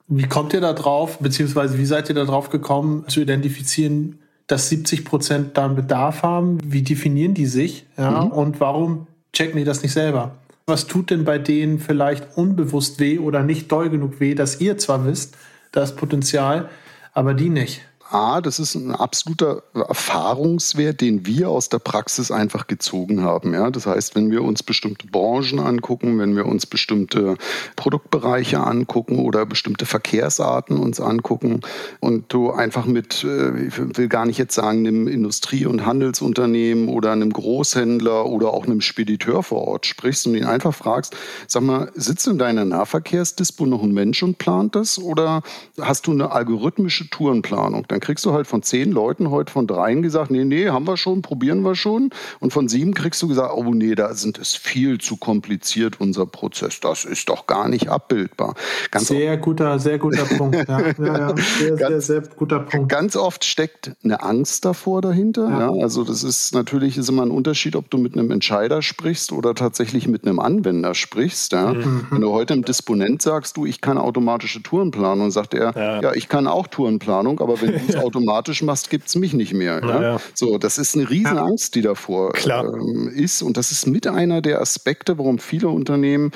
wie 0.08 0.28
kommt 0.28 0.54
ihr 0.54 0.62
da 0.62 0.74
drauf, 0.74 1.18
beziehungsweise 1.18 1.80
wie 1.80 1.86
seid 1.86 2.08
ihr 2.10 2.16
da 2.16 2.26
drauf 2.26 2.52
gekommen, 2.52 3.06
zu 3.08 3.22
identifizieren, 3.22 4.20
dass 4.48 4.70
70 4.70 5.06
Prozent 5.06 5.58
da 5.58 5.66
einen 5.66 5.76
Bedarf 5.76 6.24
haben. 6.24 6.60
Wie 6.64 6.84
definieren 6.84 7.34
die 7.34 7.46
sich? 7.46 7.86
Ja? 7.98 8.26
Mhm. 8.26 8.32
Und 8.32 8.60
warum 8.60 9.08
checken 9.34 9.58
die 9.58 9.64
das 9.64 9.82
nicht 9.82 9.94
selber? 9.94 10.36
Was 10.68 10.88
tut 10.88 11.12
denn 11.12 11.26
bei 11.26 11.38
denen 11.38 11.80
vielleicht 11.80 12.38
unbewusst 12.38 13.00
weh 13.00 13.20
oder 13.20 13.44
nicht 13.44 13.72
doll 13.72 13.90
genug 13.90 14.20
weh, 14.20 14.34
dass 14.34 14.62
ihr 14.62 14.78
zwar 14.78 15.06
wisst, 15.06 15.38
das 15.72 15.96
Potenzial, 15.96 16.70
aber 17.14 17.34
die 17.34 17.50
nicht? 17.50 17.82
A, 18.12 18.40
das 18.40 18.60
ist 18.60 18.76
ein 18.76 18.92
absoluter 18.92 19.64
Erfahrungswert, 19.74 21.02
den 21.02 21.26
wir 21.26 21.50
aus 21.50 21.70
der 21.70 21.80
Praxis 21.80 22.30
einfach 22.30 22.68
gezogen 22.68 23.24
haben. 23.24 23.54
Ja, 23.54 23.72
das 23.72 23.88
heißt, 23.88 24.16
wenn 24.16 24.30
wir 24.30 24.44
uns 24.44 24.62
bestimmte 24.62 25.08
Branchen 25.08 25.60
angucken, 25.60 26.20
wenn 26.20 26.36
wir 26.36 26.46
uns 26.46 26.68
bestimmte 26.68 27.36
Produktbereiche 27.76 28.60
angucken 28.60 29.18
oder 29.18 29.48
bestimmte 29.48 29.88
Verkehrsarten 29.88 30.78
uns 30.78 31.00
angucken 31.00 31.62
und 32.00 32.32
du 32.32 32.52
einfach 32.52 32.86
mit, 32.86 33.24
äh, 33.24 33.66
ich 33.66 33.98
will 33.98 34.08
gar 34.08 34.28
nicht 34.28 34.38
jetzt 34.38 34.54
sagen, 34.54 34.86
einem 34.86 35.08
Industrie- 35.08 35.66
und 35.66 35.86
Handelsunternehmen 35.86 36.90
oder 36.90 37.12
einem 37.12 37.34
Großhändler 37.34 38.28
oder 38.28 38.54
auch 38.54 38.66
einem 38.66 38.82
Spediteur 38.82 39.42
vor 39.42 39.68
Ort 39.68 39.88
sprichst 39.88 40.28
und 40.28 40.36
ihn 40.36 40.46
einfach 40.46 40.76
fragst, 40.76 41.16
sag 41.48 41.64
mal, 41.64 41.92
sitzt 41.96 42.28
in 42.28 42.38
deiner 42.38 42.66
Nahverkehrsdispo 42.66 43.66
noch 43.66 43.82
ein 43.82 43.94
Mensch 43.94 44.22
und 44.22 44.38
plant 44.38 44.76
das 44.76 45.00
oder 45.00 45.42
hast 45.82 46.06
du 46.06 46.12
eine 46.12 46.32
algorithmische 46.32 47.10
Tourenplanung? 47.10 47.88
Dann 47.96 48.02
kriegst 48.02 48.26
du 48.26 48.34
halt 48.34 48.46
von 48.46 48.62
zehn 48.62 48.92
Leuten 48.92 49.32
heute 49.32 49.54
von 49.54 49.68
dreien 49.68 50.02
gesagt, 50.02 50.30
nee, 50.30 50.44
nee, 50.44 50.68
haben 50.68 50.86
wir 50.86 50.98
schon, 50.98 51.22
probieren 51.22 51.62
wir 51.62 51.76
schon. 51.76 52.10
Und 52.42 52.52
von 52.52 52.68
sieben 52.68 52.94
kriegst 52.94 53.22
du 53.22 53.30
gesagt, 53.30 53.54
oh 53.56 53.74
nee, 53.74 53.96
da 53.96 54.14
sind 54.14 54.38
es 54.38 54.54
viel 54.54 54.98
zu 54.98 55.16
kompliziert, 55.16 56.02
unser 56.02 56.26
Prozess. 56.26 56.82
Das 56.82 57.06
ist 57.06 57.30
doch 57.30 57.48
gar 57.48 57.70
nicht 57.70 57.88
abbildbar. 57.88 58.56
Ganz 58.92 59.08
sehr 59.08 59.38
guter, 59.38 59.80
sehr 59.80 59.98
guter 59.98 60.26
Punkt. 60.38 60.68
Ja, 60.68 60.82
ja, 60.82 60.94
ja. 61.00 61.36
Sehr, 61.38 61.78
ganz, 61.78 61.88
sehr, 61.88 62.02
sehr 62.02 62.22
guter 62.36 62.60
Punkt. 62.60 62.90
Ganz 62.90 63.16
oft 63.16 63.46
steckt 63.46 63.94
eine 64.04 64.22
Angst 64.22 64.66
davor 64.66 65.02
dahinter. 65.02 65.48
Ja. 65.50 65.74
ja. 65.74 65.82
also 65.82 66.04
das 66.04 66.22
ist 66.24 66.54
natürlich 66.54 66.98
ist 66.98 67.08
immer 67.08 67.24
ein 67.24 67.32
Unterschied, 67.32 67.78
ob 67.78 67.90
du 67.90 67.98
mit 67.98 68.18
einem 68.18 68.30
Entscheider 68.30 68.82
sprichst 68.82 69.32
oder 69.32 69.56
tatsächlich 69.56 70.10
mit 70.10 70.26
einem 70.26 70.42
Anwender 70.42 70.96
sprichst. 70.96 71.54
Ja. 71.54 71.74
Mhm. 71.74 72.08
Wenn 72.10 72.20
du 72.20 72.32
heute 72.32 72.56
einem 72.56 72.66
Disponent 72.66 73.22
sagst, 73.22 73.56
du, 73.56 73.66
ich 73.66 73.80
kann 73.80 73.98
automatische 73.98 74.62
Tourenplanung, 74.62 75.32
sagt 75.32 75.54
er, 75.54 75.74
ja, 75.78 76.02
ja 76.02 76.14
ich 76.14 76.28
kann 76.28 76.46
auch 76.46 76.68
Tourenplanung, 76.68 77.40
aber 77.40 77.62
wenn 77.62 77.85
es 77.90 77.96
automatisch 77.96 78.62
machst, 78.64 78.90
gibt 78.90 79.08
es 79.08 79.16
mich 79.16 79.34
nicht 79.34 79.54
mehr. 79.54 79.82
Ja? 79.84 80.02
Ja. 80.02 80.22
So, 80.34 80.58
das 80.58 80.78
ist 80.78 80.96
eine 80.96 81.10
Riesenangst, 81.10 81.76
die 81.76 81.82
davor 81.82 82.34
ähm, 82.46 83.12
ist. 83.14 83.42
Und 83.42 83.58
das 83.58 83.72
ist 83.72 83.88
mit 83.88 84.08
einer 84.08 84.42
der 84.42 84.62
Aspekte, 84.62 85.18
warum 85.18 85.40
viele 85.40 85.70
Unternehmen 85.70 86.32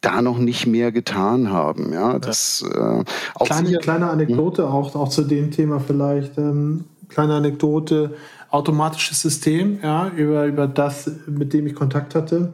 da 0.00 0.22
noch 0.22 0.38
nicht 0.38 0.66
mehr 0.66 0.92
getan 0.92 1.50
haben. 1.50 1.92
Ja, 1.92 2.18
das, 2.18 2.62
äh, 2.62 3.04
auch 3.34 3.46
kleine, 3.46 3.78
kleine 3.78 4.10
Anekdote 4.10 4.64
hm? 4.64 4.70
auch, 4.70 4.94
auch 4.94 5.08
zu 5.08 5.22
dem 5.22 5.50
Thema 5.50 5.80
vielleicht. 5.80 6.38
Ähm, 6.38 6.84
kleine 7.08 7.34
Anekdote, 7.34 8.14
automatisches 8.50 9.20
System, 9.20 9.78
ja, 9.82 10.08
über, 10.16 10.46
über 10.46 10.66
das, 10.66 11.10
mit 11.26 11.52
dem 11.52 11.66
ich 11.66 11.74
Kontakt 11.74 12.14
hatte, 12.14 12.52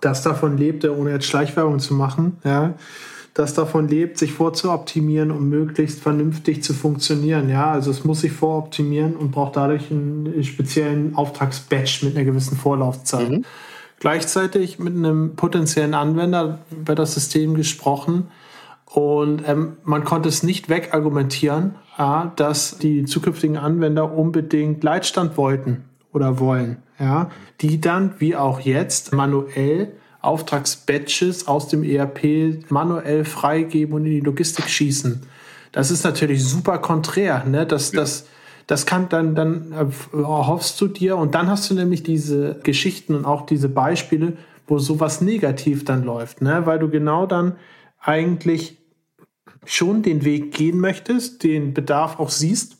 das 0.00 0.22
davon 0.22 0.56
lebte, 0.56 0.96
ohne 0.96 1.10
jetzt 1.10 1.26
Schleichwerbung 1.26 1.78
zu 1.78 1.94
machen, 1.94 2.38
ja, 2.44 2.74
das 3.36 3.52
davon 3.52 3.86
lebt, 3.86 4.16
sich 4.16 4.32
vorzuoptimieren, 4.32 5.30
um 5.30 5.50
möglichst 5.50 6.00
vernünftig 6.00 6.62
zu 6.62 6.72
funktionieren. 6.72 7.50
Ja, 7.50 7.70
also 7.70 7.90
es 7.90 8.02
muss 8.02 8.22
sich 8.22 8.32
voroptimieren 8.32 9.14
und 9.14 9.30
braucht 9.30 9.56
dadurch 9.56 9.90
einen 9.90 10.42
speziellen 10.42 11.14
Auftragsbatch 11.14 12.02
mit 12.02 12.16
einer 12.16 12.24
gewissen 12.24 12.56
Vorlaufzeit. 12.56 13.28
Mhm. 13.28 13.44
Gleichzeitig 14.00 14.78
mit 14.78 14.94
einem 14.94 15.36
potenziellen 15.36 15.92
Anwender 15.92 16.60
über 16.70 16.94
das 16.94 17.12
System 17.12 17.54
gesprochen 17.54 18.28
und 18.86 19.46
ähm, 19.46 19.76
man 19.84 20.04
konnte 20.04 20.30
es 20.30 20.42
nicht 20.42 20.70
wegargumentieren, 20.70 21.74
ja, 21.98 22.32
dass 22.36 22.78
die 22.78 23.04
zukünftigen 23.04 23.58
Anwender 23.58 24.16
unbedingt 24.16 24.82
Leitstand 24.82 25.36
wollten 25.36 25.84
oder 26.14 26.40
wollen, 26.40 26.78
ja, 26.98 27.28
die 27.60 27.82
dann 27.82 28.14
wie 28.18 28.34
auch 28.34 28.60
jetzt 28.60 29.12
manuell 29.12 29.92
Auftragsbatches 30.26 31.46
aus 31.46 31.68
dem 31.68 31.82
ERP 31.84 32.70
manuell 32.70 33.24
freigeben 33.24 33.94
und 33.94 34.04
in 34.04 34.12
die 34.12 34.20
Logistik 34.20 34.68
schießen. 34.68 35.22
Das 35.72 35.90
ist 35.90 36.04
natürlich 36.04 36.44
super 36.44 36.78
konträr. 36.78 37.44
Ne? 37.44 37.66
Das, 37.66 37.92
ja. 37.92 38.00
das, 38.00 38.26
das 38.66 38.86
kann 38.86 39.08
dann, 39.08 39.34
dann 39.34 39.72
erhoffst 40.12 40.80
du 40.80 40.88
dir 40.88 41.16
und 41.16 41.34
dann 41.34 41.48
hast 41.48 41.70
du 41.70 41.74
nämlich 41.74 42.02
diese 42.02 42.58
Geschichten 42.62 43.14
und 43.14 43.24
auch 43.24 43.46
diese 43.46 43.68
Beispiele, 43.68 44.36
wo 44.66 44.78
sowas 44.78 45.20
negativ 45.20 45.84
dann 45.84 46.02
läuft, 46.02 46.42
ne? 46.42 46.66
weil 46.66 46.78
du 46.78 46.88
genau 46.88 47.26
dann 47.26 47.56
eigentlich 48.00 48.78
schon 49.64 50.02
den 50.02 50.24
Weg 50.24 50.52
gehen 50.52 50.78
möchtest, 50.78 51.42
den 51.42 51.74
Bedarf 51.74 52.18
auch 52.18 52.30
siehst, 52.30 52.78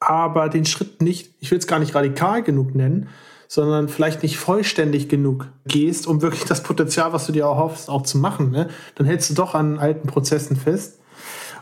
aber 0.00 0.48
den 0.48 0.64
Schritt 0.64 1.02
nicht, 1.02 1.34
ich 1.40 1.50
will 1.50 1.58
es 1.58 1.66
gar 1.66 1.78
nicht 1.78 1.94
radikal 1.94 2.42
genug 2.42 2.74
nennen, 2.74 3.08
sondern 3.48 3.88
vielleicht 3.88 4.22
nicht 4.22 4.36
vollständig 4.36 5.08
genug 5.08 5.48
gehst, 5.66 6.06
um 6.06 6.20
wirklich 6.20 6.44
das 6.44 6.62
Potenzial, 6.62 7.14
was 7.14 7.26
du 7.26 7.32
dir 7.32 7.44
erhoffst, 7.44 7.88
auch 7.88 8.02
zu 8.02 8.18
machen. 8.18 8.50
Ne? 8.50 8.68
Dann 8.94 9.06
hältst 9.06 9.30
du 9.30 9.34
doch 9.34 9.54
an 9.54 9.78
alten 9.78 10.06
Prozessen 10.06 10.54
fest, 10.54 10.98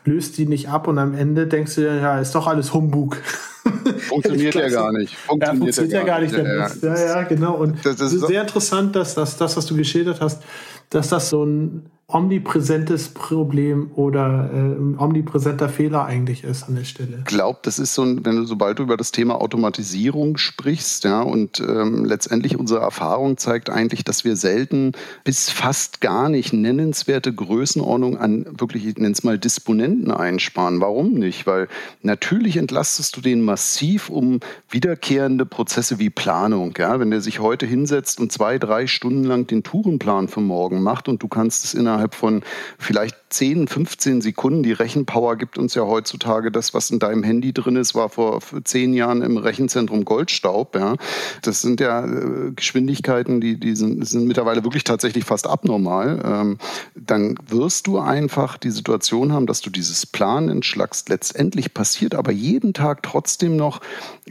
löst 0.05 0.37
die 0.37 0.47
nicht 0.47 0.68
ab 0.68 0.89
und 0.89 0.99
am 0.99 1.14
Ende 1.14 1.47
denkst 1.47 1.76
du, 1.76 1.82
ja, 1.82 2.18
ist 2.18 2.34
doch 2.34 2.49
alles 2.49 2.74
Humbug. 2.74 3.16
Funktioniert 4.09 4.57
ja 4.57 4.68
gar 4.68 4.93
nicht. 4.93 5.14
Funktioniert, 5.14 5.41
ja, 5.41 5.59
funktioniert 5.59 5.93
ja, 5.93 6.05
gar 6.05 6.20
nicht. 6.20 6.34
Ja, 6.82 6.95
ja, 6.95 7.07
ja, 7.07 7.22
genau. 7.22 7.55
Und 7.55 7.84
das 7.84 8.01
ist 8.01 8.26
sehr 8.26 8.43
interessant, 8.43 8.97
dass, 8.97 9.14
dass 9.14 9.37
das, 9.37 9.57
was 9.57 9.66
du 9.66 9.76
geschildert 9.76 10.20
hast, 10.20 10.43
dass 10.91 11.09
das 11.09 11.30
so 11.30 11.45
ein 11.45 11.87
omnipräsentes 12.09 13.09
Problem 13.09 13.91
oder 13.97 14.49
äh, 14.53 14.57
ein 14.57 14.97
omnipräsenter 14.97 15.69
Fehler 15.69 16.05
eigentlich 16.05 16.45
ist 16.45 16.63
an 16.69 16.77
der 16.77 16.85
Stelle. 16.85 17.17
Ich 17.19 17.25
glaube, 17.25 17.59
das 17.63 17.81
ist 17.81 17.95
so 17.95 18.03
ein, 18.03 18.25
wenn 18.25 18.37
du 18.37 18.45
sobald 18.45 18.79
du 18.79 18.85
über 18.85 18.97
das 18.97 19.11
Thema 19.11 19.41
Automatisierung 19.41 20.37
sprichst, 20.37 21.03
ja, 21.03 21.23
und 21.23 21.59
ähm, 21.59 22.05
letztendlich 22.05 22.57
unsere 22.61 22.81
Erfahrung 22.81 23.39
zeigt 23.39 23.71
eigentlich, 23.71 24.05
dass 24.05 24.25
wir 24.25 24.37
selten 24.37 24.93
bis 25.25 25.51
fast 25.51 26.01
gar 26.01 26.29
nicht 26.29 26.53
nennenswerte 26.53 27.35
Größenordnung 27.35 28.17
an 28.19 28.47
wirklich, 28.57 28.87
ich 28.87 28.97
nenne 28.99 29.11
es 29.11 29.25
mal, 29.25 29.37
Disponenten 29.37 30.13
einsparen. 30.13 30.81
Warum 30.81 31.15
nicht? 31.15 31.45
Weil 31.49 31.67
natürlich 32.03 32.57
entlastest 32.57 33.17
du 33.17 33.21
den 33.21 33.43
massiv 33.43 34.11
um 34.11 34.39
wiederkehrende 34.71 35.45
Prozesse 35.45 35.99
wie 35.99 36.11
Planung. 36.11 36.73
Ja? 36.79 37.01
Wenn 37.01 37.11
der 37.11 37.21
sich 37.21 37.41
heute 37.41 37.67
hinsetzt 37.67 38.21
und 38.21 38.31
zwei, 38.31 38.59
drei 38.59 38.87
Stunden 38.87 39.25
lang 39.25 39.49
den 39.49 39.65
Tourenplan 39.65 40.29
für 40.29 40.41
morgen 40.41 40.83
macht 40.83 41.09
und 41.09 41.21
du 41.21 41.27
kannst 41.27 41.65
es 41.65 41.75
innerhalb 41.75 41.96
innerhalb 41.97 42.15
von 42.15 42.43
vielleicht 42.79 43.17
10, 43.29 43.66
15 43.66 44.20
Sekunden. 44.20 44.62
Die 44.62 44.72
Rechenpower 44.72 45.37
gibt 45.37 45.59
uns 45.59 45.74
ja 45.74 45.83
heutzutage 45.83 46.53
das, 46.53 46.74
was 46.74 46.91
in 46.91 46.99
deinem 46.99 47.22
Handy 47.22 47.53
drin 47.53 47.77
ist, 47.77 47.95
war 47.95 48.09
vor 48.09 48.41
zehn 48.64 48.95
Jahren 48.95 49.22
im 49.22 49.37
Rechenzentrum 49.37 50.05
Goldstaub. 50.05 50.77
Ja. 50.77 50.97
Das 51.43 51.61
sind 51.61 51.81
ja 51.81 52.05
äh, 52.05 52.53
Geschwindigkeiten, 52.55 53.41
die, 53.41 53.59
die 53.59 53.74
sind, 53.74 54.07
sind 54.07 54.27
mittlerweile 54.27 54.62
wirklich 54.64 54.85
tatsächlich 54.85 55.24
fast 55.24 55.47
abnormal. 55.47 56.22
Ähm, 56.24 56.59
dann 56.95 57.37
wirst 57.47 57.87
du 57.87 57.99
einfach 57.99 58.59
die 58.59 58.70
Situation 58.70 59.33
haben, 59.33 59.47
dass 59.47 59.61
du 59.61 59.70
dieses 59.70 60.07
Plan 60.07 60.49
entschlagst. 60.49 61.09
Letztendlich 61.09 61.74
passiert 61.74 62.14
aber 62.14 62.33
jeden 62.33 62.74
Tag 62.74 63.03
trotzdem 63.03 63.57
noch, 63.57 63.81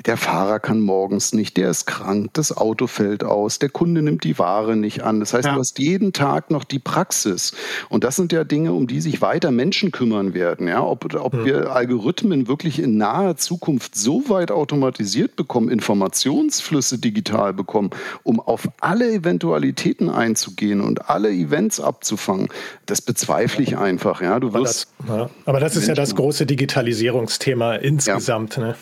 der 0.06 0.18
Fahrer 0.18 0.60
kann 0.60 0.80
morgens 0.80 1.34
nicht, 1.34 1.58
der 1.58 1.70
ist 1.70 1.86
krank, 1.86 2.30
das 2.34 2.56
Auto 2.56 2.88
fällt 2.88 3.24
aus, 3.24 3.60
der 3.60 3.70
Kunde 3.70 4.02
nimmt 4.02 4.24
die 4.24 4.38
Ware 4.40 4.76
nicht 4.76 5.04
an. 5.04 5.20
Das 5.20 5.34
heißt, 5.34 5.46
ja. 5.46 5.54
du 5.54 5.60
hast 5.60 5.80
jeden 5.80 6.14
Tag 6.14 6.52
noch 6.52 6.64
die 6.64 6.80
Praxis. 6.80 7.54
Und 7.90 8.04
das 8.04 8.16
sind 8.16 8.32
ja 8.32 8.44
Dinge, 8.44 8.74
um 8.74 8.85
die 8.88 9.02
sich 9.02 9.22
weiter 9.22 9.52
Menschen 9.52 9.92
kümmern 9.92 10.34
werden. 10.34 10.68
Ja? 10.68 10.84
Ob, 10.84 11.14
ob 11.16 11.34
hm. 11.34 11.46
wir 11.46 11.72
Algorithmen 11.72 12.48
wirklich 12.48 12.80
in 12.80 12.98
naher 12.98 13.38
Zukunft 13.38 13.96
so 13.96 14.30
weit 14.30 14.52
automatisiert 14.52 15.36
bekommen, 15.36 15.70
Informationsflüsse 15.70 17.00
digital 17.00 17.54
bekommen, 17.54 17.90
um 18.24 18.40
auf 18.40 18.68
alle 18.82 19.12
Eventualitäten 19.12 20.10
einzugehen 20.10 20.82
und 20.82 21.10
alle 21.10 21.32
Events 21.32 21.80
abzufangen, 21.80 22.50
das 22.86 23.02
bezweifle 23.02 23.64
ich 23.64 23.78
einfach. 23.78 24.22
Ja? 24.22 24.40
Du 24.40 24.54
wirst 24.54 24.88
aber, 25.00 25.08
das, 25.08 25.18
ja. 25.18 25.30
aber 25.46 25.60
das 25.60 25.76
ist 25.76 25.88
ja 25.88 25.94
das 25.94 26.16
große 26.16 26.46
Digitalisierungsthema 26.46 27.76
insgesamt. 27.76 28.58
Ja. 28.58 28.64
Ne? 28.64 28.76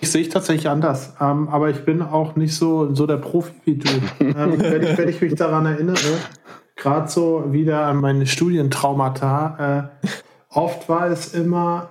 Ich 0.00 0.10
sehe 0.10 0.22
ich 0.22 0.28
tatsächlich 0.28 0.68
anders. 0.68 1.14
Ähm, 1.20 1.48
aber 1.48 1.70
ich 1.70 1.84
bin 1.84 2.02
auch 2.02 2.36
nicht 2.36 2.54
so, 2.54 2.94
so 2.94 3.06
der 3.06 3.16
Profi 3.16 3.52
wie 3.64 3.74
du. 3.76 3.88
ähm, 4.20 4.54
wenn, 4.58 4.82
ich, 4.82 4.98
wenn 4.98 5.08
ich 5.08 5.20
mich 5.20 5.34
daran 5.34 5.66
erinnere, 5.66 5.98
gerade 6.80 7.08
so 7.08 7.44
wieder 7.52 7.86
an 7.86 7.98
meine 7.98 8.26
Studientraumata, 8.26 9.90
äh, 10.02 10.08
oft 10.48 10.88
war 10.88 11.08
es 11.08 11.32
immer 11.34 11.90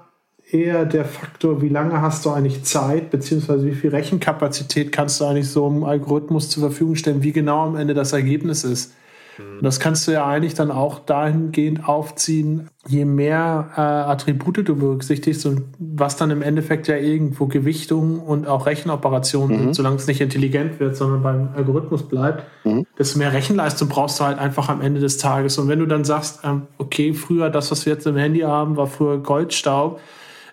eher 0.52 0.86
der 0.86 1.06
Faktor, 1.06 1.62
wie 1.62 1.70
lange 1.70 2.02
hast 2.02 2.26
du 2.26 2.32
eigentlich 2.32 2.64
Zeit, 2.64 3.12
beziehungsweise 3.12 3.66
wie 3.66 3.76
viel 3.76 3.92
Rechenkapazität 3.92 4.92
kannst 4.92 5.22
du 5.22 5.26
eigentlich 5.26 5.50
so 5.50 5.68
einem 5.68 5.84
Algorithmus 5.84 6.50
zur 6.50 6.64
Verfügung 6.64 6.96
stellen, 6.96 7.24
wie 7.24 7.32
genau 7.32 7.68
am 7.68 7.76
Ende 7.76 7.94
das 7.94 8.14
Ergebnis 8.14 8.64
ist. 8.64 8.94
Und 9.40 9.64
das 9.64 9.80
kannst 9.80 10.08
du 10.08 10.12
ja 10.12 10.26
eigentlich 10.26 10.54
dann 10.54 10.72
auch 10.72 11.00
dahingehend 11.00 11.88
aufziehen, 11.88 12.70
je 12.88 13.06
mehr 13.06 13.70
äh, 13.76 13.82
Attribute 13.82 14.68
du 14.68 14.76
berücksichtigst 14.76 15.46
und 15.46 15.64
was 15.80 16.16
dann 16.16 16.32
im 16.32 16.42
Endeffekt 16.42 16.88
ja 16.88 16.96
irgendwo 16.96 17.48
Gewichtung 17.48 18.20
und 18.20 18.48
auch 18.48 18.66
Rechenoperationen 18.66 19.58
mhm. 19.58 19.64
sind, 19.64 19.74
solange 19.76 19.98
es 19.98 20.08
nicht 20.08 20.22
intelligent 20.22 20.80
wird, 20.80 20.96
sondern 20.96 21.22
beim 21.22 21.50
Algorithmus 21.56 22.08
bleibt, 22.08 22.46
mhm. 22.64 22.86
desto 22.98 23.20
mehr 23.20 23.34
Rechenleistung 23.34 23.90
brauchst 23.90 24.20
du 24.20 24.24
halt 24.24 24.40
einfach 24.40 24.70
am 24.70 24.82
Ende 24.82 25.02
des 25.02 25.18
Tages. 25.18 25.58
Und 25.58 25.68
wenn 25.68 25.80
du 25.80 25.86
dann 25.86 26.06
sagst, 26.06 26.42
ähm, 26.44 26.64
okay, 26.78 27.14
früher 27.14 27.50
das, 27.50 27.72
was 27.72 27.86
wir 27.86 27.94
jetzt 27.94 28.08
im 28.08 28.16
Handy 28.16 28.40
haben, 28.40 28.78
war 28.78 28.88
früher 28.88 29.18
Goldstaub, 29.18 30.00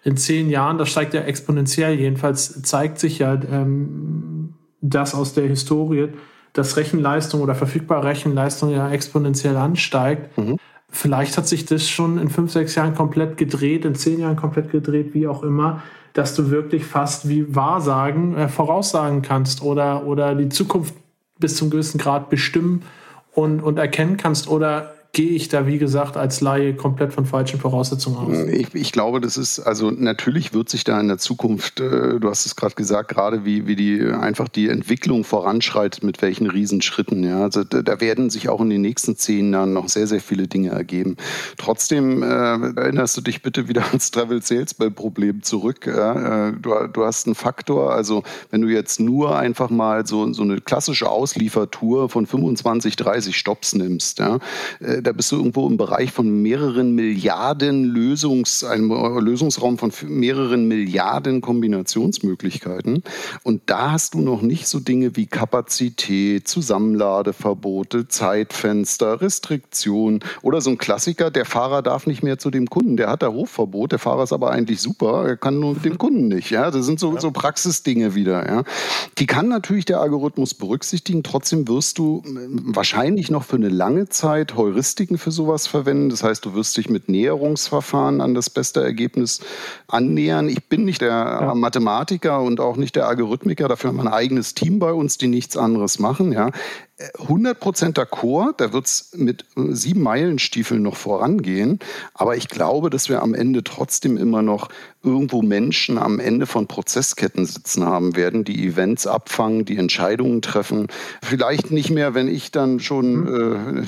in 0.07 0.17
zehn 0.17 0.51
Jahren, 0.51 0.79
das 0.79 0.89
steigt 0.89 1.15
ja 1.15 1.23
exponentiell, 1.23 1.99
jedenfalls 1.99 2.63
zeigt 2.63 3.01
sich 3.01 3.19
ja 3.19 3.35
ähm, 3.35 4.55
das 4.81 5.17
aus 5.17 5.35
der 5.35 5.49
Historie, 5.49 6.11
dass 6.57 6.77
Rechenleistung 6.77 7.43
oder 7.43 7.55
verfügbare 7.55 8.07
Rechenleistung 8.07 8.71
ja 8.71 8.91
exponentiell 8.91 9.57
ansteigt. 9.57 10.37
Mhm. 10.39 10.57
Vielleicht 10.89 11.37
hat 11.37 11.47
sich 11.47 11.67
das 11.67 11.89
schon 11.89 12.19
in 12.19 12.31
fünf, 12.31 12.51
sechs 12.53 12.75
Jahren 12.75 12.95
komplett 12.95 13.37
gedreht, 13.37 13.85
in 13.85 13.95
zehn 13.95 14.21
Jahren 14.21 14.37
komplett 14.37 14.71
gedreht, 14.71 15.13
wie 15.13 15.29
auch 15.29 15.43
immer, 15.43 15.83
dass 16.15 16.35
du 16.35 16.51
wirklich 16.51 16.87
fast 16.87 17.29
wie 17.29 17.55
Wahrsagen 17.55 18.37
äh, 18.37 18.49
voraussagen 18.49 19.21
kannst 19.21 19.61
oder, 19.61 20.07
oder 20.07 20.35
die 20.35 20.49
Zukunft 20.49 20.95
bis 21.39 21.57
zum 21.57 21.69
gewissen 21.69 21.99
Grad 21.99 22.31
bestimmen 22.31 22.83
und, 23.33 23.61
und 23.61 23.79
erkennen 23.79 24.17
kannst 24.17 24.49
oder 24.49 24.95
gehe 25.17 25.31
ich 25.31 25.49
da, 25.49 25.67
wie 25.67 25.79
gesagt, 25.79 26.19
als 26.19 26.43
Laie 26.43 26.75
komplett 26.75 27.11
von 27.11 27.25
falschen 27.25 27.59
Voraussetzungen 27.59 28.19
aus. 28.19 28.49
Ich, 28.53 28.75
ich, 28.75 28.93
glaube, 28.93 29.23
das 29.23 29.39
ist, 29.39 29.61
also 29.61 29.91
natürlich 29.91 30.53
wird 30.53 30.69
sich 30.69 30.85
da 30.85 31.01
in 31.01 31.09
der 31.09 31.17
Zukunft, 31.17 31.81
äh, 31.81 32.21
du 32.21 32.29
hast 32.29 32.45
es 32.45 32.55
gerade 32.55 32.75
gesagt, 32.75 33.09
gerade 33.09 33.47
wie, 33.47 33.67
wie 33.67 33.77
die 33.77 34.03
einfach 34.03 34.47
die 34.47 34.69
Entwicklung 34.69 35.25
voranschreitet, 35.25 36.05
mit 36.05 36.21
welchen 36.21 36.51
Riesenschritten. 36.51 37.25
Ja. 37.25 37.45
Also 37.45 37.65
da, 37.65 37.81
da 37.81 37.99
werden 38.03 38.29
sich 38.29 38.51
auch 38.51 38.61
in 38.61 38.69
den 38.69 38.83
nächsten 38.83 39.17
zehn 39.17 39.55
Jahren 39.55 39.73
noch 39.73 39.89
sehr, 39.89 40.07
sehr 40.07 40.21
viele 40.21 40.49
Dinge 40.49 40.69
ergeben. 40.69 41.17
Trotzdem 41.57 42.23
äh, 42.23 42.27
erinnerst 42.27 43.17
du 43.17 43.23
dich 43.23 43.41
bitte 43.41 43.69
wieder 43.69 43.87
ans 43.87 44.11
Travel 44.11 44.43
Sales 44.43 44.75
Problem 44.75 45.43
zurück. 45.43 45.87
Ja. 45.87 46.49
Äh, 46.49 46.53
du, 46.61 46.75
du 46.93 47.05
hast 47.07 47.27
einen 47.27 47.37
Faktor, 47.37 47.95
also 47.95 48.23
wenn 48.51 48.61
du 48.61 48.69
jetzt 48.69 49.01
nur 49.01 49.39
einfach 49.39 49.71
mal 49.71 50.07
so, 50.07 50.31
so 50.35 50.43
eine 50.43 50.61
klassische 50.61 51.09
Ausliefertour 51.09 52.11
von 52.11 52.27
25, 52.27 52.97
30 52.97 53.35
Stops 53.35 53.75
nimmst, 53.75 54.19
ja, 54.19 54.41
äh, 54.81 55.06
da 55.07 55.13
bist 55.13 55.31
du 55.31 55.37
irgendwo 55.37 55.69
im 55.69 55.77
Bereich 55.77 56.11
von 56.11 56.43
mehreren 56.43 56.97
Milliarden 56.97 57.85
Lösungs, 57.85 58.65
einem 58.65 58.91
Lösungsraum 58.91 59.79
von 59.79 59.93
mehreren 60.05 60.67
Milliarden 60.67 61.41
Kombinationsmöglichkeiten. 61.41 63.05
Und 63.45 63.63
da 63.67 63.93
hast 63.93 64.15
du 64.15 64.21
noch 64.21 64.43
nicht 64.43 64.67
so 64.67 64.81
Dinge 64.81 65.15
wie 65.15 65.27
Kapazität, 65.27 66.49
Zusammenladeverbote, 66.49 68.09
Zeitfenster, 68.09 69.21
Restriktionen 69.21 70.25
oder 70.43 70.61
so 70.61 70.71
ein 70.71 70.79
Klassiker, 70.79 71.31
der 71.31 71.45
Fahrer 71.45 71.83
darf 71.83 72.09
nicht 72.09 72.25
mehr 72.25 72.39
zu 72.39 72.51
dem 72.51 72.67
Kunden, 72.69 72.97
der 72.97 73.09
hat 73.09 73.23
da 73.23 73.29
Rufverbot, 73.29 73.93
der 73.93 74.01
Fahrer 74.01 74.25
ist 74.25 74.33
aber 74.33 74.51
eigentlich 74.51 74.81
super, 74.81 75.25
er 75.25 75.37
kann 75.37 75.61
nur 75.61 75.75
mit 75.75 75.85
dem 75.85 75.99
Kunden 75.99 76.27
nicht. 76.27 76.51
Ja? 76.51 76.73
Das 76.73 76.85
sind 76.85 76.99
so, 76.99 77.17
so 77.19 77.31
Praxisdinge 77.31 78.17
wieder. 78.17 78.45
Ja? 78.45 78.65
Die 79.19 79.27
kann 79.27 79.47
natürlich 79.47 79.85
der 79.85 80.01
Algorithmus 80.01 80.55
berücksichtigen, 80.55 81.23
trotzdem 81.23 81.69
wirst 81.69 81.99
du 81.99 82.25
wahrscheinlich 82.25 83.31
noch 83.31 83.45
für 83.45 83.57
eine 83.57 83.69
lange 83.69 84.09
Zeit 84.09 84.57
Heuristiken 84.57 84.96
Statistiken 84.97 85.19
für 85.19 85.31
sowas 85.31 85.67
verwenden. 85.67 86.09
Das 86.09 86.23
heißt, 86.23 86.43
du 86.47 86.55
wirst 86.55 86.75
dich 86.75 86.89
mit 86.89 87.11
Näherungsverfahren 87.11 88.23
an 88.23 88.35
das 88.35 88.49
beste 88.49 88.83
Ergebnis 88.83 89.41
annähern. 89.89 90.49
Ich 90.49 90.65
bin 90.71 90.87
nicht 90.87 91.03
der 91.03 91.11
ja. 91.11 91.55
Mathematiker 91.55 92.41
und 92.41 92.61
auch 92.61 92.77
nicht 92.77 92.97
der 92.97 93.07
Algorithmiker. 93.07 93.69
Dafür 93.69 93.89
haben 93.89 93.97
wir 93.97 94.05
ein 94.05 94.13
eigenes 94.13 94.55
Team 94.55 94.79
bei 94.79 94.93
uns, 94.93 95.19
die 95.19 95.27
nichts 95.27 95.59
anderes 95.59 95.99
machen. 95.99 96.33
Ja. 96.33 96.51
100% 96.99 97.93
d'accord, 97.93 98.55
da 98.57 98.73
wird 98.73 98.87
es 98.87 99.11
mit 99.15 99.45
sieben 99.55 100.03
Meilenstiefeln 100.03 100.81
noch 100.81 100.97
vorangehen. 100.97 101.79
Aber 102.15 102.37
ich 102.37 102.49
glaube, 102.49 102.89
dass 102.89 103.11
wir 103.11 103.23
am 103.23 103.35
Ende 103.35 103.63
trotzdem 103.63 104.17
immer 104.17 104.41
noch 104.41 104.69
irgendwo 105.07 105.41
Menschen 105.41 105.99
am 105.99 106.19
Ende 106.19 106.47
von 106.47 106.67
Prozessketten 106.67 107.47
sitzen 107.47 107.85
haben 107.85 108.17
werden, 108.17 108.45
die 108.45 108.67
Events 108.67 109.07
abfangen, 109.07 109.65
die 109.65 109.77
Entscheidungen 109.77 110.43
treffen. 110.43 110.89
Vielleicht 111.23 111.71
nicht 111.71 111.91
mehr, 111.91 112.15
wenn 112.15 112.29
ich 112.29 112.51
dann 112.51 112.81
schon 112.81 113.21
mhm. 113.21 113.87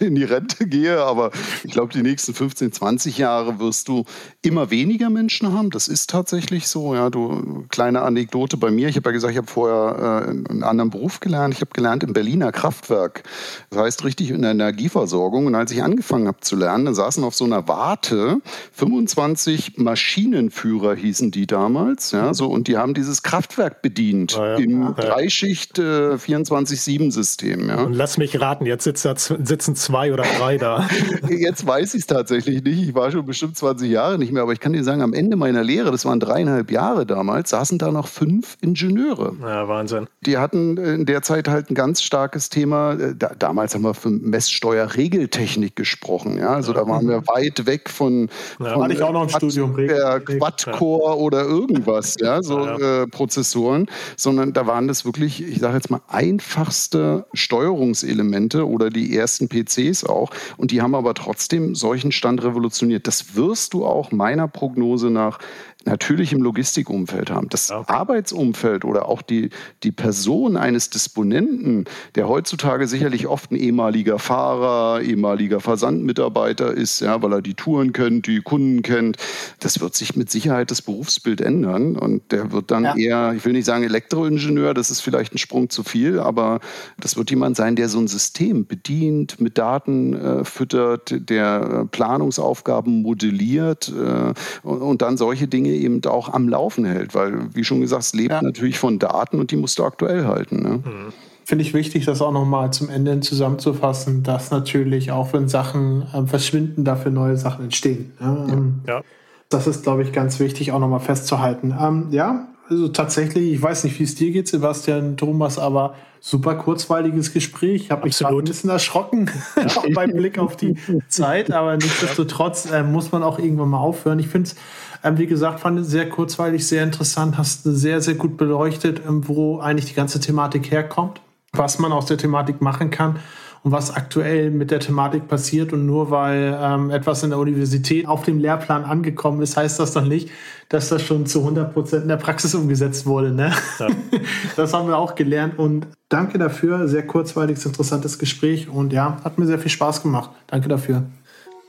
äh, 0.00 0.04
in 0.04 0.14
die 0.16 0.24
Rente 0.24 0.66
gehe, 0.66 1.00
aber 1.02 1.30
ich 1.62 1.72
glaube, 1.72 1.92
die 1.92 2.02
nächsten 2.02 2.34
15, 2.34 2.72
20 2.72 3.18
Jahre 3.18 3.60
wirst 3.60 3.88
du 3.88 4.04
immer 4.42 4.70
weniger 4.70 5.08
Menschen 5.08 5.52
haben. 5.52 5.70
Das 5.70 5.88
ist 5.88 6.10
tatsächlich 6.10 6.66
so. 6.68 6.94
Ja, 6.94 7.10
du, 7.10 7.66
kleine 7.68 8.02
Anekdote 8.02 8.56
bei 8.56 8.70
mir. 8.70 8.88
Ich 8.88 8.96
habe 8.96 9.10
ja 9.10 9.12
gesagt, 9.12 9.32
ich 9.32 9.38
habe 9.38 9.46
vorher 9.46 10.24
äh, 10.26 10.50
einen 10.50 10.64
anderen 10.64 10.90
Beruf 10.90 11.20
gelernt. 11.20 11.54
Ich 11.54 11.60
habe 11.60 11.70
gelernt 11.72 12.02
in 12.02 12.12
Berlin 12.12 12.42
Berliner 12.46 12.52
Kraftwerk. 12.52 13.22
Das 13.70 13.80
heißt 13.80 14.04
richtig 14.04 14.30
in 14.30 14.42
der 14.42 14.52
Energieversorgung. 14.52 15.46
Und 15.46 15.54
als 15.54 15.72
ich 15.72 15.82
angefangen 15.82 16.28
habe 16.28 16.40
zu 16.40 16.56
lernen, 16.56 16.86
da 16.86 16.94
saßen 16.94 17.24
auf 17.24 17.34
so 17.34 17.44
einer 17.44 17.66
Warte 17.68 18.38
25 18.72 19.78
Maschinenführer 19.78 20.94
hießen 20.94 21.30
die 21.30 21.46
damals. 21.46 22.12
Ja, 22.12 22.34
so, 22.34 22.46
und 22.46 22.68
die 22.68 22.76
haben 22.76 22.94
dieses 22.94 23.22
Kraftwerk 23.22 23.82
bedient 23.82 24.36
ah, 24.38 24.52
ja. 24.52 24.56
im 24.56 24.82
ja. 24.82 24.92
Dreischicht 24.92 25.78
äh, 25.78 26.14
24-7-System. 26.14 27.68
Ja. 27.68 27.82
Und 27.82 27.94
lass 27.94 28.18
mich 28.18 28.40
raten, 28.40 28.66
jetzt 28.66 28.84
sitzt 28.84 29.06
sitzen 29.06 29.76
zwei 29.76 30.12
oder 30.12 30.24
drei 30.38 30.58
da. 30.58 30.88
jetzt 31.28 31.66
weiß 31.66 31.94
ich 31.94 32.02
es 32.02 32.06
tatsächlich 32.06 32.62
nicht. 32.62 32.82
Ich 32.82 32.94
war 32.94 33.10
schon 33.10 33.26
bestimmt 33.26 33.56
20 33.56 33.90
Jahre 33.90 34.18
nicht 34.18 34.32
mehr, 34.32 34.42
aber 34.42 34.52
ich 34.52 34.60
kann 34.60 34.72
dir 34.72 34.84
sagen, 34.84 35.02
am 35.02 35.12
Ende 35.12 35.36
meiner 35.36 35.62
Lehre, 35.62 35.90
das 35.90 36.04
waren 36.04 36.20
dreieinhalb 36.20 36.70
Jahre 36.70 37.06
damals, 37.06 37.50
saßen 37.50 37.78
da 37.78 37.90
noch 37.90 38.08
fünf 38.08 38.56
Ingenieure. 38.60 39.34
Ja, 39.40 39.68
Wahnsinn. 39.68 40.06
Die 40.24 40.38
hatten 40.38 40.76
in 40.76 41.06
der 41.06 41.22
Zeit 41.22 41.48
halt 41.48 41.70
ein 41.70 41.74
ganz 41.74 42.02
starkes 42.02 42.35
starkes 42.36 42.48
Thema. 42.48 42.92
Äh, 42.92 43.14
da, 43.16 43.32
damals 43.38 43.74
haben 43.74 43.82
wir 43.82 43.94
von 43.94 44.20
Messsteuerregeltechnik 44.20 45.76
gesprochen. 45.76 46.38
Ja? 46.38 46.50
Also 46.50 46.72
da 46.72 46.86
waren 46.86 47.08
wir 47.08 47.26
weit 47.26 47.66
weg 47.66 47.88
von, 47.90 48.28
ja, 48.60 48.74
von 48.74 48.90
ich 48.90 49.02
auch 49.02 49.12
noch 49.12 49.22
im 49.22 49.28
Quad, 49.28 49.42
Studium 49.42 49.76
der 49.76 50.20
Quad-Core 50.20 51.10
ja. 51.10 51.14
oder 51.14 51.44
irgendwas, 51.44 52.16
ja, 52.20 52.42
so 52.42 52.58
ja. 52.58 53.02
Äh, 53.02 53.06
Prozessoren, 53.06 53.86
sondern 54.16 54.52
da 54.52 54.66
waren 54.66 54.88
das 54.88 55.04
wirklich, 55.04 55.42
ich 55.42 55.58
sage 55.58 55.74
jetzt 55.74 55.90
mal, 55.90 56.00
einfachste 56.08 57.26
Steuerungselemente 57.32 58.66
oder 58.66 58.90
die 58.90 59.16
ersten 59.16 59.48
PCs 59.48 60.04
auch. 60.04 60.30
Und 60.56 60.70
die 60.70 60.82
haben 60.82 60.94
aber 60.94 61.14
trotzdem 61.14 61.74
solchen 61.74 62.12
Stand 62.12 62.42
revolutioniert. 62.42 63.06
Das 63.06 63.34
wirst 63.34 63.74
du 63.74 63.84
auch 63.84 64.12
meiner 64.12 64.48
Prognose 64.48 65.10
nach 65.10 65.38
natürlich 65.86 66.32
im 66.32 66.42
Logistikumfeld 66.42 67.30
haben. 67.30 67.48
Das 67.48 67.70
okay. 67.70 67.92
Arbeitsumfeld 67.92 68.84
oder 68.84 69.08
auch 69.08 69.22
die, 69.22 69.50
die 69.82 69.92
Person 69.92 70.56
eines 70.56 70.90
Disponenten, 70.90 71.84
der 72.14 72.28
heutzutage 72.28 72.86
sicherlich 72.86 73.26
oft 73.26 73.50
ein 73.50 73.56
ehemaliger 73.56 74.18
Fahrer, 74.18 75.00
ehemaliger 75.00 75.60
Versandmitarbeiter 75.60 76.72
ist, 76.72 77.00
ja, 77.00 77.22
weil 77.22 77.32
er 77.32 77.42
die 77.42 77.54
Touren 77.54 77.92
kennt, 77.92 78.26
die 78.26 78.40
Kunden 78.40 78.82
kennt, 78.82 79.16
das 79.60 79.80
wird 79.80 79.94
sich 79.94 80.16
mit 80.16 80.30
Sicherheit 80.30 80.70
das 80.70 80.82
Berufsbild 80.82 81.40
ändern 81.40 81.96
und 81.96 82.32
der 82.32 82.52
wird 82.52 82.70
dann 82.70 82.84
ja. 82.84 82.96
eher, 82.96 83.32
ich 83.36 83.44
will 83.44 83.52
nicht 83.52 83.64
sagen 83.64 83.84
Elektroingenieur, 83.84 84.74
das 84.74 84.90
ist 84.90 85.00
vielleicht 85.00 85.34
ein 85.34 85.38
Sprung 85.38 85.70
zu 85.70 85.84
viel, 85.84 86.18
aber 86.18 86.60
das 86.98 87.16
wird 87.16 87.30
jemand 87.30 87.56
sein, 87.56 87.76
der 87.76 87.88
so 87.88 87.98
ein 87.98 88.08
System 88.08 88.66
bedient, 88.66 89.40
mit 89.40 89.58
Daten 89.58 90.14
äh, 90.14 90.44
füttert, 90.44 91.28
der 91.28 91.86
Planungsaufgaben 91.90 93.02
modelliert 93.02 93.88
äh, 93.88 94.32
und, 94.66 94.82
und, 94.82 95.02
dann 95.02 95.16
solche 95.16 95.46
Dinge 95.46 95.75
eben 95.76 96.04
auch 96.06 96.32
am 96.32 96.48
Laufen 96.48 96.84
hält, 96.84 97.14
weil, 97.14 97.54
wie 97.54 97.64
schon 97.64 97.80
gesagt, 97.80 98.02
es 98.02 98.14
lebt 98.14 98.30
ja. 98.30 98.42
natürlich 98.42 98.78
von 98.78 98.98
Daten 98.98 99.40
und 99.40 99.50
die 99.50 99.56
musst 99.56 99.78
du 99.78 99.84
aktuell 99.84 100.26
halten. 100.26 100.62
Ne? 100.62 100.82
Mhm 100.84 101.12
finde 101.46 101.62
ich 101.62 101.74
wichtig, 101.74 102.04
das 102.04 102.20
auch 102.20 102.32
nochmal 102.32 102.72
zum 102.72 102.88
Ende 102.88 103.20
zusammenzufassen, 103.20 104.24
dass 104.24 104.50
natürlich 104.50 105.12
auch 105.12 105.32
wenn 105.32 105.48
Sachen 105.48 106.02
äh, 106.12 106.26
verschwinden, 106.26 106.84
dafür 106.84 107.12
neue 107.12 107.36
Sachen 107.36 107.66
entstehen. 107.66 108.12
Ja, 108.20 108.46
ähm, 108.48 108.80
ja. 108.84 109.02
Das 109.48 109.68
ist, 109.68 109.84
glaube 109.84 110.02
ich, 110.02 110.10
ganz 110.10 110.40
wichtig 110.40 110.72
auch 110.72 110.80
nochmal 110.80 110.98
festzuhalten. 110.98 111.72
Ähm, 111.80 112.08
ja, 112.10 112.48
also 112.68 112.88
tatsächlich, 112.88 113.52
ich 113.52 113.62
weiß 113.62 113.84
nicht, 113.84 113.96
wie 114.00 114.02
es 114.02 114.16
dir 114.16 114.32
geht, 114.32 114.48
Sebastian, 114.48 115.16
Thomas, 115.16 115.56
aber 115.56 115.94
super 116.18 116.56
kurzweiliges 116.56 117.32
Gespräch. 117.32 117.84
Ich 117.84 117.90
habe 117.92 118.06
mich 118.06 118.18
gerade 118.18 118.36
ein 118.36 118.44
bisschen 118.44 118.70
erschrocken 118.70 119.30
ja. 119.56 119.82
beim 119.94 120.10
Blick 120.10 120.40
auf 120.40 120.56
die 120.56 120.74
Zeit, 121.08 121.52
aber 121.52 121.76
nichtsdestotrotz 121.76 122.68
äh, 122.72 122.82
muss 122.82 123.12
man 123.12 123.22
auch 123.22 123.38
irgendwann 123.38 123.68
mal 123.68 123.78
aufhören. 123.78 124.18
Ich 124.18 124.26
finde 124.26 124.48
es, 124.48 124.56
ähm, 125.02 125.18
wie 125.18 125.26
gesagt, 125.26 125.60
fand 125.60 125.78
es 125.78 125.88
sehr 125.88 126.08
kurzweilig, 126.08 126.66
sehr 126.66 126.82
interessant, 126.82 127.38
hast 127.38 127.62
sehr, 127.64 128.00
sehr 128.00 128.14
gut 128.14 128.36
beleuchtet, 128.36 129.02
ähm, 129.06 129.26
wo 129.28 129.58
eigentlich 129.58 129.86
die 129.86 129.94
ganze 129.94 130.20
Thematik 130.20 130.70
herkommt, 130.70 131.20
was 131.52 131.78
man 131.78 131.92
aus 131.92 132.06
der 132.06 132.18
Thematik 132.18 132.60
machen 132.60 132.90
kann 132.90 133.18
und 133.66 133.72
was 133.72 133.92
aktuell 133.92 134.52
mit 134.52 134.70
der 134.70 134.78
Thematik 134.78 135.26
passiert. 135.26 135.72
Und 135.72 135.86
nur 135.86 136.12
weil 136.12 136.56
ähm, 136.62 136.90
etwas 136.90 137.24
in 137.24 137.30
der 137.30 137.38
Universität 137.40 138.06
auf 138.06 138.22
dem 138.22 138.38
Lehrplan 138.38 138.84
angekommen 138.84 139.42
ist, 139.42 139.56
heißt 139.56 139.80
das 139.80 139.92
noch 139.96 140.04
nicht, 140.04 140.30
dass 140.68 140.88
das 140.88 141.02
schon 141.02 141.26
zu 141.26 141.40
100 141.40 141.74
Prozent 141.74 142.02
in 142.02 142.08
der 142.08 142.16
Praxis 142.16 142.54
umgesetzt 142.54 143.06
wurde. 143.06 143.32
Ne? 143.32 143.52
Ja. 143.80 143.88
Das 144.56 144.72
haben 144.72 144.86
wir 144.88 144.96
auch 144.96 145.16
gelernt. 145.16 145.58
Und 145.58 145.88
danke 146.08 146.38
dafür. 146.38 146.86
Sehr 146.86 147.04
kurzweiliges, 147.06 147.66
interessantes 147.66 148.20
Gespräch. 148.20 148.68
Und 148.68 148.92
ja, 148.92 149.18
hat 149.24 149.36
mir 149.36 149.46
sehr 149.46 149.58
viel 149.58 149.70
Spaß 149.70 150.00
gemacht. 150.00 150.30
Danke 150.46 150.68
dafür. 150.68 151.02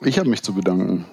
Ich 0.01 0.19
habe 0.19 0.29
mich 0.29 0.43
zu 0.43 0.53
bedanken. 0.53 1.05